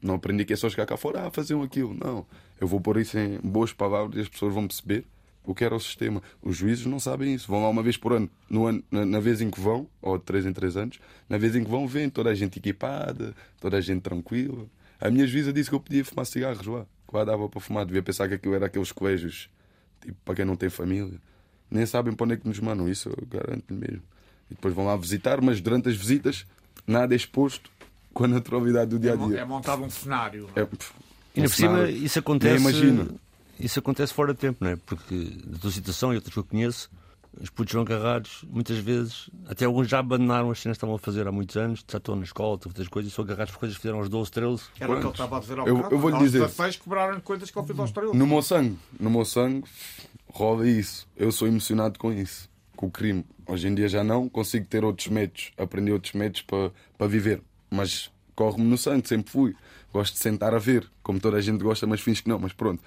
Não 0.00 0.14
aprendi 0.14 0.44
que 0.44 0.52
é 0.52 0.56
só 0.56 0.70
chegar 0.70 0.86
cá 0.86 0.96
fora, 0.96 1.26
ah, 1.26 1.30
faziam 1.30 1.62
aquilo. 1.62 1.92
Não. 1.92 2.24
Eu 2.60 2.66
vou 2.66 2.80
pôr 2.80 2.98
isso 2.98 3.18
em 3.18 3.38
boas 3.38 3.72
palavras 3.72 4.16
e 4.16 4.20
as 4.20 4.28
pessoas 4.28 4.54
vão 4.54 4.66
perceber 4.66 5.04
o 5.44 5.54
que 5.54 5.64
era 5.64 5.74
o 5.74 5.80
sistema. 5.80 6.22
Os 6.42 6.56
juízes 6.56 6.86
não 6.86 7.00
sabem 7.00 7.34
isso. 7.34 7.48
Vão 7.48 7.62
lá 7.62 7.68
uma 7.68 7.82
vez 7.82 7.96
por 7.96 8.12
ano, 8.12 8.28
no 8.48 8.66
ano 8.66 8.82
na, 8.90 9.04
na 9.06 9.20
vez 9.20 9.40
em 9.40 9.50
que 9.50 9.60
vão, 9.60 9.86
ou 10.02 10.18
de 10.18 10.24
três 10.24 10.44
em 10.46 10.52
três 10.52 10.76
anos, 10.76 10.98
na 11.28 11.38
vez 11.38 11.54
em 11.56 11.64
que 11.64 11.70
vão, 11.70 11.86
vêm 11.88 12.08
toda 12.10 12.30
a 12.30 12.34
gente 12.34 12.58
equipada, 12.58 13.34
toda 13.60 13.76
a 13.76 13.80
gente 13.80 14.00
tranquila. 14.02 14.66
A 15.00 15.10
minha 15.10 15.26
juíza 15.26 15.52
disse 15.52 15.68
que 15.70 15.74
eu 15.74 15.80
podia 15.80 16.04
fumar 16.04 16.26
cigarros 16.26 16.66
lá. 16.66 16.84
Que 17.08 17.16
lá 17.16 17.24
dava 17.24 17.48
para 17.48 17.60
fumar. 17.60 17.84
Devia 17.86 18.02
pensar 18.02 18.28
que 18.28 18.34
aquilo 18.34 18.54
era 18.54 18.66
aqueles 18.66 18.92
colégios, 18.92 19.48
tipo, 20.00 20.16
para 20.24 20.34
quem 20.34 20.44
não 20.44 20.56
tem 20.56 20.68
família. 20.68 21.18
Nem 21.70 21.86
sabem 21.86 22.12
para 22.14 22.24
onde 22.24 22.34
é 22.34 22.36
que 22.36 22.46
nos 22.46 22.58
mandam. 22.60 22.88
Isso 22.88 23.08
eu 23.08 23.26
garanto-lhe 23.26 23.78
mesmo. 23.78 24.02
E 24.50 24.54
depois 24.54 24.74
vão 24.74 24.84
lá 24.84 24.96
visitar, 24.96 25.40
mas 25.40 25.60
durante 25.60 25.88
as 25.88 25.96
visitas, 25.96 26.44
nada 26.86 27.14
é 27.14 27.16
exposto 27.16 27.70
com 28.12 28.24
a 28.24 28.28
naturalidade 28.28 28.90
do 28.90 28.98
dia 28.98 29.12
a 29.12 29.14
É 29.14 29.26
dia. 29.28 29.46
montado 29.46 29.82
um 29.82 29.88
cenário. 29.90 30.48
É, 30.54 30.60
E 30.60 30.62
um 30.62 30.66
ainda 31.36 31.48
por 31.48 31.54
cima, 31.56 31.88
isso 31.88 32.18
acontece. 32.18 32.52
Nem 32.52 32.60
imagino. 32.62 33.20
Isso 33.60 33.78
acontece 33.78 34.12
fora 34.14 34.32
de 34.32 34.40
tempo, 34.40 34.58
não 34.64 34.70
é? 34.70 34.76
Porque 34.76 35.14
da 35.46 35.58
tua 35.58 35.70
situação 35.70 36.12
e 36.12 36.16
outras 36.16 36.32
que 36.32 36.38
eu 36.38 36.44
conheço, 36.44 36.90
os 37.40 37.48
putos 37.50 37.72
são 37.72 37.82
agarrados, 37.82 38.44
muitas 38.48 38.78
vezes, 38.78 39.30
até 39.48 39.64
alguns 39.64 39.88
já 39.88 40.00
abandonaram 40.00 40.50
as 40.50 40.58
cenas 40.60 40.76
que 40.76 40.78
estavam 40.78 40.96
a 40.96 40.98
fazer 40.98 41.28
há 41.28 41.32
muitos 41.32 41.56
anos, 41.56 41.84
já 41.88 41.98
estão 41.98 42.16
na 42.16 42.24
escola, 42.24 42.56
estão 42.56 42.70
a 42.70 42.72
fazer 42.72 42.82
as 42.82 42.88
coisas, 42.88 43.12
e 43.12 43.14
são 43.14 43.24
agarrados 43.24 43.52
por 43.52 43.60
coisas 43.60 43.76
que 43.76 43.82
fizeram 43.82 43.98
aos 44.00 44.08
12, 44.08 44.30
13. 44.30 44.62
Era 44.80 44.92
o 44.92 44.96
que 44.96 45.02
ele 45.02 45.10
estava 45.10 45.36
a 45.36 45.40
dizer 45.40 45.58
ao 45.58 45.66
Eu- 45.68 45.76
bocado. 45.76 45.94
eu 45.94 45.98
vou-lhe 46.00 46.16
Aos 46.16 46.24
dizer. 46.24 46.38
16 46.40 46.76
cobraram 46.78 47.20
coisas 47.20 47.50
que 47.50 47.58
ele 47.58 47.66
fez 47.66 47.78
aos 47.78 47.90
13. 47.92 48.16
No 48.16 48.26
meu 48.26 48.42
sangue, 48.42 48.76
no 48.98 49.10
meu 49.10 49.24
sangue, 49.24 49.64
rola 50.28 50.66
isso. 50.68 51.06
Eu 51.16 51.30
sou 51.30 51.46
emocionado 51.46 51.98
com 51.98 52.12
isso, 52.12 52.48
com 52.74 52.86
o 52.86 52.90
crime. 52.90 53.24
Hoje 53.46 53.68
em 53.68 53.74
dia 53.74 53.88
já 53.88 54.02
não, 54.02 54.28
consigo 54.28 54.66
ter 54.66 54.84
outros 54.84 55.08
métodos, 55.08 55.52
aprender 55.56 55.92
outros 55.92 56.12
métodos 56.14 56.42
para, 56.42 56.72
para 56.98 57.06
viver. 57.06 57.42
Mas 57.70 58.10
corre-me 58.34 58.64
no 58.68 58.76
sangue, 58.78 59.06
sempre 59.06 59.30
fui. 59.30 59.54
Gosto 59.92 60.14
de 60.14 60.20
sentar 60.20 60.54
a 60.54 60.58
ver, 60.58 60.88
como 61.02 61.18
toda 61.20 61.36
a 61.36 61.40
gente 61.40 61.62
gosta, 61.62 61.84
mas 61.86 62.00
fins 62.00 62.20
que 62.20 62.28
não, 62.28 62.38
mas 62.38 62.52
pronto. 62.52 62.80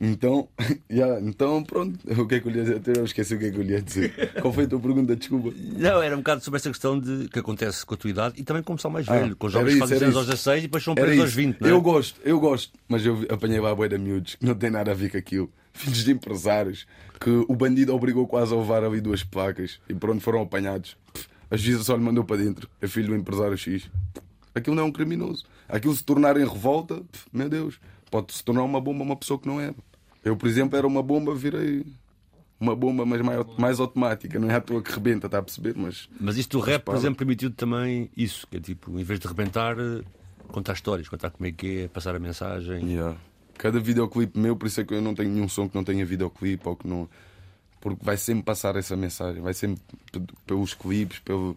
Então, 0.00 0.48
yeah, 0.90 1.20
então 1.20 1.62
pronto, 1.64 1.98
o 2.20 2.26
que 2.26 2.36
é 2.36 2.40
que 2.40 2.46
eu 2.46 2.52
lhe 2.52 2.58
ia 2.58 2.78
dizer? 2.78 2.96
Eu 2.96 3.04
esqueci 3.04 3.34
o 3.34 3.38
que 3.38 3.46
é 3.46 3.50
que 3.50 3.56
eu 3.56 3.62
lhe 3.62 3.72
ia 3.72 3.82
dizer. 3.82 4.32
Qual 4.40 4.52
foi 4.52 4.64
a 4.64 4.68
tua 4.68 4.78
pergunta? 4.80 5.16
Desculpa. 5.16 5.52
Não, 5.56 6.02
era 6.02 6.14
um 6.14 6.18
bocado 6.20 6.44
sobre 6.44 6.58
essa 6.58 6.70
questão 6.70 6.98
de 6.98 7.28
que 7.28 7.38
acontece 7.38 7.84
com 7.84 7.94
a 7.94 7.96
tua 7.96 8.10
idade 8.10 8.34
e 8.40 8.44
também 8.44 8.62
como 8.62 8.78
são 8.78 8.90
mais 8.90 9.08
Ah, 9.08 9.18
velho, 9.18 9.36
com 9.36 9.46
os 9.46 9.54
era 9.54 9.62
jovens 9.62 9.74
que 9.74 9.80
fazem 9.80 9.96
era 9.96 10.06
cenas 10.06 10.14
isso. 10.14 10.18
aos 10.18 10.26
16 10.28 10.58
e 10.58 10.62
depois 10.66 10.84
são 10.84 10.94
presos 10.94 11.18
aos 11.20 11.28
isso. 11.30 11.36
20, 11.36 11.60
não 11.60 11.68
é? 11.68 11.72
Eu 11.72 11.80
gosto, 11.82 12.20
eu 12.24 12.38
gosto, 12.40 12.72
mas 12.88 13.04
eu 13.04 13.26
apanhei 13.28 13.58
lá 13.60 13.70
a 13.70 13.74
boia 13.74 13.88
de 13.88 13.98
miúdos 13.98 14.36
que 14.36 14.46
não 14.46 14.54
tem 14.54 14.70
nada 14.70 14.90
a 14.92 14.94
ver 14.94 15.10
com 15.10 15.18
aquilo. 15.18 15.50
Filhos 15.72 16.04
de 16.04 16.12
empresários 16.12 16.86
que 17.20 17.30
o 17.30 17.54
bandido 17.54 17.94
obrigou 17.94 18.26
quase 18.26 18.52
a 18.54 18.56
levar 18.56 18.84
ali 18.84 19.00
duas 19.00 19.22
placas 19.24 19.80
e 19.88 19.94
pronto 19.94 20.20
foram 20.20 20.42
apanhados. 20.42 20.96
A 21.50 21.56
juíza 21.56 21.82
só 21.82 21.96
lhe 21.96 22.02
mandou 22.02 22.24
para 22.24 22.36
dentro. 22.36 22.68
É 22.80 22.86
filho 22.86 23.08
do 23.08 23.16
empresário 23.16 23.56
X. 23.58 23.90
Aquilo 24.54 24.76
não 24.76 24.84
é 24.84 24.86
um 24.86 24.92
criminoso. 24.92 25.44
Aquilo 25.68 25.94
se 25.94 26.02
tornar 26.04 26.36
em 26.36 26.46
revolta, 26.46 27.02
meu 27.32 27.48
Deus, 27.48 27.78
pode 28.10 28.34
se 28.34 28.44
tornar 28.44 28.62
uma 28.62 28.80
bomba 28.80 29.04
uma 29.04 29.16
pessoa 29.16 29.38
que 29.38 29.46
não 29.46 29.60
era. 29.60 29.74
Eu, 30.24 30.36
por 30.36 30.48
exemplo, 30.48 30.76
era 30.76 30.86
uma 30.86 31.02
bomba, 31.02 31.34
virei 31.34 31.84
uma 32.60 32.76
bomba, 32.76 33.06
mas 33.06 33.22
mais, 33.22 33.46
mais 33.58 33.80
automática. 33.80 34.38
Não 34.38 34.50
é 34.50 34.54
à 34.54 34.60
toa 34.60 34.82
que 34.82 34.92
rebenta, 34.92 35.26
está 35.26 35.38
a 35.38 35.42
perceber? 35.42 35.74
Mas 35.76 36.08
Mas 36.20 36.36
isto 36.36 36.58
do 36.58 36.62
rap, 36.62 36.84
por 36.84 36.94
exemplo, 36.94 37.16
permitiu 37.16 37.50
também 37.50 38.10
isso, 38.16 38.46
que 38.46 38.58
é 38.58 38.60
tipo, 38.60 38.90
em 38.98 39.02
vez 39.02 39.18
de 39.18 39.26
rebentar, 39.26 39.78
eh, 39.78 40.02
contar 40.48 40.74
histórias, 40.74 41.08
contar 41.08 41.30
como 41.30 41.46
é 41.46 41.52
que 41.52 41.82
é, 41.82 41.88
passar 41.88 42.14
a 42.14 42.18
mensagem. 42.18 42.84
Yeah. 42.86 43.16
Cada 43.56 43.80
videoclipe 43.80 44.38
meu, 44.38 44.56
por 44.56 44.66
isso 44.66 44.80
é 44.80 44.84
que 44.84 44.92
eu 44.92 45.00
não 45.00 45.14
tenho 45.14 45.30
nenhum 45.30 45.48
som 45.48 45.68
que 45.68 45.74
não 45.74 45.84
tenha 45.84 46.04
videoclipe 46.04 46.68
ou 46.68 46.76
que 46.76 46.86
não. 46.86 47.08
Porque 47.80 48.04
vai 48.04 48.18
sempre 48.18 48.44
passar 48.44 48.76
essa 48.76 48.94
mensagem, 48.94 49.40
vai 49.40 49.54
sempre 49.54 49.82
pelos 50.46 50.74
clipes, 50.74 51.18
pelo, 51.20 51.56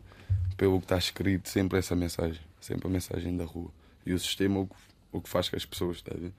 pelo 0.56 0.80
que 0.80 0.86
está 0.86 0.98
escrito, 0.98 1.50
sempre 1.50 1.80
essa 1.80 1.96
mensagem, 1.98 2.40
sempre 2.62 2.88
a 2.88 2.90
mensagem 2.90 3.36
da 3.36 3.44
rua. 3.44 3.70
E 4.06 4.14
o 4.14 4.20
sistema 4.20 4.62
o 4.62 4.68
que, 4.68 4.76
o 5.12 5.22
que 5.22 5.28
faz 5.28 5.50
com 5.50 5.58
as 5.58 5.66
pessoas, 5.66 5.98
está 5.98 6.14
a 6.16 6.18
ver? 6.18 6.32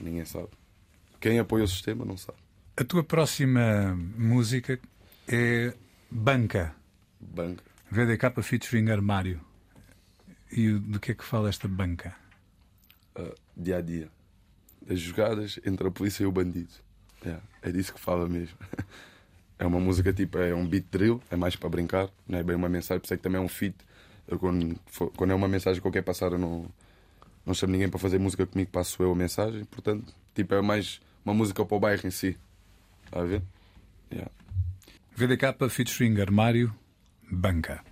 Ninguém 0.00 0.24
sabe. 0.24 0.48
Quem 1.20 1.38
apoia 1.38 1.64
o 1.64 1.68
sistema 1.68 2.04
não 2.04 2.16
sabe. 2.16 2.38
A 2.76 2.84
tua 2.84 3.04
próxima 3.04 3.94
música 4.16 4.80
é 5.28 5.74
Banca. 6.10 6.74
Banca. 7.20 7.62
VDK 7.90 8.42
featuring 8.42 8.90
Armário. 8.90 9.40
E 10.50 10.72
do 10.72 10.98
que 10.98 11.12
é 11.12 11.14
que 11.14 11.24
fala 11.24 11.48
esta 11.48 11.68
banca? 11.68 12.16
uh, 13.18 13.34
dia 13.56 13.78
a 13.78 13.80
dia. 13.80 14.08
Das 14.82 14.98
jogadas 14.98 15.60
entre 15.64 15.86
a 15.86 15.90
polícia 15.90 16.22
e 16.22 16.26
o 16.26 16.32
bandido. 16.32 16.72
Yeah, 17.24 17.42
é 17.62 17.70
disso 17.70 17.94
que 17.94 18.00
fala 18.00 18.28
mesmo. 18.28 18.56
É 19.58 19.66
uma 19.66 19.78
música 19.78 20.10
tipo, 20.10 20.38
é 20.38 20.54
um 20.54 20.66
beat 20.66 20.86
drill, 20.90 21.22
é 21.30 21.36
mais 21.36 21.54
para 21.54 21.68
brincar, 21.68 22.08
não 22.26 22.38
é 22.38 22.42
bem 22.42 22.56
uma 22.56 22.66
mensagem, 22.66 22.98
por 22.98 23.04
isso 23.04 23.12
é 23.12 23.18
que 23.18 23.22
também 23.22 23.38
é 23.38 23.44
um 23.44 23.46
feat. 23.46 23.76
Eu, 24.26 24.38
quando, 24.38 24.74
quando 25.14 25.32
é 25.32 25.34
uma 25.34 25.48
mensagem 25.48 25.82
que 25.82 25.86
eu 25.86 25.92
quero 25.92 26.06
passar, 26.06 26.32
eu 26.32 26.38
não, 26.38 26.64
não 27.50 27.54
chamo 27.54 27.72
ninguém 27.72 27.88
para 27.88 27.98
fazer 27.98 28.18
música 28.18 28.46
comigo, 28.46 28.70
passo 28.70 29.02
eu 29.02 29.10
a 29.10 29.14
mensagem. 29.14 29.64
Portanto, 29.64 30.14
tipo, 30.34 30.54
é 30.54 30.62
mais 30.62 31.00
uma 31.24 31.34
música 31.34 31.64
para 31.64 31.76
o 31.76 31.80
bairro 31.80 32.06
em 32.06 32.10
si. 32.10 32.38
Está 33.04 33.20
a 33.20 33.24
ver? 33.24 33.42
Yeah. 34.12 34.30
VDK 35.16 35.68
featuring 35.68 36.20
Armário. 36.20 36.72
Banca. 37.28 37.82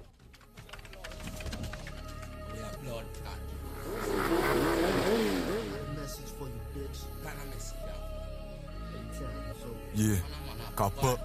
Yeah, 9.97 10.23
capa. 10.77 11.18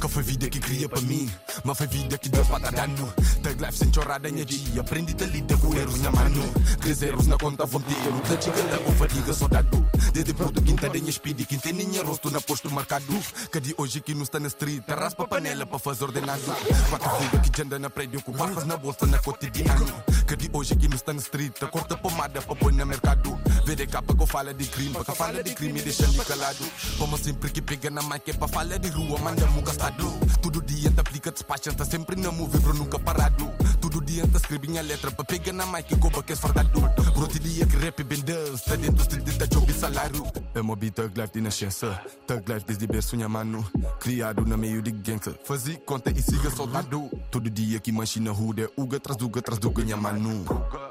Que 0.00 0.08
foi 0.08 0.22
vida 0.22 0.48
que 0.48 0.58
cria 0.60 0.88
para 0.88 1.02
mim, 1.02 1.28
foi 1.74 1.86
vida 1.86 2.18
que 2.18 2.28
deu 2.28 2.44
para 2.44 2.70
dar 2.70 2.72
dano. 2.72 3.12
Tag 3.42 3.64
life 3.64 3.78
sem 3.78 3.92
chorada 3.92 4.28
em 4.28 4.44
dia, 4.44 4.80
aprendi 4.80 5.14
a 5.22 5.26
lidar 5.26 5.58
com 5.58 5.74
erros 5.74 6.00
na 6.00 6.10
mano. 6.10 6.42
Três 6.80 7.02
erros 7.02 7.26
na 7.26 7.36
conta, 7.36 7.66
vou 7.66 7.80
ter. 7.80 8.08
Luta 8.08 8.40
chega 8.40 8.78
com 8.78 8.92
fadiga, 8.92 9.32
soldado. 9.32 9.86
Desde 10.12 10.34
puto, 10.34 10.62
quinta 10.62 10.88
denha 10.88 11.12
speed, 11.12 11.46
quinta 11.46 11.72
ninha 11.72 12.02
rosto 12.02 12.30
na 12.30 12.40
posto 12.40 12.70
marcado. 12.70 13.06
Que 13.52 13.60
de 13.60 13.74
hoje 13.76 14.00
que 14.00 14.14
não 14.14 14.22
está 14.22 14.40
na 14.40 14.48
street, 14.48 14.82
raspa 14.88 15.26
panela 15.26 15.66
para 15.66 15.78
fazer 15.78 16.04
ordenado. 16.04 16.42
Quatro 16.90 17.10
fuga 17.10 17.38
que 17.50 17.62
anda 17.62 17.78
na 17.78 17.90
prédio, 17.90 18.22
com 18.22 18.32
barras 18.32 18.64
na 18.64 18.76
bolsa 18.76 19.06
na 19.06 19.18
cotidiano. 19.18 19.86
Que 20.26 20.36
de 20.36 20.50
hoje 20.52 20.76
que 20.76 20.88
não 20.88 20.96
está 20.96 21.12
na 21.12 21.20
street, 21.20 21.58
corta 21.70 21.96
pomada 21.96 22.42
para 22.42 22.56
pôr 22.56 22.72
no 22.72 22.86
mercado. 22.86 23.38
VDK 23.64 24.02
que 24.18 24.26
fala 24.26 24.54
de 24.54 24.66
crime, 24.66 24.92
para 24.92 25.14
fala 25.14 25.42
de 25.42 25.54
crime, 25.54 25.80
deixa 25.80 26.06
de 26.06 26.18
calado. 26.18 26.64
Como 26.98 27.16
sempre 27.18 27.50
que 27.50 27.62
pega 27.62 27.90
na 27.90 28.02
mic 28.02 28.30
é 28.30 28.32
para 28.32 28.48
falar 28.48 28.78
de 28.78 28.88
rua, 28.88 29.18
manda-me 29.18 29.58
um 29.58 29.62
gastado. 29.62 30.10
Todo 30.40 30.62
dia 30.62 30.90
te 30.90 31.00
aplica, 31.00 31.30
despacha, 31.48 31.72
tá 31.72 31.84
sempre 31.84 32.20
na 32.20 32.30
move, 32.30 32.58
bro, 32.58 32.74
nunca 32.74 32.98
parado. 32.98 33.50
Todo 33.80 34.02
dia 34.02 34.26
te 34.26 34.36
escreve 34.36 34.78
a 34.78 34.82
letra 34.82 35.10
para 35.10 35.24
pegar 35.24 35.52
na 35.52 35.64
mic 35.66 35.90
e 35.92 35.96
coba 35.96 36.22
que 36.22 36.34
é. 36.34 36.36
Por 36.36 37.22
outro 37.22 37.38
dia 37.38 37.66
que 37.66 37.76
rap 37.76 38.04
bem 38.04 38.20
Deus, 38.20 38.60
tá 38.62 38.76
dentro 38.76 38.96
do 38.96 39.00
street 39.00 39.38
da 39.38 39.46
job 39.46 39.70
e 39.70 39.74
salário. 39.74 40.24
É 40.54 40.62
beat 40.76 40.94
Thug 40.94 41.20
Life 41.20 41.32
de 41.32 41.40
nascença, 41.40 42.00
Thug 42.26 42.52
Life 42.52 42.66
desde 42.66 42.86
berço, 42.86 43.16
minha 43.16 43.28
mano. 43.28 43.66
Criado 43.98 44.44
na 44.44 44.56
meio 44.56 44.82
de 44.82 44.90
gangster, 44.90 45.34
fazia 45.44 45.78
conta 45.78 46.10
e 46.10 46.22
siga 46.22 46.50
soldado. 46.50 47.10
Todo 47.30 47.48
dia 47.48 47.80
que 47.80 47.90
manche 47.92 48.20
na 48.20 48.30
rua 48.30 48.54
é 48.58 48.68
uga 48.76 49.00
tras 49.00 49.16
duga 49.16 49.40
tras 49.40 49.58
duga, 49.58 49.82
minha 49.82 49.96
mano. 49.96 50.44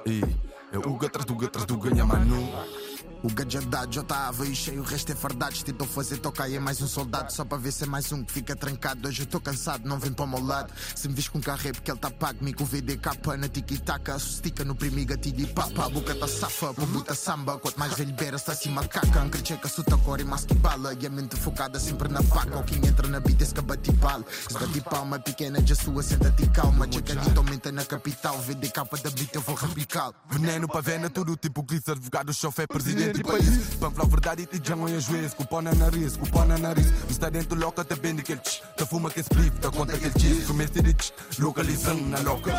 Ei, 0.06 0.24
é 0.72 0.78
uga 0.78 1.08
tras 1.10 1.26
duga 1.26 1.48
tras 1.48 1.66
duga, 1.66 1.92
minha 1.92 2.06
mano. 2.06 2.50
O 3.24 3.34
gadget 3.34 3.68
já 3.92 4.02
estava 4.02 4.44
aí 4.44 4.56
cheio, 4.56 4.82
o 4.82 4.84
resto 4.84 5.12
é 5.12 5.16
verdades. 5.16 5.64
Tentou 5.64 5.88
fazer 5.88 6.18
tocar 6.18 6.48
e 6.48 6.56
é 6.56 6.60
mais 6.60 6.82
um 6.82 6.88
soldado. 6.88 7.32
Só 7.34 7.44
para 7.44 7.58
ver 7.58 7.72
se 7.72 7.84
é 7.84 7.88
mais 7.88 8.12
um 8.12 8.24
que 8.24 8.32
fica 8.32 8.56
trancado. 8.56 9.08
Hoje 9.08 9.22
eu 9.22 9.26
estou 9.26 9.42
cansado, 9.42 9.88
não 9.88 9.98
vem 9.98 10.14
para 10.14 10.26
o 10.26 10.28
meu 10.28 10.44
lado. 10.44 10.72
Se 10.96 11.08
me 11.08 11.16
vis 11.16 11.28
com 11.28 11.42
carro 11.42 11.68
é 11.68 11.72
porque 11.72 11.90
ele 11.90 12.00
tá 12.00 12.12
pago. 12.12 12.44
Me 12.44 12.54
com 12.54 12.64
VDK 12.64 13.38
na 13.38 13.48
tiki-taka. 13.48 14.20
Sustica 14.20 14.64
no 14.64 14.76
primiga, 14.76 15.18
tidi 15.18 15.48
papa. 15.48 15.86
A 15.86 15.90
boca 15.90 16.14
tá 16.14 16.28
safa, 16.28 16.74
muita 16.88 17.16
samba. 17.16 17.58
Quanto 17.58 17.80
mais 17.80 17.94
velho 17.94 18.14
beira, 18.14 18.36
está 18.36 18.52
acima 18.52 18.82
de 18.82 18.90
caca. 18.90 19.20
Ancre 19.20 19.42
checa, 19.44 19.68
suta 19.68 19.98
cor 19.98 20.20
e 20.20 20.24
mais 20.24 20.46
que 20.46 20.54
bala. 20.54 20.94
E 20.94 21.06
a 21.06 21.10
mente 21.10 21.36
focada 21.36 21.80
sempre 21.80 22.10
na 22.10 22.22
faca. 22.22 22.60
O 22.60 22.64
quem 22.64 22.78
entra 22.86 23.08
na 23.08 23.20
beat 23.20 23.42
é 23.42 23.46
que 23.46 23.62
bate 23.62 23.92
pal. 23.94 24.24
Se 24.48 24.54
bate 24.54 24.82
palma 24.82 25.20
pequena, 25.20 25.60
já 25.66 25.76
sua, 25.76 26.04
senta-te 26.04 26.48
calma. 26.50 26.88
Checa 26.92 27.16
dito 27.16 27.40
aumenta 27.40 27.72
na 27.72 27.84
capital. 27.84 28.38
VDK 28.40 28.76
da 29.04 29.10
beat, 29.10 29.34
eu 29.34 29.42
vou 29.42 29.56
rapical. 29.56 30.14
Veneno 30.30 30.68
para 30.68 30.82
vena, 30.82 31.10
tudo 31.10 31.36
tipo 31.36 31.64
Chris, 31.64 31.88
advogado, 31.90 32.32
chofé, 32.34 32.68
presidente 32.68 33.07
e 33.16 33.24
país. 33.24 33.78
A 33.82 34.06
verdade, 34.06 34.46
te 34.46 34.62
jango 34.64 34.90
e 34.90 35.00
juiz, 35.00 35.34
cupom 35.34 35.62
na 35.62 35.74
nariz, 35.74 36.18
cupom 36.18 36.46
na 36.46 36.58
nariz. 36.58 36.92
Está 37.10 37.30
dentro 37.30 37.58
louca, 37.58 37.84
tá 37.84 37.96
bem 37.96 38.18
aquele 38.18 38.40
tch, 38.40 38.62
tá 38.76 38.86
fuma 38.86 39.10
que 39.10 39.22
split, 39.22 39.54
tá 39.62 39.70
conta 39.70 39.96
aquele 39.96 40.14
cheese, 40.20 40.46
comece 40.46 40.82
de 40.82 40.94
tch, 40.94 41.14
localizando 41.40 42.04
na 42.04 42.20
louca. 42.20 42.52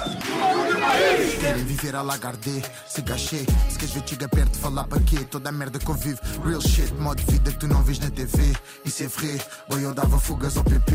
Querem 1.40 1.64
viver 1.64 1.96
a 1.96 2.02
lagarde, 2.02 2.62
se 2.86 3.02
gachê. 3.02 3.44
Se 3.68 3.78
queres 3.78 3.94
ver 3.94 4.02
chega 4.06 4.28
perto, 4.28 4.58
falar 4.58 4.84
para 4.84 5.00
quê? 5.02 5.18
Toda 5.30 5.48
a 5.48 5.52
merda 5.52 5.78
que 5.78 5.88
eu 5.88 5.94
vivo, 5.94 6.20
real 6.44 6.60
shit, 6.60 6.92
modo 6.94 7.22
de 7.22 7.32
vida 7.32 7.50
que 7.52 7.58
tu 7.58 7.68
não 7.68 7.82
vês 7.82 7.98
na 7.98 8.10
TV. 8.10 8.56
Isso 8.84 9.02
é 9.02 9.06
vrai, 9.06 9.40
boy, 9.68 9.84
eu 9.84 9.94
dava 9.94 10.18
fugas 10.18 10.56
ao 10.56 10.64
PP. 10.64 10.94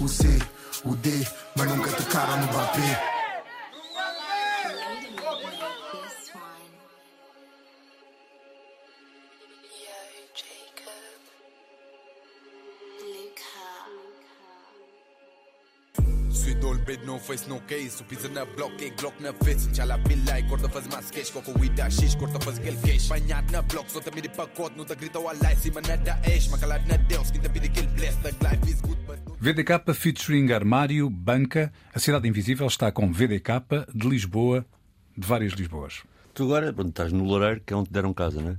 O 0.00 0.08
C, 0.08 0.38
o 0.84 0.94
D, 0.96 1.26
mas 1.56 1.68
nunca 1.68 1.90
tocaram 1.90 2.40
no 2.40 2.48
papel. 2.48 3.15
Luca. 16.76 16.82
Sweet 16.82 16.82
old 16.82 16.84
bed, 16.84 17.06
no 17.06 17.18
face, 17.18 17.48
no 17.48 17.60
case. 17.60 18.00
O 18.00 18.04
pizza 18.04 18.28
na 18.28 18.44
block, 18.44 18.84
é 18.84 18.90
Glock 18.90 19.22
na 19.22 19.32
face. 19.32 19.70
Tchala 19.70 19.98
pila 19.98 20.38
e 20.38 20.42
corta 20.48 20.68
faz 20.68 20.86
mais 20.88 21.10
cash. 21.10 21.30
Coco 21.30 21.58
with 21.58 21.80
a 21.80 21.90
X, 21.90 22.14
corta 22.14 22.40
faz 22.40 22.58
aquele 22.58 22.76
cash. 22.76 23.08
Banhado 23.08 23.52
na 23.52 23.62
block, 23.62 23.90
só 23.90 24.00
também 24.00 24.22
de 24.22 24.28
pacote. 24.28 24.76
Não 24.76 24.84
tá 24.84 24.94
grita 24.94 25.18
o 25.18 25.28
alai, 25.28 25.56
cima 25.56 25.80
nada 25.80 26.20
ex. 26.24 26.48
Macalado 26.48 26.86
na 26.88 26.96
Deus, 26.96 27.30
tá 27.30 27.48
pedindo 27.48 27.66
aquele 27.66 27.86
bless. 27.88 28.16
The 28.18 28.30
life 28.30 28.70
is 28.70 28.80
good, 28.80 29.00
but 29.06 29.18
VDK 29.40 29.94
featuring 29.94 30.52
Armário, 30.52 31.08
Banca. 31.10 31.72
A 31.94 31.98
Cidade 31.98 32.28
Invisível 32.28 32.66
está 32.66 32.90
com 32.92 33.12
VDK 33.12 33.86
de 33.94 34.08
Lisboa, 34.08 34.64
de 35.16 35.26
várias 35.26 35.52
Lisboas. 35.52 36.02
Tu 36.34 36.44
agora 36.44 36.72
pronto, 36.72 36.90
estás 36.90 37.12
no 37.12 37.24
Loureiro, 37.24 37.60
que 37.64 37.72
é 37.72 37.76
onde 37.76 37.88
te 37.88 37.92
deram 37.92 38.12
casa, 38.12 38.40
né? 38.40 38.58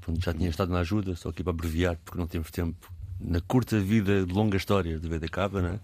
Pronto, 0.00 0.22
já 0.24 0.32
tinha 0.32 0.48
estado 0.48 0.72
na 0.72 0.80
ajuda, 0.80 1.14
só 1.14 1.28
aqui 1.28 1.42
para 1.42 1.52
abreviar, 1.52 1.98
porque 2.04 2.18
não 2.18 2.26
temos 2.26 2.50
tempo. 2.50 2.90
Na 3.20 3.40
curta 3.42 3.78
vida, 3.78 4.24
de 4.24 4.32
longa 4.32 4.56
história 4.56 4.98
de 4.98 5.06
VDK, 5.06 5.60
né? 5.60 5.78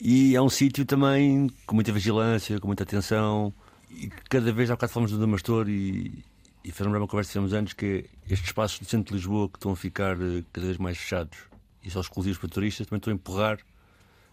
E 0.00 0.34
é 0.36 0.42
um 0.42 0.50
sítio 0.50 0.84
também 0.84 1.50
com 1.66 1.74
muita 1.74 1.92
vigilância, 1.92 2.58
com 2.60 2.66
muita 2.66 2.82
atenção. 2.82 3.52
E 3.90 4.08
cada 4.28 4.52
vez, 4.52 4.70
há 4.70 4.74
bocado 4.74 4.92
falamos 4.92 5.12
do 5.12 5.18
Damastor 5.18 5.68
e, 5.68 6.24
e 6.64 6.70
fez 6.70 6.86
uma 6.86 6.98
conversa 7.06 7.28
que 7.28 7.32
fizemos 7.32 7.52
antes, 7.52 7.72
que 7.72 7.86
é 7.86 8.32
estes 8.32 8.48
espaços 8.48 8.78
do 8.78 8.84
centro 8.84 9.12
de 9.12 9.18
Lisboa 9.18 9.48
que 9.48 9.56
estão 9.56 9.72
a 9.72 9.76
ficar 9.76 10.20
eh, 10.20 10.44
cada 10.52 10.66
vez 10.66 10.78
mais 10.78 10.98
fechados 10.98 11.38
e 11.82 11.90
só 11.90 12.00
exclusivos 12.00 12.38
para 12.38 12.48
turistas, 12.48 12.86
também 12.86 12.98
estão 12.98 13.12
a 13.12 13.14
empurrar 13.14 13.58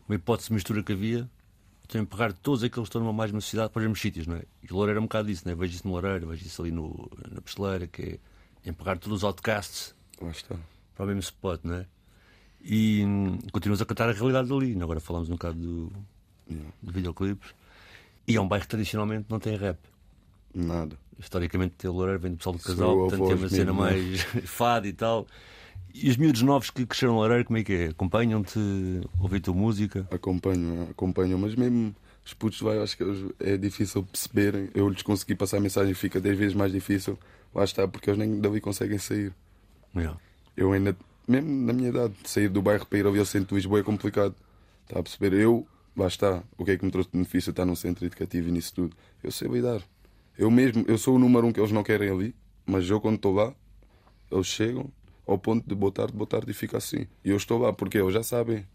uma 0.08 0.16
hipótese 0.16 0.50
de 0.50 0.54
mistura 0.56 0.84
que 0.84 0.94
havia 0.94 1.30
estão 1.88 2.02
a 2.02 2.04
empurrar 2.04 2.34
todos 2.34 2.64
aqueles 2.64 2.90
que 2.90 2.90
estão 2.90 3.02
numa 3.02 3.24
mesma 3.24 3.42
cidade 3.42 3.72
para 3.72 3.80
os 3.80 3.84
mesmos 3.84 4.02
sítios, 4.02 4.28
não 4.28 4.36
é? 4.36 4.44
E 4.62 4.72
o 4.72 4.76
Loureiro 4.76 5.00
é 5.00 5.02
um 5.02 5.06
bocado 5.06 5.30
isso, 5.32 5.44
não 5.46 5.54
é? 5.54 5.56
Vejo 5.56 5.76
isso 5.76 5.88
no 5.88 5.94
Loureiro, 5.94 6.28
vejo 6.28 6.46
isso 6.46 6.62
ali 6.62 6.72
no, 6.72 7.10
na 7.32 7.42
Pesteleira, 7.42 7.88
que 7.88 8.20
é 8.66 8.70
empurrar 8.70 9.00
todos 9.00 9.20
os 9.20 9.24
outcasts 9.24 9.96
para 10.96 11.06
o 11.06 11.08
mesmo 11.08 11.22
spot, 11.22 11.62
não 11.64 11.76
é? 11.76 11.86
E 12.70 13.06
hum, 13.06 13.40
continuamos 13.54 13.82
a 13.82 13.86
cantar 13.86 14.10
a 14.10 14.12
realidade 14.12 14.52
ali. 14.52 14.78
Agora 14.82 15.00
falamos 15.00 15.30
um 15.30 15.34
bocado 15.34 15.58
do, 15.58 15.92
de 16.84 16.92
videoclipes. 16.92 17.56
E 18.28 18.36
é 18.36 18.42
um 18.42 18.48
bairro 18.48 18.66
que 18.66 18.70
tradicionalmente 18.70 19.26
não 19.30 19.40
tem 19.40 19.56
rap. 19.56 19.80
Nada. 20.54 20.98
Historicamente, 21.18 21.88
o 21.88 21.94
Loureiro 21.94 22.20
vem 22.20 22.32
do 22.32 22.38
pessoal 22.38 22.56
do 22.56 22.62
casal, 22.62 22.96
portanto 22.98 23.26
tem 23.26 23.36
uma 23.36 23.50
cena 23.50 23.74
mesmo, 23.74 23.82
né? 23.82 23.92
mais 23.92 24.22
fado 24.44 24.86
e 24.86 24.92
tal. 24.92 25.26
E 25.94 26.10
os 26.10 26.18
miúdos 26.18 26.42
novos 26.42 26.70
que 26.70 26.86
cresceram 26.86 27.14
no 27.14 27.20
Loureiro, 27.20 27.46
como 27.46 27.58
é 27.58 27.64
que 27.64 27.74
é? 27.74 27.86
Acompanham-te, 27.88 28.60
ouvem 29.20 29.40
a 29.40 29.42
tua 29.42 29.54
música? 29.54 30.08
Acompanho, 30.12 30.90
acompanho, 30.92 31.40
mas 31.40 31.56
mesmo 31.56 31.96
os 32.26 32.34
putos 32.34 32.60
vai, 32.60 32.78
eu 32.78 32.84
acho 32.84 32.98
que 32.98 33.04
é 33.40 33.56
difícil 33.56 34.04
perceberem. 34.04 34.70
Eu 34.76 34.90
lhes 34.90 35.02
consegui 35.02 35.34
passar 35.34 35.58
a 35.58 35.60
mensagem, 35.62 35.94
fica 35.94 36.20
10 36.20 36.38
vezes 36.38 36.54
mais 36.54 36.74
difícil. 36.74 37.18
Lá 37.56 37.64
está, 37.64 37.88
porque 37.88 38.10
eles 38.10 38.20
nem 38.20 38.42
dali 38.42 38.60
conseguem 38.60 38.98
sair. 38.98 39.34
Yeah. 39.96 40.20
Eu 40.56 40.74
ainda, 40.74 40.96
mesmo 41.28 41.50
na 41.66 41.74
minha 41.74 41.90
idade, 41.90 42.14
sair 42.26 42.50
do 42.50 42.62
bairro 42.62 42.86
para 42.86 43.00
ir 43.00 43.06
ao 43.06 43.26
centro 43.26 43.50
de 43.50 43.56
Lisboa 43.56 43.80
é 43.80 43.84
complicado. 43.84 44.36
Está 44.88 45.00
a 45.00 45.04
perceber? 45.04 45.34
Eu, 45.34 45.68
lá 45.96 46.08
está, 46.08 46.44
o 46.58 46.64
que 46.64 46.72
é 46.72 46.78
que 46.78 46.86
me 46.86 46.92
trouxe 46.92 47.10
de 47.10 47.18
benefício 47.18 47.50
estar 47.50 47.66
num 47.66 47.76
centro 47.76 48.06
educativo 48.06 48.48
e 48.48 48.52
nisso 48.52 48.74
tudo? 48.74 48.96
Eu 49.24 49.32
sei 49.32 49.48
lidar. 49.48 49.82
Eu 50.38 50.50
mesmo, 50.52 50.86
eu 50.88 50.98
sou 50.98 51.16
o 51.16 51.20
número 51.20 51.48
um 51.48 51.52
que 51.52 51.60
eles 51.60 51.72
não 51.72 51.84
querem 51.84 52.10
ali, 52.10 52.36
mas 52.66 52.90
eu 52.90 53.02
quando 53.02 53.16
estou 53.16 53.34
lá, 53.34 53.54
eles 54.32 54.48
chegam 54.48 54.90
ao 55.26 55.38
ponto 55.38 55.68
de 55.68 55.76
boa 55.76 55.92
tarde, 55.92 56.14
boa 56.14 56.28
tarde 56.28 56.52
e 56.52 56.54
fica 56.54 56.78
assim. 56.78 57.08
E 57.26 57.30
eu 57.32 57.38
estou 57.38 57.60
lá 57.60 57.74
porque 57.74 57.98
eles 57.98 58.14
já 58.14 58.24
sabem 58.24 58.66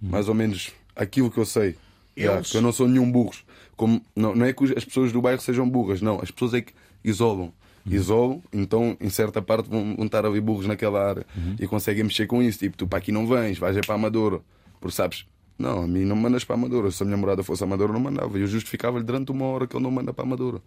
mais 0.00 0.28
ou 0.28 0.34
menos 0.34 0.72
aquilo 0.96 1.30
que 1.30 1.38
eu 1.38 1.46
sei. 1.46 1.76
Já, 2.16 2.34
Eles- 2.34 2.50
que 2.50 2.56
eu 2.56 2.62
não 2.62 2.72
sou 2.72 2.86
nenhum 2.88 3.10
burros. 3.10 3.44
Como, 3.76 4.02
não, 4.14 4.34
não 4.34 4.44
é 4.44 4.52
que 4.52 4.64
as 4.76 4.84
pessoas 4.84 5.12
do 5.12 5.22
bairro 5.22 5.40
sejam 5.40 5.68
burras, 5.68 6.02
não. 6.02 6.20
As 6.20 6.30
pessoas 6.30 6.52
é 6.54 6.60
que 6.60 6.74
isolam. 7.02 7.52
Isolam, 7.86 8.40
então 8.52 8.96
em 9.00 9.10
certa 9.10 9.42
parte 9.42 9.68
vão, 9.68 9.96
vão 9.96 10.06
estar 10.06 10.24
ali 10.24 10.40
burros 10.40 10.66
naquela 10.66 11.04
área 11.08 11.26
e 11.58 11.66
conseguem 11.66 12.04
mexer 12.04 12.26
com 12.26 12.42
isso. 12.42 12.58
Tipo, 12.60 12.76
tu 12.76 12.86
para 12.86 12.98
aqui 12.98 13.10
não 13.12 13.26
vens, 13.26 13.58
vais 13.58 13.76
é 13.76 13.80
para 13.80 13.94
a 13.94 13.98
Amadora. 13.98 14.40
Porque 14.80 14.94
sabes, 14.96 15.26
não, 15.58 15.82
a 15.82 15.86
mim 15.86 16.04
não 16.04 16.16
me 16.16 16.22
mandas 16.22 16.44
para 16.44 16.54
a 16.56 16.58
Amadora. 16.58 16.90
Se 16.90 17.02
a 17.02 17.06
minha 17.06 17.16
morada 17.16 17.42
fosse 17.42 17.62
a 17.62 17.66
Amadora, 17.66 17.92
não 17.92 18.00
mandava. 18.00 18.38
Eu 18.38 18.46
justificava-lhe 18.46 19.04
durante 19.04 19.30
uma 19.32 19.46
hora 19.46 19.66
que 19.66 19.76
ele 19.76 19.82
não 19.84 19.90
manda 19.90 20.12
para 20.12 20.24
a 20.24 20.26
Amadora. 20.26 20.60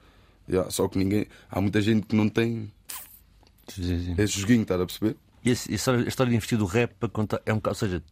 Já, 0.47 0.69
só 0.69 0.87
que 0.87 0.97
ninguém. 0.97 1.25
Há 1.49 1.59
muita 1.61 1.81
gente 1.81 2.05
que 2.05 2.15
não 2.15 2.27
tem 2.29 2.71
Sim, 3.67 3.83
sim. 3.83 4.15
esse 4.17 4.39
joguinho, 4.39 4.61
estás 4.61 4.79
a 4.79 4.85
perceber? 4.85 5.15
E 5.43 5.49
esse- 5.51 5.71
a 5.71 5.75
história 6.07 6.29
de 6.29 6.35
investir 6.35 6.57
do 6.57 6.65
rap 6.65 6.93
para 6.99 7.09
contar. 7.09 7.41
É 7.45 7.51
um 7.53 7.57
bocado, 7.57 7.75
ou 7.75 7.79
seja, 7.79 8.03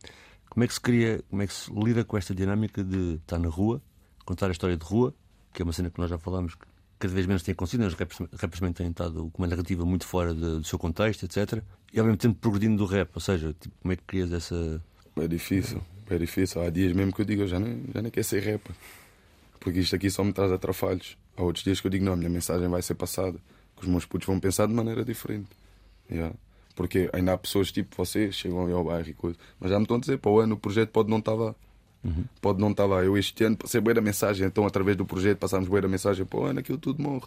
Como 0.50 0.64
é 0.64 0.68
que 0.68 0.74
se 0.76 0.80
cria, 0.82 1.20
como 1.32 1.42
é 1.42 1.48
que 1.48 1.54
se 1.54 1.72
lida 1.74 2.04
com 2.06 2.16
esta 2.16 2.34
dinâmica 2.36 2.84
de 2.84 3.16
estar 3.16 3.40
na 3.40 3.48
rua, 3.50 3.82
contar 4.24 4.50
a 4.50 4.52
história 4.52 4.78
de 4.78 4.86
rua, 4.86 5.12
que 5.52 5.64
é 5.64 5.66
uma 5.66 5.74
cena 5.74 5.90
que 5.90 6.00
nós 6.00 6.08
já 6.12 6.18
falámos, 6.20 6.54
que 6.54 6.66
cada 7.04 7.14
vez 7.14 7.26
menos 7.26 7.44
tem 7.44 7.52
acontecido, 7.52 7.86
os 7.86 7.94
rappers, 7.96 8.18
também 8.60 8.72
têm 8.74 8.88
estado 8.90 9.30
com 9.34 9.42
uma 9.44 9.48
narrativa 9.48 9.86
muito 9.86 10.06
fora 10.08 10.34
de- 10.34 10.40
do 10.40 10.64
seu 10.64 10.80
contexto, 10.80 11.24
etc. 11.26 11.62
E 11.92 12.00
ao 12.00 12.06
mesmo 12.06 12.18
tempo 12.18 12.36
progredindo 12.40 12.78
do 12.78 12.86
rap, 12.86 13.10
ou 13.14 13.20
seja, 13.22 13.54
tipo, 13.60 13.76
como 13.82 13.92
é 13.92 13.96
que 13.98 14.04
crias 14.04 14.32
essa. 14.32 14.82
É 15.18 15.28
difícil, 15.28 15.82
é 16.10 16.18
difícil. 16.18 16.62
Há 16.62 16.70
dias 16.70 16.94
mesmo 16.94 17.12
que 17.14 17.22
eu 17.22 17.26
digo, 17.26 17.42
eu 17.44 17.48
já 17.48 17.60
nem, 17.60 17.84
já 17.94 18.02
nem 18.02 18.10
quero 18.10 18.24
ser 18.26 18.40
rapper. 18.40 18.74
Porque 19.60 19.80
isto 19.80 19.96
aqui 19.96 20.10
só 20.10 20.24
me 20.24 20.32
traz 20.34 20.52
atrapalhos. 20.52 21.18
Há 21.36 21.44
outros 21.44 21.64
dias 21.64 21.80
que 21.82 21.88
eu 21.88 21.92
digo, 21.92 22.06
não, 22.06 22.14
a 22.14 22.16
minha 22.16 22.30
mensagem 22.30 22.68
vai 22.70 22.82
ser 22.82 22.96
passada. 22.96 23.38
Que 23.76 23.84
os 23.84 23.88
meus 23.88 24.06
putos 24.06 24.26
vão 24.28 24.40
pensar 24.40 24.66
de 24.68 24.74
maneira 24.74 25.04
diferente. 25.04 25.50
Yeah. 26.10 26.34
Porque 26.76 27.10
ainda 27.14 27.34
há 27.34 27.38
pessoas 27.38 27.72
tipo 27.72 27.96
vocês, 27.96 28.34
chegam 28.36 28.64
ali 28.64 28.72
ao 28.74 28.84
bairro 28.84 29.10
e 29.10 29.14
coisa. 29.14 29.38
Mas 29.60 29.70
já 29.72 29.78
me 29.78 29.84
estão 29.84 29.98
a 29.98 30.00
dizer, 30.00 30.18
para 30.20 30.32
o 30.32 30.40
ano 30.40 30.56
o 30.56 30.58
projeto 30.58 30.90
pode 30.90 31.10
não 31.10 31.20
estar 31.20 31.34
lá. 31.34 31.54
Pode 32.42 32.60
não 32.60 32.72
estar 32.72 32.86
lá. 32.86 33.04
Eu 33.04 33.18
este 33.18 33.44
ano 33.44 33.56
passei 33.58 33.80
bem 33.80 33.98
a 33.98 34.02
mensagem, 34.02 34.46
então 34.46 34.66
através 34.66 34.98
do 34.98 35.06
projeto 35.06 35.38
passámos 35.38 35.70
bem 35.70 35.80
a 35.80 35.88
mensagem, 35.88 36.26
para 36.26 36.40
o 36.40 36.46
ano 36.46 36.60
aquilo 36.60 36.78
tudo 36.78 37.02
morre. 37.02 37.26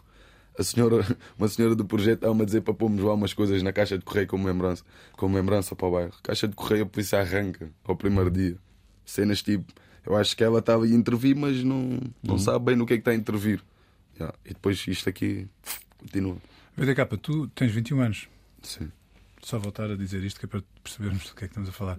A 0.59 0.62
senhora, 0.62 1.05
uma 1.39 1.49
senhora 1.49 1.74
do 1.74 1.85
projeto 1.85 2.16
estava-me 2.16 2.43
a 2.43 2.45
dizer 2.45 2.61
para 2.62 2.74
pormos 2.74 3.03
lá 3.03 3.14
umas 3.14 3.33
coisas 3.33 3.62
na 3.62 3.72
caixa 3.72 3.99
de 3.99 4.05
correio 4.05 4.27
como 4.27 4.47
lembrança, 4.47 4.85
como 5.16 5.37
lembrança 5.37 5.74
para 5.74 5.87
o 5.87 5.91
bairro. 5.91 6.12
Caixa 6.22 6.49
de 6.49 6.55
correio 6.55 6.85
a 6.85 6.87
polícia 6.87 7.20
arranca 7.20 7.70
ao 7.85 7.97
primeiro 7.97 8.31
dia. 8.31 8.57
Cenas 9.05 9.43
tipo, 9.43 9.72
eu 10.05 10.16
acho 10.16 10.37
que 10.37 10.45
ela 10.45 10.61
estava 10.61 10.85
a 10.85 10.89
intervir, 10.89 11.37
mas 11.37 11.62
não, 11.62 11.99
não 12.22 12.39
sabe 12.39 12.66
bem 12.66 12.77
no 12.77 12.87
que 12.87 12.95
é 12.95 12.97
que 12.97 13.01
está 13.01 13.11
a 13.11 13.14
intervir. 13.14 13.62
Yeah. 14.18 14.37
E 14.45 14.49
depois 14.51 14.83
isto 14.87 15.09
aqui 15.09 15.47
continua. 15.99 16.37
VDK, 16.77 17.16
tu 17.20 17.49
tens 17.49 17.72
21 17.72 18.01
anos. 18.01 18.29
Sim. 18.62 18.91
Só 19.43 19.59
voltar 19.59 19.91
a 19.91 19.97
dizer 19.97 20.22
isto 20.24 20.41
que 20.41 20.47
é 20.47 20.49
para 20.49 20.62
percebermos 20.83 21.24
do 21.29 21.35
que 21.35 21.45
é 21.45 21.49
que 21.49 21.53
estamos 21.53 21.68
a 21.68 21.72
falar. 21.72 21.99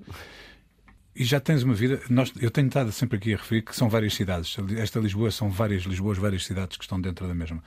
E 1.18 1.24
já 1.24 1.39
tens 1.39 1.63
uma 1.63 1.74
vida. 1.74 2.01
Nós, 2.09 2.32
eu 2.39 2.51
tenho 2.51 2.68
estado 2.68 2.91
sempre 2.91 3.18
aqui 3.18 3.34
a 3.34 3.38
referir 3.38 3.63
que 3.63 3.76
são 3.76 3.89
várias 3.89 4.13
cidades. 4.13 4.55
Esta 4.78 4.99
Lisboa 4.99 5.32
são 5.32 5.49
várias 5.49 5.84
Lisboas, 5.84 6.18
várias 6.18 6.45
cidades 6.45 6.78
que 6.78 6.84
estão 6.84 7.01
dentro 7.01 7.28
da 7.28 7.34
mesma. 7.34 7.63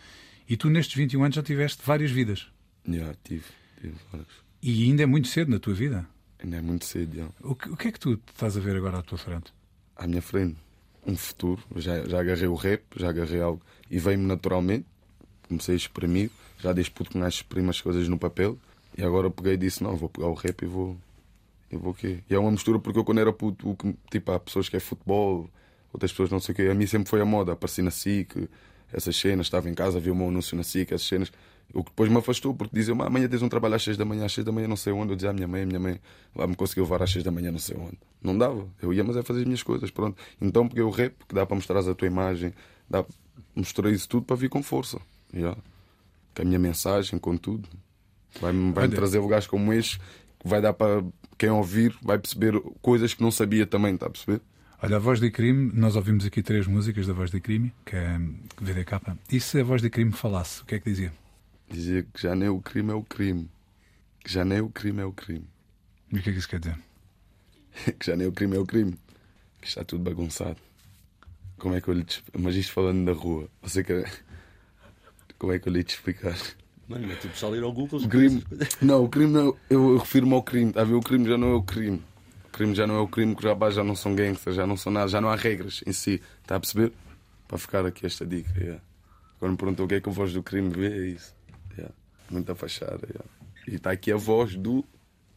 E 0.48 0.56
tu, 0.56 0.70
nestes 0.70 0.94
21 0.96 1.24
anos, 1.24 1.36
já 1.36 1.42
tiveste 1.42 1.82
várias 1.84 2.10
vidas. 2.10 2.48
Yeah, 2.88 3.14
tive, 3.24 3.44
tive 3.80 3.94
várias. 4.12 4.28
E 4.62 4.84
ainda 4.84 5.02
é 5.02 5.06
muito 5.06 5.28
cedo 5.28 5.50
na 5.50 5.58
tua 5.58 5.74
vida. 5.74 6.06
Ainda 6.42 6.58
é 6.58 6.60
muito 6.60 6.84
cedo, 6.84 7.16
já. 7.16 7.28
O 7.42 7.54
que, 7.54 7.68
o 7.70 7.76
que 7.76 7.88
é 7.88 7.92
que 7.92 7.98
tu 7.98 8.20
estás 8.32 8.56
a 8.56 8.60
ver 8.60 8.76
agora 8.76 8.98
à 8.98 9.02
tua 9.02 9.18
frente? 9.18 9.52
à 10.00 10.06
minha 10.06 10.22
frente 10.22 10.56
um 11.06 11.16
futuro. 11.16 11.62
Já, 11.76 12.06
já 12.06 12.20
agarrei 12.20 12.48
o 12.48 12.54
rap, 12.54 12.82
já 12.96 13.10
agarrei 13.10 13.40
algo 13.40 13.62
e 13.90 13.98
veio-me 13.98 14.26
naturalmente. 14.26 14.86
Comecei 15.46 15.74
a 15.74 15.76
exprimir, 15.76 16.30
já 16.58 16.72
desde 16.72 16.92
puto 16.92 17.10
que 17.10 17.18
nasce 17.18 17.38
exprimo 17.38 17.70
as 17.70 17.80
coisas 17.80 18.08
no 18.08 18.18
papel 18.18 18.56
e 18.96 19.02
agora 19.02 19.30
peguei 19.30 19.54
e 19.54 19.56
disse: 19.56 19.82
Não, 19.82 19.96
vou 19.96 20.08
pegar 20.08 20.28
o 20.28 20.34
rap 20.34 20.62
e 20.62 20.66
vou. 20.66 20.96
E 21.70 21.76
vou 21.76 21.92
o 21.92 21.94
quê? 21.94 22.18
E 22.28 22.34
é 22.34 22.38
uma 22.38 22.50
mistura 22.50 22.78
porque 22.78 22.98
eu, 22.98 23.04
quando 23.04 23.20
era 23.20 23.32
puto, 23.32 23.74
que- 23.76 23.94
tipo, 24.10 24.32
há 24.32 24.40
pessoas 24.40 24.68
que 24.68 24.76
é 24.76 24.80
futebol, 24.80 25.48
outras 25.92 26.10
pessoas 26.10 26.30
não 26.30 26.40
sei 26.40 26.52
o 26.52 26.56
quê. 26.56 26.62
A 26.62 26.74
mim 26.74 26.86
sempre 26.86 27.08
foi 27.08 27.20
a 27.20 27.24
moda, 27.24 27.52
apareci 27.52 27.82
na 27.82 27.90
SIC, 27.90 28.48
essas 28.92 29.16
cenas, 29.16 29.46
estava 29.46 29.68
em 29.70 29.74
casa, 29.74 30.00
vi 30.00 30.10
o 30.10 30.14
meu 30.14 30.28
anúncio 30.28 30.56
na 30.56 30.62
SIC, 30.64 30.92
essas 30.92 31.06
cenas. 31.06 31.32
O 31.72 31.84
que 31.84 31.90
depois 31.90 32.10
me 32.10 32.18
afastou, 32.18 32.52
porque 32.52 32.74
diziam, 32.74 33.00
amanhã 33.00 33.28
tens 33.28 33.42
um 33.42 33.48
trabalho 33.48 33.76
às 33.76 33.82
6 33.84 33.96
da 33.96 34.04
manhã, 34.04 34.24
às 34.24 34.32
6 34.32 34.44
da 34.44 34.50
manhã 34.50 34.66
não 34.66 34.74
sei 34.74 34.92
onde. 34.92 35.12
Eu 35.12 35.16
dizia 35.16 35.30
à 35.30 35.32
minha 35.32 35.46
mãe, 35.46 35.64
minha 35.64 35.78
mãe 35.78 36.00
lá 36.34 36.44
me 36.44 36.56
conseguiu 36.56 36.82
levar 36.82 37.00
às 37.00 37.12
6 37.12 37.22
da 37.22 37.30
manhã 37.30 37.52
não 37.52 37.60
sei 37.60 37.76
onde. 37.76 37.96
Não 38.20 38.36
dava. 38.36 38.66
Eu 38.82 38.92
ia, 38.92 39.04
mas 39.04 39.16
é 39.16 39.22
fazer 39.22 39.40
as 39.40 39.44
minhas 39.44 39.62
coisas, 39.62 39.88
pronto. 39.88 40.20
Então 40.40 40.66
peguei 40.66 40.82
o 40.82 40.90
rap, 40.90 41.14
que 41.28 41.32
dá 41.32 41.46
para 41.46 41.54
mostrar 41.54 41.78
a 41.78 41.94
tua 41.94 42.08
imagem, 42.08 42.52
dá 42.88 43.04
mostrei 43.54 43.92
isso 43.92 44.08
tudo 44.08 44.24
para 44.24 44.34
vir 44.34 44.48
com 44.48 44.60
força. 44.64 45.00
Yeah. 45.32 45.56
Com 46.34 46.42
a 46.42 46.44
minha 46.44 46.58
mensagem, 46.58 47.20
com 47.20 47.36
tudo. 47.36 47.68
Vai-me 48.40 48.72
vai 48.72 48.88
trazer 48.88 49.20
lugares 49.20 49.46
como 49.46 49.72
este, 49.72 49.98
que 50.40 50.48
vai 50.48 50.60
dar 50.60 50.72
para 50.72 51.04
quem 51.40 51.48
ouvir, 51.48 51.96
vai 52.02 52.18
perceber 52.18 52.60
coisas 52.82 53.14
que 53.14 53.22
não 53.22 53.30
sabia 53.30 53.66
também, 53.66 53.94
está 53.94 54.04
a 54.04 54.10
perceber? 54.10 54.42
Olha, 54.82 54.96
a 54.96 54.98
Voz 54.98 55.18
de 55.18 55.30
Crime, 55.30 55.72
nós 55.72 55.96
ouvimos 55.96 56.26
aqui 56.26 56.42
três 56.42 56.66
músicas 56.66 57.06
da 57.06 57.14
Voz 57.14 57.30
de 57.30 57.40
Crime, 57.40 57.72
que 57.82 57.96
é 57.96 58.18
VDK. 58.60 59.16
E 59.32 59.40
se 59.40 59.58
a 59.58 59.64
Voz 59.64 59.80
de 59.80 59.88
Crime 59.88 60.12
falasse, 60.12 60.60
o 60.60 60.66
que 60.66 60.74
é 60.74 60.78
que 60.78 60.90
dizia? 60.90 61.10
Dizia 61.66 62.02
que 62.02 62.20
já 62.20 62.36
nem 62.36 62.50
o 62.50 62.60
crime 62.60 62.90
é 62.90 62.94
o 62.94 63.02
crime. 63.02 63.48
Que 64.22 64.30
já 64.30 64.44
nem 64.44 64.60
o 64.60 64.68
crime 64.68 65.00
é 65.00 65.04
o 65.06 65.12
crime. 65.12 65.46
E 66.12 66.18
o 66.18 66.22
que 66.22 66.28
é 66.28 66.32
que 66.34 66.38
isso 66.40 66.48
quer 66.48 66.60
dizer? 66.60 66.78
que 67.98 68.04
já 68.04 68.14
nem 68.16 68.26
o 68.26 68.32
crime 68.32 68.56
é 68.56 68.58
o 68.58 68.66
crime. 68.66 68.98
Que 69.62 69.66
está 69.66 69.82
tudo 69.82 70.04
bagunçado. 70.04 70.58
Como 71.56 71.74
é 71.74 71.80
que 71.80 71.88
eu 71.88 71.94
lhe. 71.94 72.04
Mas 72.38 72.54
isto 72.54 72.74
falando 72.74 73.06
da 73.06 73.18
rua. 73.18 73.48
Você 73.62 73.82
quer. 73.82 74.12
Como 75.38 75.54
é 75.54 75.58
que 75.58 75.70
eu 75.70 75.72
lhe 75.72 75.82
te 75.82 75.94
explicar? 75.94 76.36
Mano, 76.90 77.12
é 77.12 77.14
tipo 77.14 77.36
só 77.38 77.54
ir 77.54 77.62
ao 77.62 77.72
Google. 77.72 78.00
Crime. 78.08 78.42
Não, 78.82 79.04
o 79.04 79.08
crime 79.08 79.32
não. 79.32 79.50
é- 79.50 79.54
Eu, 79.70 79.92
eu 79.92 79.98
refiro-me 79.98 80.34
ao 80.34 80.42
crime. 80.42 80.70
Está 80.70 80.80
a 80.80 80.84
ver? 80.84 80.94
O 80.94 81.00
crime 81.00 81.24
já 81.28 81.38
não 81.38 81.48
é 81.50 81.54
o 81.54 81.62
crime. 81.62 82.02
O 82.46 82.48
crime 82.50 82.74
já 82.74 82.84
não 82.84 82.96
é 82.96 82.98
o 82.98 83.06
crime, 83.06 83.32
que 83.34 83.40
os 83.42 83.48
rapazes 83.48 83.76
já 83.76 83.84
não 83.84 83.94
são 83.94 84.12
gangsters, 84.14 84.56
já 84.56 84.66
não 84.66 84.76
são 84.76 84.92
nada, 84.92 85.06
já 85.06 85.20
não 85.20 85.28
há 85.28 85.36
regras 85.36 85.84
em 85.86 85.92
si. 85.92 86.20
Está 86.42 86.56
a 86.56 86.60
perceber? 86.60 86.92
Para 87.46 87.58
ficar 87.58 87.86
aqui 87.86 88.04
esta 88.06 88.26
dica. 88.26 88.50
Yeah. 88.58 88.82
Quando 89.38 89.52
me 89.52 89.56
perguntou 89.56 89.86
o 89.86 89.88
que 89.88 89.94
é 89.94 90.00
que 90.00 90.08
a 90.08 90.12
voz 90.12 90.32
do 90.32 90.42
crime 90.42 90.68
vê, 90.70 90.88
é 90.88 91.06
isso. 91.10 91.32
Yeah. 91.78 91.94
Muita 92.28 92.56
fachada. 92.56 93.06
Yeah. 93.08 93.24
E 93.68 93.76
está 93.76 93.92
aqui 93.92 94.10
a 94.10 94.16
voz 94.16 94.56
do 94.56 94.84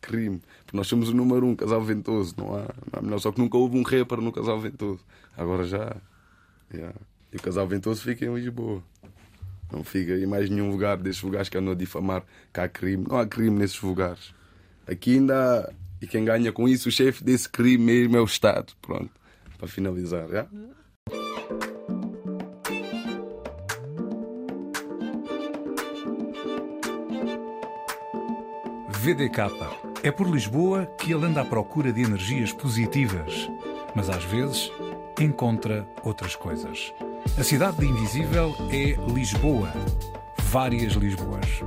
crime. 0.01 0.41
Porque 0.65 0.75
nós 0.75 0.87
somos 0.87 1.09
o 1.09 1.13
número 1.13 1.45
um, 1.45 1.55
casal 1.55 1.81
ventoso. 1.83 2.33
Não 2.35 2.55
há, 2.55 2.61
não 2.61 2.99
há 2.99 3.01
melhor. 3.03 3.19
Só 3.19 3.31
que 3.31 3.39
nunca 3.39 3.57
houve 3.57 3.77
um 3.77 3.83
rapper 3.83 4.19
no 4.19 4.31
casal 4.31 4.59
ventoso. 4.59 5.01
Agora 5.37 5.63
já. 5.65 5.95
Yeah. 6.73 6.95
E 7.31 7.37
o 7.37 7.41
casal 7.41 7.67
ventoso 7.67 8.01
fica 8.01 8.25
em 8.25 8.33
Lisboa. 8.33 8.83
Não 9.73 9.83
fica 9.83 10.13
em 10.13 10.27
mais 10.27 10.49
nenhum 10.51 10.69
lugar 10.69 10.97
desses 10.97 11.23
lugares 11.23 11.49
que 11.49 11.57
andam 11.57 11.73
a 11.73 11.75
difamar 11.75 12.23
que 12.53 12.59
há 12.59 12.69
crime. 12.69 13.05
Não 13.09 13.17
há 13.17 13.25
crime 13.25 13.57
nesses 13.57 13.81
lugares. 13.81 14.33
Aqui 14.87 15.15
ainda 15.15 15.35
há. 15.35 15.73
E 15.99 16.05
quem 16.05 16.23
ganha 16.23 16.51
com 16.51 16.67
isso, 16.67 16.89
o 16.89 16.91
chefe 16.91 17.23
desse 17.23 17.49
crime 17.49 17.83
mesmo 17.83 18.15
é 18.15 18.21
o 18.21 18.25
Estado. 18.25 18.73
Pronto. 18.81 19.09
Para 19.57 19.67
finalizar, 19.67 20.27
já? 20.29 20.47
VDK. 28.89 29.37
É 30.03 30.11
por 30.11 30.29
Lisboa 30.29 30.85
que 30.99 31.13
ele 31.13 31.25
anda 31.25 31.41
à 31.41 31.45
procura 31.45 31.91
de 31.91 32.01
energias 32.01 32.51
positivas, 32.51 33.49
mas 33.95 34.09
às 34.09 34.23
vezes 34.23 34.71
encontra 35.19 35.87
outras 36.03 36.35
coisas. 36.35 36.93
A 37.37 37.43
cidade 37.43 37.77
de 37.77 37.85
invisível 37.87 38.55
é 38.71 38.95
Lisboa. 39.11 39.73
Várias 40.37 40.93
Lisboas. 40.93 41.63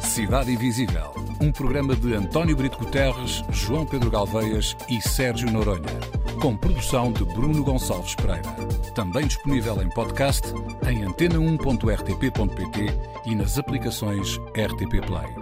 Cidade 0.00 0.52
Invisível. 0.52 1.14
Um 1.40 1.50
programa 1.50 1.96
de 1.96 2.14
António 2.14 2.54
Brito 2.54 2.76
Guterres, 2.78 3.42
João 3.50 3.86
Pedro 3.86 4.10
Galveias 4.10 4.76
e 4.90 5.00
Sérgio 5.00 5.50
Noronha. 5.50 5.98
Com 6.42 6.54
produção 6.54 7.10
de 7.10 7.24
Bruno 7.24 7.64
Gonçalves 7.64 8.14
Pereira. 8.14 8.50
Também 8.94 9.26
disponível 9.26 9.82
em 9.82 9.88
podcast 9.88 10.52
em 10.86 11.06
antena1.rtp.pt 11.06 12.86
e 13.24 13.34
nas 13.34 13.58
aplicações 13.58 14.36
RTP 14.54 15.00
Play. 15.06 15.39